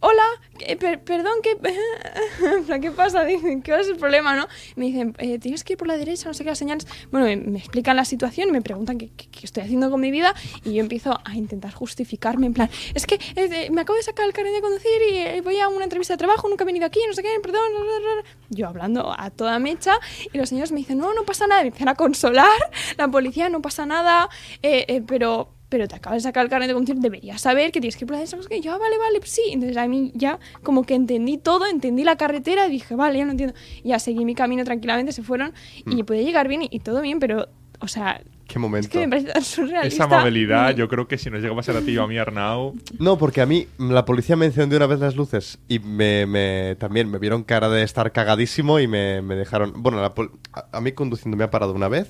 hola, 0.00 0.22
eh, 0.60 0.76
per- 0.76 1.02
perdón, 1.04 1.34
¿qué, 1.42 1.56
¿qué 2.80 2.90
pasa? 2.90 3.24
Dicen, 3.24 3.62
¿qué 3.62 3.78
es 3.78 3.88
el 3.88 3.96
problema, 3.96 4.34
no? 4.34 4.48
Me 4.76 4.86
dicen, 4.86 5.14
eh, 5.18 5.38
tienes 5.38 5.64
que 5.64 5.74
ir 5.74 5.78
por 5.78 5.88
la 5.88 5.96
derecha, 5.96 6.28
no 6.28 6.34
sé 6.34 6.42
qué, 6.44 6.50
las 6.50 6.58
señales. 6.58 6.86
Bueno, 7.10 7.26
me, 7.50 7.58
explican 7.58 7.96
la 7.96 8.04
situación 8.04 8.50
me 8.50 8.62
preguntan 8.62 8.98
qué, 8.98 9.12
estoy 9.42 9.62
haciendo 9.62 9.90
con 9.90 10.00
mi 10.00 10.10
vida 10.10 10.34
y 10.64 10.74
yo 10.74 10.80
empiezo 10.80 11.18
a 11.24 11.34
intentar 11.34 11.72
justificarme 11.72 12.46
en 12.46 12.54
plan, 12.54 12.70
es 12.94 13.06
que 13.06 13.18
eh, 13.36 13.70
me 13.70 13.82
acabo 13.82 13.96
de 13.96 14.02
sacar 14.02 14.26
el 14.26 14.32
carnet 14.32 14.54
de 14.54 14.60
conducir 14.60 14.90
y 15.12 15.16
eh, 15.18 15.40
voy 15.42 15.58
a 15.58 15.68
una 15.68 15.84
entrevista 15.84 16.14
de 16.14 16.18
trabajo, 16.18 16.48
nunca 16.48 16.64
he 16.64 16.66
venido 16.66 16.86
aquí, 16.86 17.00
no 17.06 17.12
sé 17.12 17.22
qué, 17.22 17.28
perdón. 17.42 17.62
bla, 17.72 17.80
bla, 17.80 18.14
bla". 18.22 18.30
Yo 18.50 18.68
hablando 18.68 19.14
a 19.16 19.30
toda 19.30 19.58
mecha 19.58 19.98
y 20.32 20.38
los 20.38 20.48
señores 20.48 20.72
me 20.72 20.78
dicen, 20.78 20.98
no, 20.98 21.12
no 21.14 21.24
pasa 21.24 21.46
nada, 21.46 21.62
me 21.62 21.68
empiezan 21.68 21.88
a 21.88 21.94
consolar, 21.94 22.48
la 22.96 23.08
policía, 23.08 23.48
no 23.48 23.60
pasa 23.62 23.86
nada, 23.86 24.28
eh, 24.62 25.02
pero 25.06 25.59
pero 25.70 25.88
te 25.88 25.96
acabas 25.96 26.18
de 26.18 26.28
sacar 26.28 26.44
el 26.44 26.50
carnet 26.50 26.68
de 26.68 26.74
conducir, 26.74 27.00
deberías 27.00 27.40
saber 27.40 27.72
que 27.72 27.80
tienes 27.80 27.96
que 27.96 28.04
ir 28.04 28.06
por 28.08 28.16
la 28.16 28.18
derecha, 28.18 28.36
no. 28.36 28.42
Yo, 28.60 28.74
ah, 28.74 28.78
vale, 28.78 28.98
vale, 28.98 29.18
pues 29.20 29.30
sí. 29.30 29.42
Entonces 29.50 29.78
a 29.78 29.88
mí 29.88 30.12
ya 30.14 30.38
como 30.62 30.84
que 30.84 30.94
entendí 30.94 31.38
todo, 31.38 31.64
entendí 31.66 32.04
la 32.04 32.16
carretera 32.16 32.66
y 32.66 32.70
dije, 32.72 32.94
vale, 32.94 33.18
ya 33.18 33.24
lo 33.24 33.30
entiendo. 33.30 33.54
Ya 33.82 33.98
seguí 33.98 34.24
mi 34.26 34.34
camino 34.34 34.62
tranquilamente, 34.64 35.12
se 35.12 35.22
fueron 35.22 35.54
y 35.86 36.02
pude 36.02 36.22
llegar 36.24 36.46
bien 36.48 36.62
y, 36.62 36.68
y 36.70 36.80
todo 36.80 37.00
bien, 37.00 37.18
pero, 37.20 37.48
o 37.80 37.88
sea, 37.88 38.20
¿Qué 38.48 38.58
momento? 38.58 38.88
es 38.88 38.92
que 38.92 38.98
me 38.98 39.08
parece 39.08 39.32
tan 39.32 39.44
surrealista. 39.44 39.86
Esa 39.86 40.04
amabilidad, 40.04 40.74
Mm. 40.74 40.76
yo 40.76 40.88
creo 40.88 41.06
que 41.06 41.16
si 41.18 41.30
nos 41.30 41.40
llega 41.40 41.52
a 41.52 41.56
pasar 41.56 41.76
a 41.76 41.82
ti 41.82 41.96
o 41.96 42.02
a 42.02 42.08
mí, 42.08 42.18
Arnau. 42.18 42.74
No, 42.98 43.16
porque 43.16 43.40
a 43.40 43.46
mí 43.46 43.68
la 43.78 44.04
policía 44.04 44.34
me 44.34 44.46
encendió 44.46 44.76
una 44.76 44.88
vez 44.88 44.98
las 44.98 45.14
luces 45.14 45.60
y 45.68 45.78
me, 45.78 46.26
me- 46.26 46.74
también 46.80 47.08
me 47.08 47.18
vieron 47.18 47.44
cara 47.44 47.68
de 47.68 47.84
estar 47.84 48.10
cagadísimo 48.10 48.80
y 48.80 48.88
me, 48.88 49.22
me 49.22 49.36
dejaron... 49.36 49.74
Bueno, 49.76 50.02
la 50.02 50.14
pol- 50.14 50.32
a, 50.52 50.66
a 50.72 50.80
mí 50.80 50.90
conduciendo 50.90 51.36
me 51.36 51.44
ha 51.44 51.50
parado 51.52 51.72
una 51.74 51.86
vez 51.88 52.08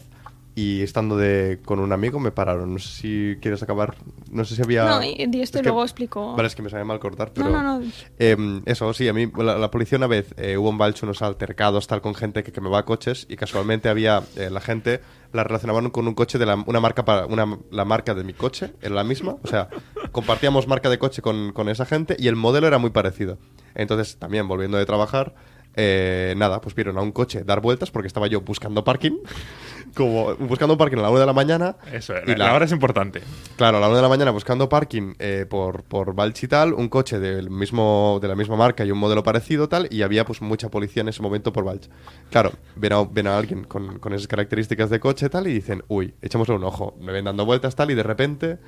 y 0.61 0.83
estando 0.83 1.16
de, 1.16 1.59
con 1.64 1.81
un 1.81 1.90
amigo 1.90 2.20
me 2.20 2.33
pararon. 2.33 2.75
No 2.75 2.79
sé 2.79 2.88
si 2.88 3.38
quieres 3.40 3.62
acabar... 3.62 3.94
No 4.31 4.44
sé 4.44 4.57
si 4.57 4.62
había... 4.62 4.85
No, 4.85 5.03
y, 5.03 5.12
esto 5.23 5.38
Es 5.38 5.51
que- 5.53 5.62
luego 5.62 5.83
explico. 5.83 6.35
Vale, 6.37 6.49
es 6.49 6.55
que 6.55 6.61
me 6.61 6.68
sabe 6.68 6.85
mal 6.85 7.01
cortar, 7.01 7.33
pero... 7.33 7.49
No, 7.49 7.62
no, 7.62 7.79
no. 7.81 7.87
Em, 8.18 8.61
eso, 8.66 8.92
sí, 8.92 9.09
a 9.09 9.14
mí 9.14 9.27
la, 9.38 9.57
la 9.57 9.70
policía 9.70 9.96
una 9.96 10.07
vez 10.07 10.35
eh, 10.37 10.59
hubo 10.59 10.68
en 10.68 10.77
Balcho 10.77 11.07
unos 11.07 11.23
altercados 11.23 11.87
tal 11.87 12.03
con 12.03 12.14
gente 12.14 12.42
que, 12.42 12.53
que 12.53 12.61
me 12.61 12.68
va 12.68 12.81
a 12.81 12.85
coches 12.85 13.27
y 13.31 13.37
casualmente 13.37 13.88
había 13.88 14.23
eh, 14.37 14.51
la 14.51 14.61
gente 14.61 15.01
la 15.33 15.44
relacionaban 15.44 15.88
con 15.90 16.07
un 16.07 16.14
coche 16.14 16.38
de 16.38 16.44
la, 16.44 16.57
una 16.66 16.81
marca 16.81 17.05
para 17.05 17.25
una 17.27 17.59
la 17.70 17.85
marca 17.87 18.14
de 18.14 18.25
mi 18.25 18.35
coche 18.35 18.73
era 18.83 18.96
la 18.96 19.05
misma, 19.05 19.37
o 19.42 19.46
sea, 19.46 19.68
compartíamos 20.12 20.66
marca 20.66 20.90
de 20.90 20.99
coche 20.99 21.23
con, 21.23 21.53
con 21.53 21.68
esa 21.68 21.87
gente 21.87 22.16
y 22.18 22.29
el 22.29 22.37
modelo 22.37 22.66
era 22.66 22.79
muy 22.79 22.90
parecido. 22.90 23.38
Entonces, 23.75 24.18
también 24.18 24.49
volviendo 24.49 24.77
de 24.77 24.85
trabajar, 24.87 25.35
eh, 25.74 26.35
nada, 26.37 26.61
pues 26.61 26.74
vieron 26.74 26.98
a 26.98 27.02
un 27.02 27.12
coche 27.12 27.44
dar 27.44 27.61
vueltas 27.61 27.90
porque 27.90 28.09
estaba 28.09 28.26
yo 28.26 28.40
buscando 28.40 28.85
parking, 28.85 29.18
como 29.94 30.35
buscando 30.37 30.76
parking 30.76 30.98
a 30.98 31.02
la 31.02 31.11
una 31.11 31.20
de 31.20 31.26
la 31.26 31.33
mañana. 31.33 31.76
Eso, 31.92 32.14
y 32.26 32.35
la, 32.35 32.46
la 32.46 32.54
hora 32.54 32.64
es 32.64 32.72
importante. 32.72 33.20
Claro, 33.56 33.78
a 33.78 33.80
la 33.80 33.88
una 33.88 33.96
de 33.96 34.02
la 34.02 34.09
mañana 34.09 34.30
buscando 34.30 34.68
parking 34.68 35.14
eh, 35.18 35.46
por, 35.48 35.85
por 35.85 36.14
Valch 36.14 36.44
y 36.44 36.48
tal, 36.48 36.72
un 36.74 36.88
coche 36.88 37.18
del 37.18 37.50
mismo, 37.50 38.18
de 38.20 38.28
la 38.28 38.35
misma 38.35 38.56
marca 38.56 38.85
y 38.85 38.90
un 38.90 38.98
modelo 38.98 39.22
parecido 39.22 39.68
tal, 39.68 39.88
y 39.90 40.02
había 40.02 40.24
pues 40.24 40.42
mucha 40.42 40.70
policía 40.70 41.02
en 41.02 41.09
ese 41.09 41.22
momento 41.22 41.52
por 41.52 41.64
Valch. 41.64 41.88
Claro, 42.30 42.52
ven 42.76 42.92
a, 42.92 43.04
ven 43.04 43.26
a 43.26 43.38
alguien 43.38 43.64
con, 43.64 43.98
con 43.98 44.12
esas 44.12 44.26
características 44.28 44.90
de 44.90 45.00
coche 45.00 45.28
tal 45.28 45.46
y 45.46 45.52
dicen, 45.52 45.85
uy, 45.88 46.14
echémosle 46.22 46.54
un 46.54 46.64
ojo. 46.64 46.96
Me 47.00 47.12
ven 47.12 47.24
dando 47.24 47.44
vueltas 47.44 47.76
tal 47.76 47.90
y 47.90 47.94
de 47.94 48.02
repente 48.02 48.59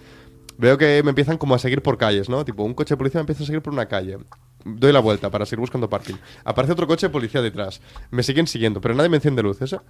veo 0.59 0.79
que 0.79 1.03
me 1.03 1.11
empiezan 1.11 1.39
como 1.39 1.55
a 1.55 1.59
seguir 1.59 1.83
por 1.83 1.99
calles, 1.99 2.29
¿no? 2.29 2.45
Tipo, 2.45 2.63
un 2.63 2.75
coche 2.75 2.95
de 2.95 2.99
policía 2.99 3.19
me 3.19 3.23
empieza 3.23 3.43
a 3.43 3.47
seguir 3.47 3.63
por 3.63 3.73
una 3.73 3.87
calle. 3.87 4.19
Doy 4.65 4.93
la 4.93 5.01
vuelta 5.01 5.31
para 5.31 5.45
seguir 5.47 5.61
buscando 5.61 5.89
parking. 5.89 6.15
Aparece 6.45 6.73
otro 6.73 6.87
coche 6.87 7.07
de 7.07 7.11
policía 7.11 7.43
detrás. 7.43 7.81
Me 8.11 8.23
siguen 8.23 8.47
siguiendo, 8.47 8.81
pero 8.81 8.95
nadie 8.95 9.09
me 9.11 9.17
enciende 9.17 9.43
luces, 9.43 9.73
¿eh? 9.73 9.81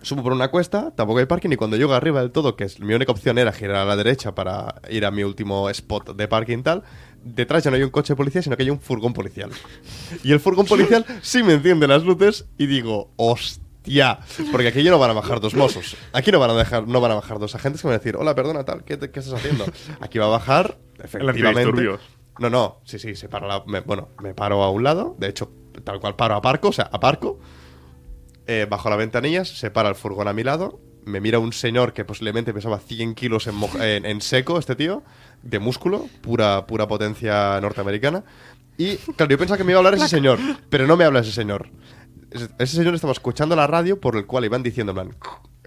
Subo 0.00 0.22
por 0.22 0.32
una 0.32 0.48
cuesta, 0.48 0.92
tampoco 0.94 1.18
hay 1.18 1.26
parking 1.26 1.50
y 1.50 1.56
cuando 1.56 1.76
llego 1.76 1.92
arriba 1.92 2.20
del 2.20 2.30
todo, 2.30 2.54
que 2.54 2.62
es 2.64 2.78
mi 2.78 2.94
única 2.94 3.10
opción 3.10 3.36
era 3.36 3.52
girar 3.52 3.76
a 3.76 3.84
la 3.84 3.96
derecha 3.96 4.32
para 4.32 4.76
ir 4.90 5.04
a 5.04 5.10
mi 5.10 5.24
último 5.24 5.68
spot 5.70 6.14
de 6.16 6.28
parking 6.28 6.62
tal, 6.62 6.84
detrás 7.24 7.64
ya 7.64 7.70
no 7.72 7.76
hay 7.76 7.82
un 7.82 7.90
coche 7.90 8.12
de 8.12 8.16
policía, 8.16 8.40
sino 8.40 8.56
que 8.56 8.62
hay 8.62 8.70
un 8.70 8.78
furgón 8.80 9.12
policial. 9.12 9.50
Y 10.22 10.30
el 10.30 10.38
furgón 10.38 10.66
policial 10.66 11.04
sí 11.22 11.42
me 11.42 11.54
enciende 11.54 11.88
las 11.88 12.04
luces 12.04 12.46
y 12.58 12.66
digo, 12.66 13.10
hostia, 13.16 14.20
porque 14.52 14.68
aquí 14.68 14.84
ya 14.84 14.92
no 14.92 15.00
van 15.00 15.10
a 15.10 15.14
bajar 15.14 15.40
dos 15.40 15.54
mozos. 15.54 15.96
Aquí 16.12 16.30
no 16.30 16.38
van 16.38 16.50
a 16.50 16.54
dejar, 16.54 16.86
no 16.86 17.00
van 17.00 17.10
a 17.10 17.14
bajar 17.16 17.40
dos 17.40 17.56
agentes 17.56 17.82
que 17.82 17.88
van 17.88 17.96
a 17.96 17.98
decir, 17.98 18.14
hola, 18.16 18.36
perdona, 18.36 18.64
tal, 18.64 18.84
¿qué, 18.84 18.96
te- 18.96 19.10
qué 19.10 19.18
estás 19.18 19.34
haciendo? 19.34 19.66
Aquí 20.00 20.20
va 20.20 20.26
a 20.26 20.28
bajar, 20.28 20.78
efectivamente. 21.02 21.62
No, 22.38 22.50
no, 22.50 22.80
sí, 22.84 22.98
sí, 22.98 23.14
se 23.16 23.28
para 23.28 23.46
la- 23.46 23.64
me- 23.66 23.80
bueno, 23.80 24.08
me 24.22 24.34
paro 24.34 24.62
a 24.62 24.70
un 24.70 24.84
lado, 24.84 25.16
de 25.18 25.28
hecho, 25.28 25.50
tal 25.84 26.00
cual 26.00 26.16
paro 26.16 26.34
a 26.36 26.42
parco, 26.42 26.68
o 26.68 26.72
sea, 26.72 26.88
a 26.92 27.00
parco, 27.00 27.38
eh, 28.46 28.66
bajo 28.68 28.88
la 28.90 28.96
ventanilla, 28.96 29.44
se 29.44 29.70
para 29.70 29.88
el 29.88 29.94
furgón 29.94 30.28
a 30.28 30.32
mi 30.32 30.42
lado, 30.44 30.80
me 31.04 31.20
mira 31.20 31.38
un 31.38 31.52
señor 31.52 31.92
que 31.92 32.04
posiblemente 32.04 32.52
pesaba 32.54 32.78
100 32.78 33.14
kilos 33.14 33.46
en- 33.46 34.04
en 34.04 34.20
seco, 34.20 34.58
este 34.58 34.76
tío, 34.76 35.02
de 35.42 35.58
músculo, 35.58 36.06
pura, 36.20 36.66
pura 36.66 36.86
potencia 36.88 37.60
norteamericana. 37.60 38.24
Y, 38.76 38.96
claro, 38.96 39.30
yo 39.30 39.38
pensaba 39.38 39.58
que 39.58 39.64
me 39.64 39.72
iba 39.72 39.78
a 39.78 39.80
hablar 39.80 39.94
ese 39.94 40.08
señor, 40.08 40.38
pero 40.70 40.86
no 40.86 40.96
me 40.96 41.04
habla 41.04 41.20
ese 41.20 41.32
señor. 41.32 41.68
Ese 42.30 42.48
ese 42.58 42.76
señor 42.76 42.94
estaba 42.94 43.12
escuchando 43.12 43.56
la 43.56 43.66
radio 43.66 43.98
por 44.00 44.16
el 44.16 44.26
cual 44.26 44.44
iban 44.44 44.62
diciendo, 44.62 44.92
en 44.92 44.96
plan, 44.96 45.16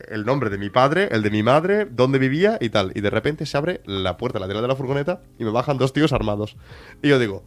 el 0.09 0.25
nombre 0.25 0.49
de 0.49 0.57
mi 0.57 0.69
padre, 0.69 1.09
el 1.11 1.21
de 1.21 1.29
mi 1.29 1.43
madre, 1.43 1.87
dónde 1.89 2.19
vivía 2.19 2.57
y 2.61 2.69
tal. 2.69 2.91
Y 2.95 3.01
de 3.01 3.09
repente 3.09 3.45
se 3.45 3.57
abre 3.57 3.81
la 3.85 4.17
puerta 4.17 4.39
lateral 4.39 4.61
de 4.61 4.67
la 4.67 4.75
furgoneta 4.75 5.21
y 5.39 5.43
me 5.43 5.51
bajan 5.51 5.77
dos 5.77 5.93
tíos 5.93 6.13
armados. 6.13 6.55
Y 7.01 7.09
yo 7.09 7.19
digo, 7.19 7.43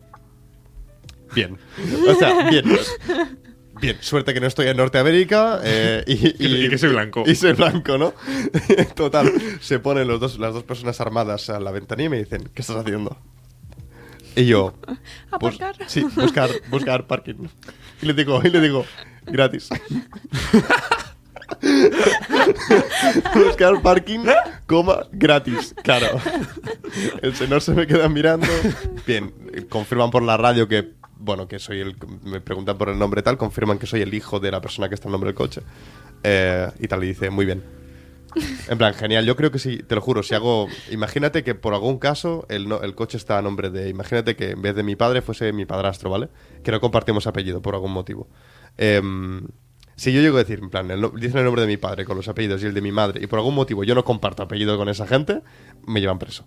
bien. 1.34 1.58
O 2.08 2.14
sea, 2.14 2.48
bien. 2.50 2.64
Bien, 3.80 3.96
suerte 4.00 4.32
que 4.32 4.40
no 4.40 4.46
estoy 4.46 4.68
en 4.68 4.76
Norteamérica 4.76 5.60
eh, 5.64 6.04
y, 6.06 6.46
Y 6.64 6.68
que 6.68 6.78
soy 6.78 6.90
blanco. 6.90 7.24
Y 7.26 7.34
soy 7.34 7.54
blanco, 7.54 7.98
¿no? 7.98 8.14
Total, 8.94 9.32
se 9.60 9.78
ponen 9.80 10.06
los 10.06 10.20
dos, 10.20 10.38
las 10.38 10.54
dos 10.54 10.62
personas 10.62 11.00
armadas 11.00 11.50
a 11.50 11.58
la 11.60 11.72
ventanilla 11.72 12.06
y 12.06 12.10
me 12.10 12.18
dicen, 12.18 12.50
¿qué 12.54 12.62
estás 12.62 12.76
haciendo? 12.76 13.18
Y 14.36 14.46
yo, 14.46 14.74
pues, 15.38 15.60
Aparcar. 15.60 15.76
sí, 15.88 16.04
buscar, 16.16 16.50
buscar 16.70 17.06
parking. 17.06 17.48
Y 18.02 18.06
le 18.06 18.14
digo, 18.14 18.40
y 18.42 18.50
le 18.50 18.60
digo, 18.60 18.84
gratis. 19.26 19.68
buscar 23.34 23.80
parking, 23.82 24.26
coma, 24.66 25.06
gratis. 25.12 25.74
Claro. 25.82 26.06
El 27.22 27.34
señor 27.34 27.60
se 27.60 27.72
me 27.72 27.86
queda 27.86 28.08
mirando. 28.08 28.46
Bien, 29.06 29.32
eh, 29.52 29.66
confirman 29.68 30.10
por 30.10 30.22
la 30.22 30.36
radio 30.36 30.68
que, 30.68 30.92
bueno, 31.16 31.48
que 31.48 31.58
soy 31.58 31.80
el. 31.80 31.96
Me 32.22 32.40
preguntan 32.40 32.78
por 32.78 32.88
el 32.88 32.98
nombre 32.98 33.22
tal, 33.22 33.36
confirman 33.36 33.78
que 33.78 33.86
soy 33.86 34.02
el 34.02 34.14
hijo 34.14 34.40
de 34.40 34.50
la 34.50 34.60
persona 34.60 34.88
que 34.88 34.94
está 34.94 35.08
en 35.08 35.12
nombre 35.12 35.28
del 35.28 35.36
coche. 35.36 35.62
Eh, 36.22 36.70
y 36.78 36.88
tal, 36.88 37.04
y 37.04 37.08
dice, 37.08 37.30
muy 37.30 37.44
bien. 37.44 37.62
En 38.68 38.78
plan, 38.78 38.94
genial. 38.94 39.24
Yo 39.24 39.36
creo 39.36 39.50
que 39.50 39.58
sí, 39.58 39.78
te 39.78 39.94
lo 39.94 40.00
juro. 40.00 40.22
Si 40.22 40.34
hago. 40.34 40.68
Imagínate 40.90 41.44
que 41.44 41.54
por 41.54 41.74
algún 41.74 41.98
caso 41.98 42.46
el, 42.48 42.70
el 42.82 42.94
coche 42.94 43.16
está 43.16 43.38
a 43.38 43.42
nombre 43.42 43.70
de. 43.70 43.88
Imagínate 43.88 44.36
que 44.36 44.50
en 44.50 44.62
vez 44.62 44.74
de 44.74 44.82
mi 44.82 44.96
padre 44.96 45.22
fuese 45.22 45.52
mi 45.52 45.66
padrastro, 45.66 46.10
¿vale? 46.10 46.28
Que 46.62 46.72
no 46.72 46.80
compartimos 46.80 47.26
apellido 47.26 47.62
por 47.62 47.74
algún 47.74 47.92
motivo. 47.92 48.28
Em, 48.76 49.46
Si 49.96 50.12
yo 50.12 50.20
llego 50.20 50.36
a 50.36 50.40
decir, 50.40 50.58
en 50.60 50.70
plan, 50.70 50.90
el 50.90 51.10
dicen 51.14 51.38
el 51.38 51.44
nombre 51.44 51.62
de 51.62 51.68
mi 51.68 51.76
padre 51.76 52.04
con 52.04 52.16
los 52.16 52.28
apellidos 52.28 52.62
y 52.62 52.66
el 52.66 52.74
de 52.74 52.80
mi 52.80 52.92
madre, 52.92 53.22
y 53.22 53.26
por 53.26 53.38
algún 53.38 53.54
motivo 53.54 53.84
yo 53.84 53.94
no 53.94 54.04
comparto 54.04 54.42
apellido 54.42 54.76
con 54.76 54.88
esa 54.88 55.06
gente, 55.06 55.42
me 55.86 56.00
llevan 56.00 56.18
preso. 56.18 56.46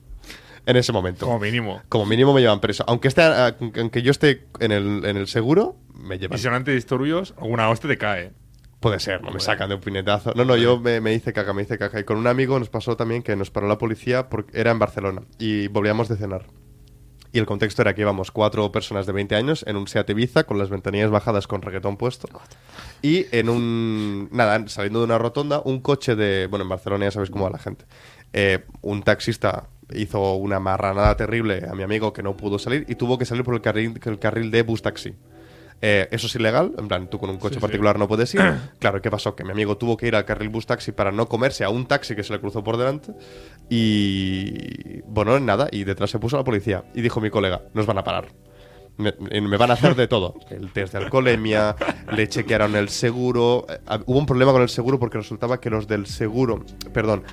En 0.66 0.76
ese 0.76 0.92
momento. 0.92 1.26
Como 1.26 1.40
mínimo. 1.40 1.82
Como 1.88 2.06
mínimo 2.06 2.34
me 2.34 2.42
llevan 2.42 2.60
preso. 2.60 2.84
Aunque, 2.88 3.08
esté, 3.08 3.22
aunque 3.22 4.02
yo 4.02 4.12
esté 4.12 4.48
en 4.60 4.74
el, 4.74 5.06
en 5.06 5.16
el 5.16 5.28
seguro, 5.28 5.78
me 5.94 6.20
llevan. 6.20 6.36
Y 6.36 6.40
si 6.40 6.44
son 6.44 6.56
antidisturbios, 6.56 7.34
alguna 7.38 7.70
hostia 7.70 7.90
te 7.90 7.98
cae. 7.98 8.34
Puede 8.82 9.00
ser, 9.00 9.24
no 9.24 9.32
me 9.32 9.40
sacan 9.40 9.70
de 9.70 9.76
un 9.76 9.82
puñetazo. 9.82 10.34
No, 10.36 10.46
no, 10.46 10.56
yo 10.56 10.80
me, 10.80 11.02
me 11.02 11.14
hice 11.14 11.34
caca, 11.34 11.54
me 11.54 11.64
hice 11.64 11.78
caca. 11.80 12.00
Y 12.00 12.04
con 12.04 12.18
un 12.18 12.28
amigo 12.28 12.60
nos 12.60 12.70
pasó 12.70 12.96
también 12.96 13.24
que 13.24 13.36
nos 13.36 13.50
paró 13.50 13.68
la 13.68 13.78
policía 13.78 14.30
porque 14.30 14.60
era 14.60 14.70
en 14.70 14.78
Barcelona 14.78 15.24
y 15.40 15.68
volvíamos 15.68 16.10
de 16.10 16.18
cenar. 16.18 16.46
Y 17.32 17.40
el 17.40 17.46
contexto 17.46 17.82
era 17.82 17.94
que 17.94 18.02
íbamos 18.02 18.32
cuatro 18.32 18.72
personas 18.72 19.06
de 19.06 19.14
20 19.14 19.36
años 19.36 19.66
en 19.68 19.76
un 19.76 19.88
Seat 19.88 20.10
Ibiza 20.10 20.46
con 20.46 20.58
las 20.58 20.70
ventanillas 20.70 21.10
bajadas 21.10 21.48
con 21.48 21.62
reggaetón 21.62 21.98
puesto. 21.98 22.28
Y 23.02 23.26
en 23.32 23.50
un. 23.50 24.30
Nada, 24.32 24.68
saliendo 24.68 25.00
de 25.00 25.06
una 25.06 25.18
rotonda, 25.18 25.62
un 25.64 25.82
coche 25.82 26.16
de. 26.16 26.48
Bueno, 26.48 26.64
en 26.64 26.70
Barcelona 26.70 27.06
ya 27.06 27.12
sabéis 27.12 27.30
cómo 27.30 27.46
va 27.46 27.52
la 27.52 27.60
gente. 27.60 27.86
Eh, 28.34 28.66
un 28.82 29.04
taxista 29.04 29.68
hizo 29.94 30.36
una 30.36 30.60
marranada 30.60 31.16
terrible 31.16 31.66
a 31.70 31.76
mi 31.76 31.84
amigo 31.84 32.14
que 32.14 32.24
no 32.24 32.36
pudo 32.36 32.60
salir 32.60 32.86
y 32.88 32.96
tuvo 32.96 33.18
que 33.18 33.26
salir 33.26 33.44
por 33.44 33.54
el 33.54 33.62
carril, 33.62 34.00
el 34.04 34.20
carril 34.20 34.52
de 34.52 34.64
bus 34.64 34.82
taxi. 34.82 35.16
Eh, 35.82 36.08
eso 36.10 36.26
es 36.28 36.34
ilegal, 36.36 36.72
en 36.78 36.88
plan, 36.88 37.08
tú 37.08 37.20
con 37.20 37.30
un 37.30 37.38
coche 37.38 37.54
Sí, 37.56 37.60
sí. 37.60 37.62
particular 37.62 38.00
no 38.00 38.08
puedes 38.08 38.34
ir. 38.34 38.42
claro, 38.80 39.02
¿qué 39.02 39.12
pasó? 39.12 39.36
Que 39.36 39.44
mi 39.44 39.52
amigo 39.52 39.78
tuvo 39.78 39.96
que 39.96 40.08
ir 40.08 40.16
al 40.16 40.26
carril 40.26 40.50
bus 40.50 40.66
taxi 40.66 40.92
para 40.92 41.12
no 41.12 41.28
comerse 41.28 41.64
a 41.64 41.70
un 41.70 41.86
taxi 41.86 42.16
que 42.16 42.24
se 42.24 42.34
le 42.34 42.40
cruzó 42.40 42.64
por 42.64 42.78
delante. 42.78 43.14
Y. 43.70 45.02
Bueno, 45.04 45.40
nada, 45.40 45.68
y 45.72 45.84
detrás 45.84 46.10
se 46.10 46.20
puso 46.20 46.38
la 46.38 46.44
policía. 46.44 46.84
Y 46.94 47.02
dijo 47.02 47.22
mi 47.22 47.30
colega: 47.30 47.62
Nos 47.74 47.86
van 47.86 47.98
a 47.98 48.04
parar. 48.04 48.28
Me, 48.98 49.14
me 49.42 49.58
van 49.58 49.70
a 49.70 49.76
hacer 49.76 49.96
de 49.96 50.08
todo. 50.08 50.34
El 50.50 50.72
test 50.74 50.94
de 50.94 50.98
alcoholemia, 51.00 51.76
le 52.12 52.28
chequearon 52.28 52.76
el 52.76 52.90
seguro. 52.90 53.68
eh, 53.70 53.78
hubo 54.08 54.18
un 54.18 54.26
problema 54.26 54.52
con 54.52 54.64
el 54.64 54.70
seguro 54.70 54.98
porque 54.98 55.20
resultaba 55.20 55.60
que 55.60 55.70
los 55.70 55.88
del 55.88 56.08
seguro. 56.08 56.66
Perdón. 56.94 57.24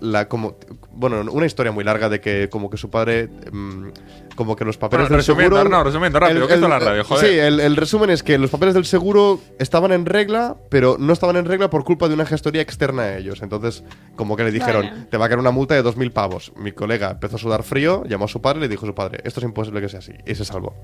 La, 0.00 0.28
como, 0.28 0.56
bueno, 0.92 1.20
una 1.30 1.44
historia 1.46 1.72
muy 1.72 1.84
larga 1.84 2.08
de 2.08 2.20
que 2.20 2.48
como 2.48 2.70
que 2.70 2.76
su 2.78 2.88
padre 2.90 3.28
mm, 3.52 3.88
como 4.34 4.56
que 4.56 4.64
los 4.64 4.78
papeles 4.78 5.04
Bueno, 5.04 5.16
del 5.16 5.18
resumiendo, 5.18 5.56
seguro 5.56 5.60
Arnau, 5.74 5.84
resumiendo 5.84 6.18
rápido, 6.18 6.46
que 6.46 6.54
esto 6.54 6.64
es 6.66 6.70
la 6.70 6.78
radio, 6.78 7.04
joder. 7.04 7.26
sí 7.26 7.38
el, 7.38 7.60
el 7.60 7.76
resumen 7.76 8.08
es 8.10 8.22
que 8.22 8.38
los 8.38 8.48
papeles 8.50 8.74
del 8.74 8.86
seguro 8.86 9.40
estaban 9.58 9.92
en 9.92 10.06
regla 10.06 10.56
pero 10.70 10.96
no 10.98 11.12
estaban 11.12 11.36
en 11.36 11.44
regla 11.44 11.68
por 11.68 11.84
culpa 11.84 12.08
de 12.08 12.14
una 12.14 12.24
gestoría 12.24 12.62
externa 12.62 13.02
a 13.02 13.18
ellos 13.18 13.42
entonces 13.42 13.84
como 14.16 14.36
que 14.36 14.44
le 14.44 14.52
dijeron 14.52 14.86
Vale. 14.86 15.04
te 15.10 15.16
va 15.18 15.26
a 15.26 15.28
caer 15.28 15.38
una 15.38 15.50
multa 15.50 15.74
de 15.74 15.84
2.000 15.84 16.10
pavos 16.12 16.52
mi 16.56 16.72
colega 16.72 17.10
empezó 17.10 17.36
a 17.36 17.38
sudar 17.38 17.62
frío 17.62 18.02
llamó 18.06 18.24
a 18.24 18.28
su 18.28 18.40
padre 18.40 18.60
y 18.60 18.62
le 18.62 18.68
dijo 18.68 18.86
a 18.86 18.88
su 18.88 18.94
padre 18.94 19.20
esto 19.24 19.40
es 19.40 19.44
imposible 19.44 19.82
que 19.82 19.90
sea 19.90 19.98
así 19.98 20.12
y 20.26 20.34
se 20.34 20.46
salvó 20.46 20.74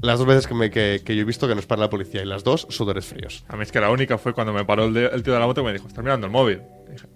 las 0.00 0.18
dos 0.18 0.28
veces 0.28 0.46
que, 0.46 0.54
me, 0.54 0.70
que, 0.70 1.00
que 1.04 1.16
yo 1.16 1.22
he 1.22 1.24
visto 1.24 1.48
que 1.48 1.54
nos 1.54 1.64
para 1.66 1.80
la 1.80 1.90
policía 1.90 2.22
y 2.22 2.26
las 2.26 2.44
dos 2.44 2.66
sudores 2.70 3.06
fríos 3.06 3.44
A 3.48 3.56
mí 3.56 3.62
es 3.62 3.72
que 3.72 3.80
la 3.80 3.90
única 3.90 4.18
fue 4.18 4.34
cuando 4.34 4.52
me 4.52 4.64
paró 4.64 4.84
el, 4.84 4.94
de- 4.94 5.06
el 5.06 5.22
tío 5.22 5.32
de 5.32 5.40
la 5.40 5.46
moto 5.46 5.62
y 5.62 5.64
me 5.64 5.72
dijo, 5.72 5.88
estás 5.88 6.04
mirando 6.04 6.26
el 6.26 6.32
móvil. 6.32 6.60
Dije, 6.90 7.06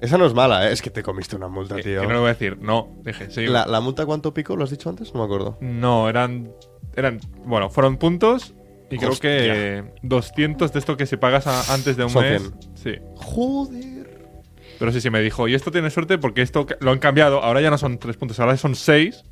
esa 0.00 0.18
no 0.18 0.26
es 0.26 0.34
mala 0.34 0.68
¿eh? 0.68 0.72
es 0.72 0.82
que 0.82 0.90
te 0.90 1.02
comiste 1.02 1.36
una 1.36 1.48
multa 1.48 1.76
que, 1.76 1.82
tío 1.82 2.00
que 2.00 2.06
no 2.06 2.12
le 2.14 2.18
voy 2.20 2.28
a 2.28 2.32
decir, 2.32 2.58
no. 2.60 2.88
Dije, 3.04 3.30
sí. 3.30 3.46
la, 3.46 3.66
la 3.66 3.80
multa 3.80 4.06
cuánto 4.06 4.32
pico 4.34 4.56
lo 4.56 4.64
has 4.64 4.70
dicho 4.70 4.88
antes 4.88 5.12
no 5.14 5.20
me 5.20 5.24
acuerdo 5.26 5.58
No, 5.60 6.08
eran, 6.08 6.52
eran. 6.96 7.20
Bueno, 7.44 7.70
fueron 7.70 7.96
puntos 7.96 8.54
y 8.90 8.98
creo 8.98 9.16
que 9.20 9.84
200 10.02 10.72
de 10.72 10.78
esto 10.78 10.96
que 10.96 11.06
se 11.06 11.16
pagas 11.16 11.46
a- 11.46 11.72
antes 11.74 11.96
de 11.96 12.04
un 12.04 12.10
Son 12.10 12.22
mes. 12.24 12.42
100. 12.42 12.74
Sí. 12.74 13.02
joder 13.16 14.30
Pero 14.78 14.90
sí, 14.92 15.00
sí, 15.00 15.10
me 15.10 15.20
dijo, 15.20 15.46
y 15.46 15.54
esto 15.54 15.70
tiene 15.70 15.90
suerte 15.90 16.18
porque 16.18 16.42
esto 16.42 16.66
lo 16.80 16.90
han 16.90 16.98
cambiado. 16.98 17.42
Ahora 17.42 17.60
ya 17.60 17.70
no 17.70 17.78
son 17.78 17.98
3 17.98 18.16
puntos, 18.16 18.40
ahora 18.40 18.56
son 18.56 18.74
6 18.74 19.22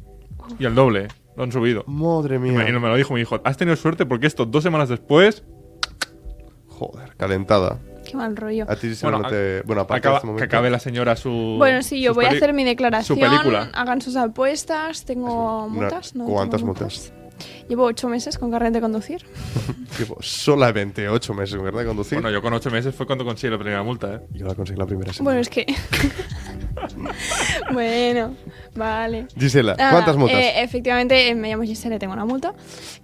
y 0.59 0.65
el 0.65 0.75
doble. 0.75 1.09
Lo 1.37 1.43
han 1.45 1.53
subido. 1.53 1.85
madre 1.87 2.37
Y 2.37 2.39
me, 2.39 2.47
y 2.49 2.51
mía 2.53 2.79
me 2.81 2.89
lo 2.89 2.97
dijo, 2.97 3.15
me 3.15 3.21
dijo, 3.21 3.41
has 3.45 3.57
tenido 3.57 3.77
suerte 3.77 4.07
porque 4.07 4.27
esto 4.27 4.45
dos 4.47 4.63
semanas 4.63 4.89
después 4.89 5.43
joder 6.69 7.17
calentada 7.17 7.81
Qué 8.09 8.17
mal 8.17 8.37
rollo. 8.37 8.65
a 8.69 8.77
ti 8.77 8.95
sí 8.95 9.01
Bueno, 9.03 9.19
no 9.21 9.29
te 9.29 9.63
bueno 9.63 9.83
aparte 9.83 10.01
de 10.01 10.09
acaba, 10.09 10.17
este 10.17 10.27
momento- 10.27 10.49
que 10.49 10.57
acabe 10.57 10.71
la 10.71 10.79
señora 10.79 11.17
su. 11.17 11.57
Bueno, 11.59 11.83
sí, 11.83 12.01
yo 12.01 12.15
voy 12.15 12.25
a 12.25 12.31
hacer 12.31 12.53
mi 12.55 12.65
declaración. 12.65 13.19
Su 13.19 13.25
película. 13.25 13.71
Hagan 13.75 14.01
sus 14.01 14.17
apuestas. 14.17 15.05
Tengo 15.05 15.67
Una- 15.67 15.75
multas, 15.75 16.15
¿no? 16.15 16.25
¿cuántas 16.27 16.61
tengo 16.61 16.73
multas? 16.75 17.13
Llevo 17.69 17.85
ocho 17.85 18.09
meses 18.09 18.37
con 18.39 18.51
carnet 18.51 18.73
de 18.73 18.81
conducir. 18.81 19.25
Tipo, 19.97 20.17
solamente 20.21 21.09
8 21.09 21.35
meses 21.35 21.55
en 21.57 21.65
verdad 21.65 21.81
de 21.81 21.87
conducir. 21.87 22.19
Bueno, 22.21 22.31
yo 22.31 22.43
con 22.43 22.53
8 22.53 22.71
meses 22.71 22.95
fue 22.95 23.07
cuando 23.07 23.25
conseguí 23.25 23.51
la 23.53 23.59
primera 23.59 23.83
multa, 23.83 24.15
¿eh? 24.17 24.21
yo 24.33 24.47
la 24.47 24.55
conseguí 24.55 24.79
la 24.79 24.87
primera 24.87 25.13
semana. 25.13 25.25
Bueno, 25.25 25.41
es 25.41 25.49
que. 25.49 25.67
bueno, 27.73 28.35
vale. 28.75 29.27
Gisela, 29.37 29.77
Ah, 29.79 29.91
¿cuántas 29.93 30.17
multas? 30.17 30.39
eh, 30.41 30.63
efectivamente, 30.63 31.29
eh, 31.29 31.35
me 31.35 31.51
llamo 31.51 31.63
Gisela 31.65 31.97
y 31.97 31.99
tengo 31.99 32.13
una 32.15 32.25
multa. 32.25 32.55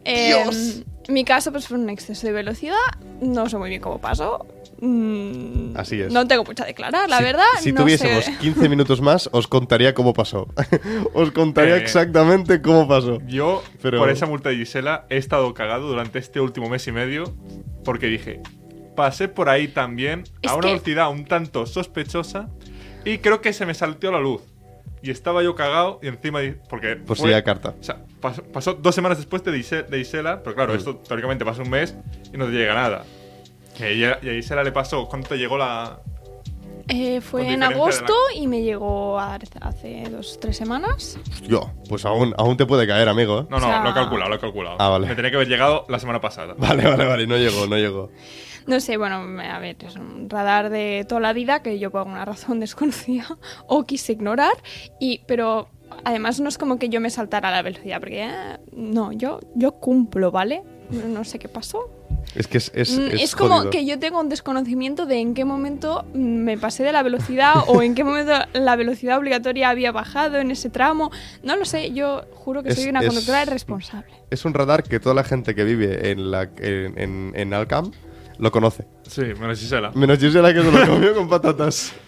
Eh, 0.05 0.35
Dios. 0.45 0.83
Mi 1.09 1.25
caso 1.25 1.53
pues, 1.53 1.69
fue 1.69 1.79
un 1.79 1.88
exceso 1.90 2.27
de 2.27 2.33
velocidad. 2.33 2.77
No 3.21 3.49
sé 3.49 3.57
muy 3.59 3.69
bien 3.69 3.81
cómo 3.81 4.01
pasó. 4.01 4.47
Mm, 4.81 5.77
Así 5.77 6.01
es. 6.01 6.12
No 6.12 6.27
tengo 6.27 6.45
mucho 6.45 6.62
a 6.62 6.67
declarar, 6.67 7.09
la 7.09 7.19
Si- 7.19 7.25
verdad. 7.25 7.45
Si 7.61 7.73
no 7.73 7.83
tuviésemos 7.83 8.25
sé. 8.25 8.37
15 8.40 8.69
minutos 8.69 9.01
más, 9.01 9.29
os 9.33 9.47
contaría 9.47 9.95
cómo 9.95 10.12
pasó. 10.14 10.49
os 11.14 11.31
contaría 11.31 11.77
Eh, 11.77 11.83
exactamente 11.83 12.61
cómo 12.62 12.87
pasó. 12.88 13.19
Yo, 13.27 13.62
Pero- 13.83 13.99
por 13.99 14.11
esa 14.11 14.27
multa 14.27 14.49
de 14.51 14.57
Gisela, 14.57 15.07
he 15.11 15.17
estado 15.17 15.53
cagado 15.55 15.88
durante 15.88 16.19
este 16.19 16.40
último 16.40 16.69
mes 16.69 16.87
y 16.88 16.93
medio 16.93 17.35
porque 17.85 18.07
dije, 18.07 18.40
pasé 18.97 19.29
por 19.29 19.49
ahí 19.49 19.69
también 19.69 20.25
Es 20.43 20.51
a 20.51 20.55
una 20.55 20.62
que- 20.62 20.73
velocidad 20.75 21.11
un 21.11 21.25
tanto 21.25 21.67
sospechosa 21.67 22.49
y 23.05 23.19
creo 23.19 23.40
que 23.40 23.53
se 23.53 23.67
me 23.67 23.75
salteó 23.75 24.11
la 24.12 24.21
luz. 24.21 24.43
Y 25.07 25.11
estaba 25.11 25.43
yo 25.43 25.55
cagado 25.55 26.01
y 26.03 26.07
encima... 26.09 26.40
Porque 26.71 26.97
Pues 26.97 27.19
fue- 27.21 27.29
sí, 27.29 27.35
a 27.35 27.45
carta. 27.45 27.75
O 27.79 27.83
sea, 27.85 27.99
pasó, 28.21 28.43
pasó 28.43 28.73
dos 28.73 28.95
semanas 28.95 29.19
después 29.19 29.45
de, 29.45 29.53
Gise- 29.53 29.87
de 29.87 29.99
Gisela, 29.99 30.43
pero 30.43 30.57
claro, 30.57 30.73
Mm. 30.73 30.77
esto 30.77 30.97
teóricamente 30.97 31.45
pasa 31.45 31.61
un 31.62 31.69
mes 31.69 31.95
y 32.33 32.37
no 32.38 32.47
te 32.47 32.53
llega 32.53 32.73
nada. 32.75 33.05
Que 33.77 33.93
ella- 33.93 34.19
y 34.23 34.31
a 34.31 34.33
Gisela 34.33 34.64
le 34.64 34.73
pasó, 34.73 35.07
¿cuánto 35.07 35.29
te 35.29 35.37
llegó 35.37 35.59
la...? 35.59 36.01
Eh, 36.88 37.21
fue 37.23 37.51
en 37.51 37.62
agosto 37.62 38.14
y 38.35 38.47
me 38.47 38.62
llegó 38.62 39.19
a- 39.19 39.38
hace 39.62 40.05
dos 40.11 40.38
tres 40.40 40.57
semanas. 40.57 41.19
Yo, 41.43 41.71
pues 41.88 42.05
aún, 42.05 42.35
aún 42.38 42.57
te 42.59 42.64
puede 42.67 42.87
caer, 42.87 43.09
amigo. 43.09 43.40
¿eh? 43.40 43.47
No, 43.51 43.59
no, 43.59 43.67
O 43.67 43.71
sea- 43.71 43.83
lo 43.83 43.90
he 43.90 43.95
calculado, 43.95 44.31
lo 44.31 44.37
he 44.37 44.38
calculado. 44.38 44.77
Ah, 44.79 44.88
vale. 44.88 45.07
Me 45.07 45.14
tenía 45.14 45.31
que 45.31 45.37
haber 45.37 45.49
llegado 45.49 45.85
la 45.88 45.99
semana 45.99 46.21
pasada. 46.21 46.55
Vale, 46.59 46.85
vale, 46.88 47.05
vale, 47.07 47.27
no 47.27 47.37
llegó, 47.37 47.67
no 47.67 47.77
llegó. 47.77 48.11
No 48.66 48.81
sé, 48.81 48.96
bueno, 48.96 49.16
a 49.16 49.59
ver, 49.59 49.77
es 49.81 49.96
un 49.96 50.29
radar 50.31 50.70
de 50.70 51.05
toda 51.09 51.20
la 51.20 51.33
vida 51.33 51.62
que 51.62 51.79
yo 51.79 51.90
por 51.90 52.00
alguna 52.00 52.24
razón 52.24 52.61
desconocía 52.61 53.27
o 53.66 53.85
quise 53.85 54.12
ignorar, 54.12 54.55
y, 55.00 55.20
pero 55.27 55.68
además 56.05 56.40
no 56.40 56.48
es 56.48 56.59
como 56.59 56.79
que 56.79 56.88
yo 56.88 57.00
me 57.00 57.11
saltara 57.11 57.50
la 57.50 57.62
velocidad, 57.62 58.00
porque 58.00 58.24
eh, 58.24 58.59
no, 58.72 59.12
yo, 59.12 59.40
yo 59.55 59.72
cumplo, 59.72 60.31
¿vale? 60.31 60.62
No, 60.90 61.24
sé 61.24 61.38
qué 61.38 61.48
pasó. 61.48 61.90
Es 62.35 62.46
que 62.46 62.59
es, 62.59 62.70
es, 62.74 62.98
Mm, 62.98 63.07
es 63.12 63.22
Es, 63.22 63.37
como 63.37 63.55
jodido. 63.57 63.70
que 63.70 63.87
yo 63.87 63.98
tengo 63.98 64.20
un 64.20 64.29
desconocimiento 64.29 65.07
de 65.07 65.18
en 65.18 65.35
qué 65.35 65.44
momento 65.44 66.05
mm, 66.12 66.18
me 66.18 66.59
pasé 66.59 66.83
de 66.85 66.92
la 66.92 67.03
velocidad 67.03 67.55
o 67.68 67.83
en 67.83 67.94
qué 67.94 68.05
momento 68.05 68.33
la 68.53 68.77
velocidad 68.77 69.18
obligatoria 69.18 69.70
había 69.70 69.92
bajado 69.92 70.37
en 70.38 70.50
ese 70.50 70.68
tramo. 70.68 71.11
No 71.42 71.57
lo 71.57 71.64
sé, 71.64 71.92
yo 71.92 72.24
juro 72.35 72.62
que 72.62 72.74
soy 72.74 72.88
una 72.88 73.05
conductora 73.05 73.42
irresponsable. 73.42 74.12
Es 74.31 74.44
un 74.44 74.53
radar 74.53 74.83
que 74.83 75.00
toda 75.00 75.14
la 75.14 75.24
gente 75.24 75.55
que 75.55 75.64
vive 75.64 76.11
en, 76.11 76.31
la, 76.31 76.50
en, 76.59 76.98
en, 76.98 77.33
en 77.35 77.55
Alcam 77.55 77.90
lo 78.38 78.51
conoce. 78.51 78.85
Sí, 79.09 79.23
menos 79.40 79.59
Gisela. 79.61 79.90
Menos 79.94 80.18
Gisela 80.18 80.53
que 80.53 80.62
se 80.62 80.70
lo 80.70 80.87
comió 80.87 81.14
con 81.14 81.29
patatas. 81.29 81.92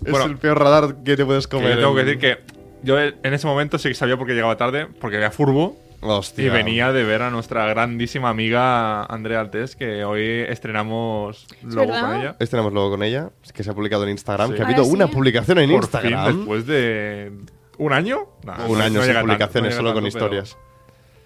Bueno. 0.00 0.26
es 0.26 0.30
el 0.30 0.36
peor 0.38 0.60
radar 0.60 1.02
que 1.04 1.16
te 1.16 1.24
puedes 1.24 1.48
Que 1.48 1.56
comer. 1.56 1.70
yo 1.74 1.78
tengo 1.80 1.94
que 1.96 2.00
en- 2.02 2.06
decir 2.06 2.20
que 2.20 2.38
yo 2.84 3.00
en 3.00 3.34
ese 3.34 3.48
momento 3.48 3.78
sí 3.78 3.88
que 3.88 3.94
sabía 3.96 4.16
por 4.16 4.24
qué 4.28 4.34
llegaba 4.34 4.56
tarde, 4.56 4.86
porque 5.00 5.16
había 5.16 5.32
furbo. 5.32 5.76
Hostia. 6.02 6.44
Y 6.44 6.48
venía 6.50 6.92
de 6.92 7.02
ver 7.02 7.22
a 7.22 7.30
nuestra 7.30 7.66
grandísima 7.66 8.28
amiga 8.28 9.02
Andrea 9.06 9.40
Altés, 9.40 9.74
que 9.74 10.04
hoy 10.04 10.22
estrenamos 10.48 11.46
logo 11.64 11.90
verdad? 11.90 12.00
con 12.12 12.20
ella. 12.20 12.36
Tenemos 12.38 12.72
luego 12.72 12.90
con 12.90 13.02
ella, 13.02 13.30
que 13.54 13.64
se 13.64 13.70
ha 13.70 13.74
publicado 13.74 14.04
en 14.04 14.10
Instagram, 14.10 14.50
Sí. 14.50 14.54
que 14.54 14.62
ha 14.62 14.66
Ah, 14.66 14.68
habido 14.68 14.84
sí. 14.84 14.90
una 14.92 15.08
publicación 15.08 15.58
en 15.58 15.70
Por 15.70 15.82
Instagram. 15.82 16.26
fin, 16.28 16.36
después 16.38 16.66
de 16.66 17.32
un 17.78 17.92
año. 17.92 18.18
Nah, 18.44 18.66
un 18.66 18.78
no- 18.78 18.84
año 18.84 18.94
no 19.00 19.02
sin 19.04 19.12
tanto, 19.14 19.26
publicaciones, 19.26 19.70
no 19.74 19.76
solo 19.78 19.94
con 19.94 20.06
historias. 20.06 20.56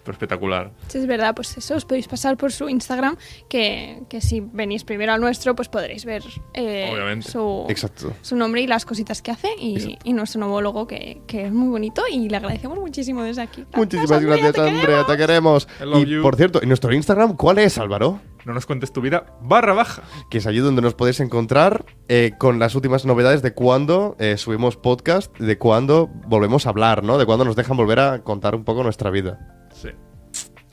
Pero 0.02 0.12
espectacular. 0.12 0.72
Si 0.88 0.98
es 0.98 1.06
verdad, 1.06 1.34
pues 1.34 1.56
eso, 1.56 1.74
os 1.74 1.84
podéis 1.84 2.08
pasar 2.08 2.36
por 2.36 2.52
su 2.52 2.68
Instagram, 2.68 3.16
que, 3.48 4.02
que 4.08 4.20
si 4.20 4.40
venís 4.40 4.84
primero 4.84 5.12
al 5.12 5.20
nuestro, 5.20 5.54
pues 5.54 5.68
podréis 5.68 6.04
ver 6.04 6.22
eh, 6.54 6.90
Obviamente. 6.92 7.30
su, 7.30 7.66
Exacto. 7.68 8.12
su 8.22 8.34
nombre 8.36 8.62
y 8.62 8.66
las 8.66 8.84
cositas 8.86 9.20
que 9.20 9.30
hace 9.30 9.48
y, 9.58 9.98
y 10.04 10.12
nuestro 10.12 10.40
nuevo 10.40 10.60
logo, 10.62 10.86
que, 10.86 11.20
que 11.26 11.46
es 11.46 11.52
muy 11.52 11.68
bonito 11.68 12.02
y 12.10 12.28
le 12.28 12.36
agradecemos 12.36 12.78
muchísimo 12.78 13.22
desde 13.22 13.42
aquí. 13.42 13.66
Muchísimas 13.74 14.12
Andrea, 14.12 14.36
gracias, 14.36 14.54
te 14.54 14.70
Andrea, 14.70 15.04
te 15.06 15.16
queremos. 15.16 15.68
Y 15.96 16.06
you. 16.06 16.22
por 16.22 16.36
cierto, 16.36 16.60
¿y 16.62 16.66
nuestro 16.66 16.92
Instagram 16.92 17.36
cuál 17.36 17.58
es, 17.58 17.76
Álvaro? 17.78 18.20
No 18.46 18.54
nos 18.54 18.64
cuentes 18.64 18.90
tu 18.90 19.02
vida, 19.02 19.26
barra 19.42 19.74
baja. 19.74 20.02
Que 20.30 20.38
es 20.38 20.46
allí 20.46 20.60
donde 20.60 20.80
nos 20.80 20.94
podéis 20.94 21.20
encontrar 21.20 21.85
eh, 22.08 22.33
con 22.38 22.58
las 22.58 22.75
últimas 22.75 23.04
novedades 23.04 23.42
de 23.42 23.52
cuándo 23.52 24.16
eh, 24.18 24.38
subimos 24.38 24.79
podcast, 24.79 25.37
de 25.38 25.58
cuándo 25.58 26.08
volvemos 26.27 26.64
a 26.66 26.70
hablar, 26.70 27.04
¿no? 27.04 27.18
De 27.18 27.27
cuándo 27.27 27.44
nos 27.44 27.54
dejan 27.54 27.77
volver 27.77 28.00
a 28.00 28.22
contar 28.22 28.54
un 28.54 28.64
poco 28.64 28.83
nuestra 28.83 29.10
vida. 29.10 29.60
Sí. 29.73 29.88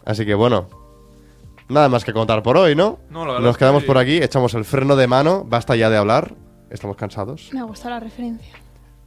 Así 0.06 0.26
que 0.26 0.34
bueno, 0.36 0.70
nada 1.70 1.90
más 1.90 2.04
que 2.06 2.14
contar 2.14 2.42
por 2.44 2.58
hoy, 2.58 2.76
¿no? 2.76 3.00
No, 3.10 3.26
la 3.26 3.40
Nos 3.40 3.56
que 3.58 3.60
quedamos 3.60 3.84
por 3.84 3.98
aquí, 3.98 4.18
echamos 4.18 4.54
el 4.54 4.66
freno 4.66 4.96
de 4.96 5.08
mano, 5.08 5.44
basta 5.46 5.76
ya 5.76 5.90
de 5.90 5.98
hablar, 5.98 6.34
estamos 6.70 6.96
cansados. 6.98 7.50
Me 7.54 7.60
ha 7.60 7.64
gustado 7.64 7.92
la 7.92 8.00
referencia. 8.00 8.54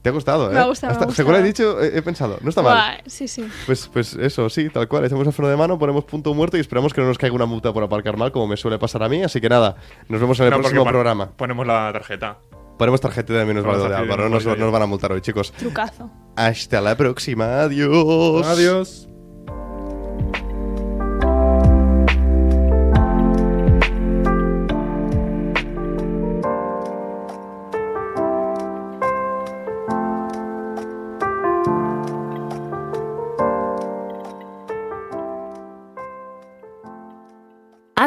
Te 0.02 0.08
ha 0.08 0.12
gustado, 0.12 0.50
¿eh? 0.50 0.54
Me 0.54 0.60
ha 0.60 0.64
gustado, 0.64 0.92
me 0.92 0.94
ha 0.94 0.96
Hasta- 0.96 1.06
gustado. 1.06 1.28
Según 1.28 1.34
he 1.34 1.46
dicho, 1.46 1.78
he, 1.82 1.98
he 1.98 2.02
pensado. 2.02 2.38
No 2.40 2.48
está 2.48 2.62
mal. 2.62 2.72
Buah, 2.74 3.02
sí, 3.06 3.28
sí. 3.28 3.46
Pues, 3.66 3.86
pues 3.92 4.14
eso, 4.14 4.48
sí, 4.48 4.70
tal 4.70 4.88
cual. 4.88 5.04
Hacemos 5.04 5.26
el 5.26 5.32
freno 5.34 5.50
de 5.50 5.56
mano, 5.58 5.78
ponemos 5.78 6.04
punto 6.04 6.32
muerto 6.32 6.56
y 6.56 6.60
esperamos 6.60 6.94
que 6.94 7.02
no 7.02 7.06
nos 7.08 7.18
caiga 7.18 7.34
una 7.36 7.44
multa 7.44 7.70
por 7.70 7.82
aparcar 7.82 8.16
mal, 8.16 8.32
como 8.32 8.46
me 8.46 8.56
suele 8.56 8.78
pasar 8.78 9.02
a 9.02 9.10
mí. 9.10 9.22
Así 9.22 9.42
que 9.42 9.50
nada, 9.50 9.76
nos 10.08 10.18
vemos 10.18 10.40
en 10.40 10.46
el 10.46 10.52
No, 10.52 10.58
próximo 10.60 10.86
programa. 10.86 11.30
Ponemos 11.36 11.66
la 11.66 11.92
tarjeta. 11.92 12.38
Ponemos 12.78 12.98
tarjeta 13.02 13.34
de 13.34 13.44
menos 13.44 13.62
válido 13.62 13.90
de 13.90 13.94
Álvaro. 13.96 14.22
No 14.30 14.36
nos, 14.40 14.46
nos 14.46 14.72
van 14.72 14.80
a 14.82 14.86
multar 14.86 15.12
hoy, 15.12 15.20
chicos. 15.20 15.52
Trucazo. 15.52 16.10
Hasta 16.34 16.80
la 16.80 16.96
próxima. 16.96 17.60
Adiós. 17.60 18.46
Adiós. 18.46 19.09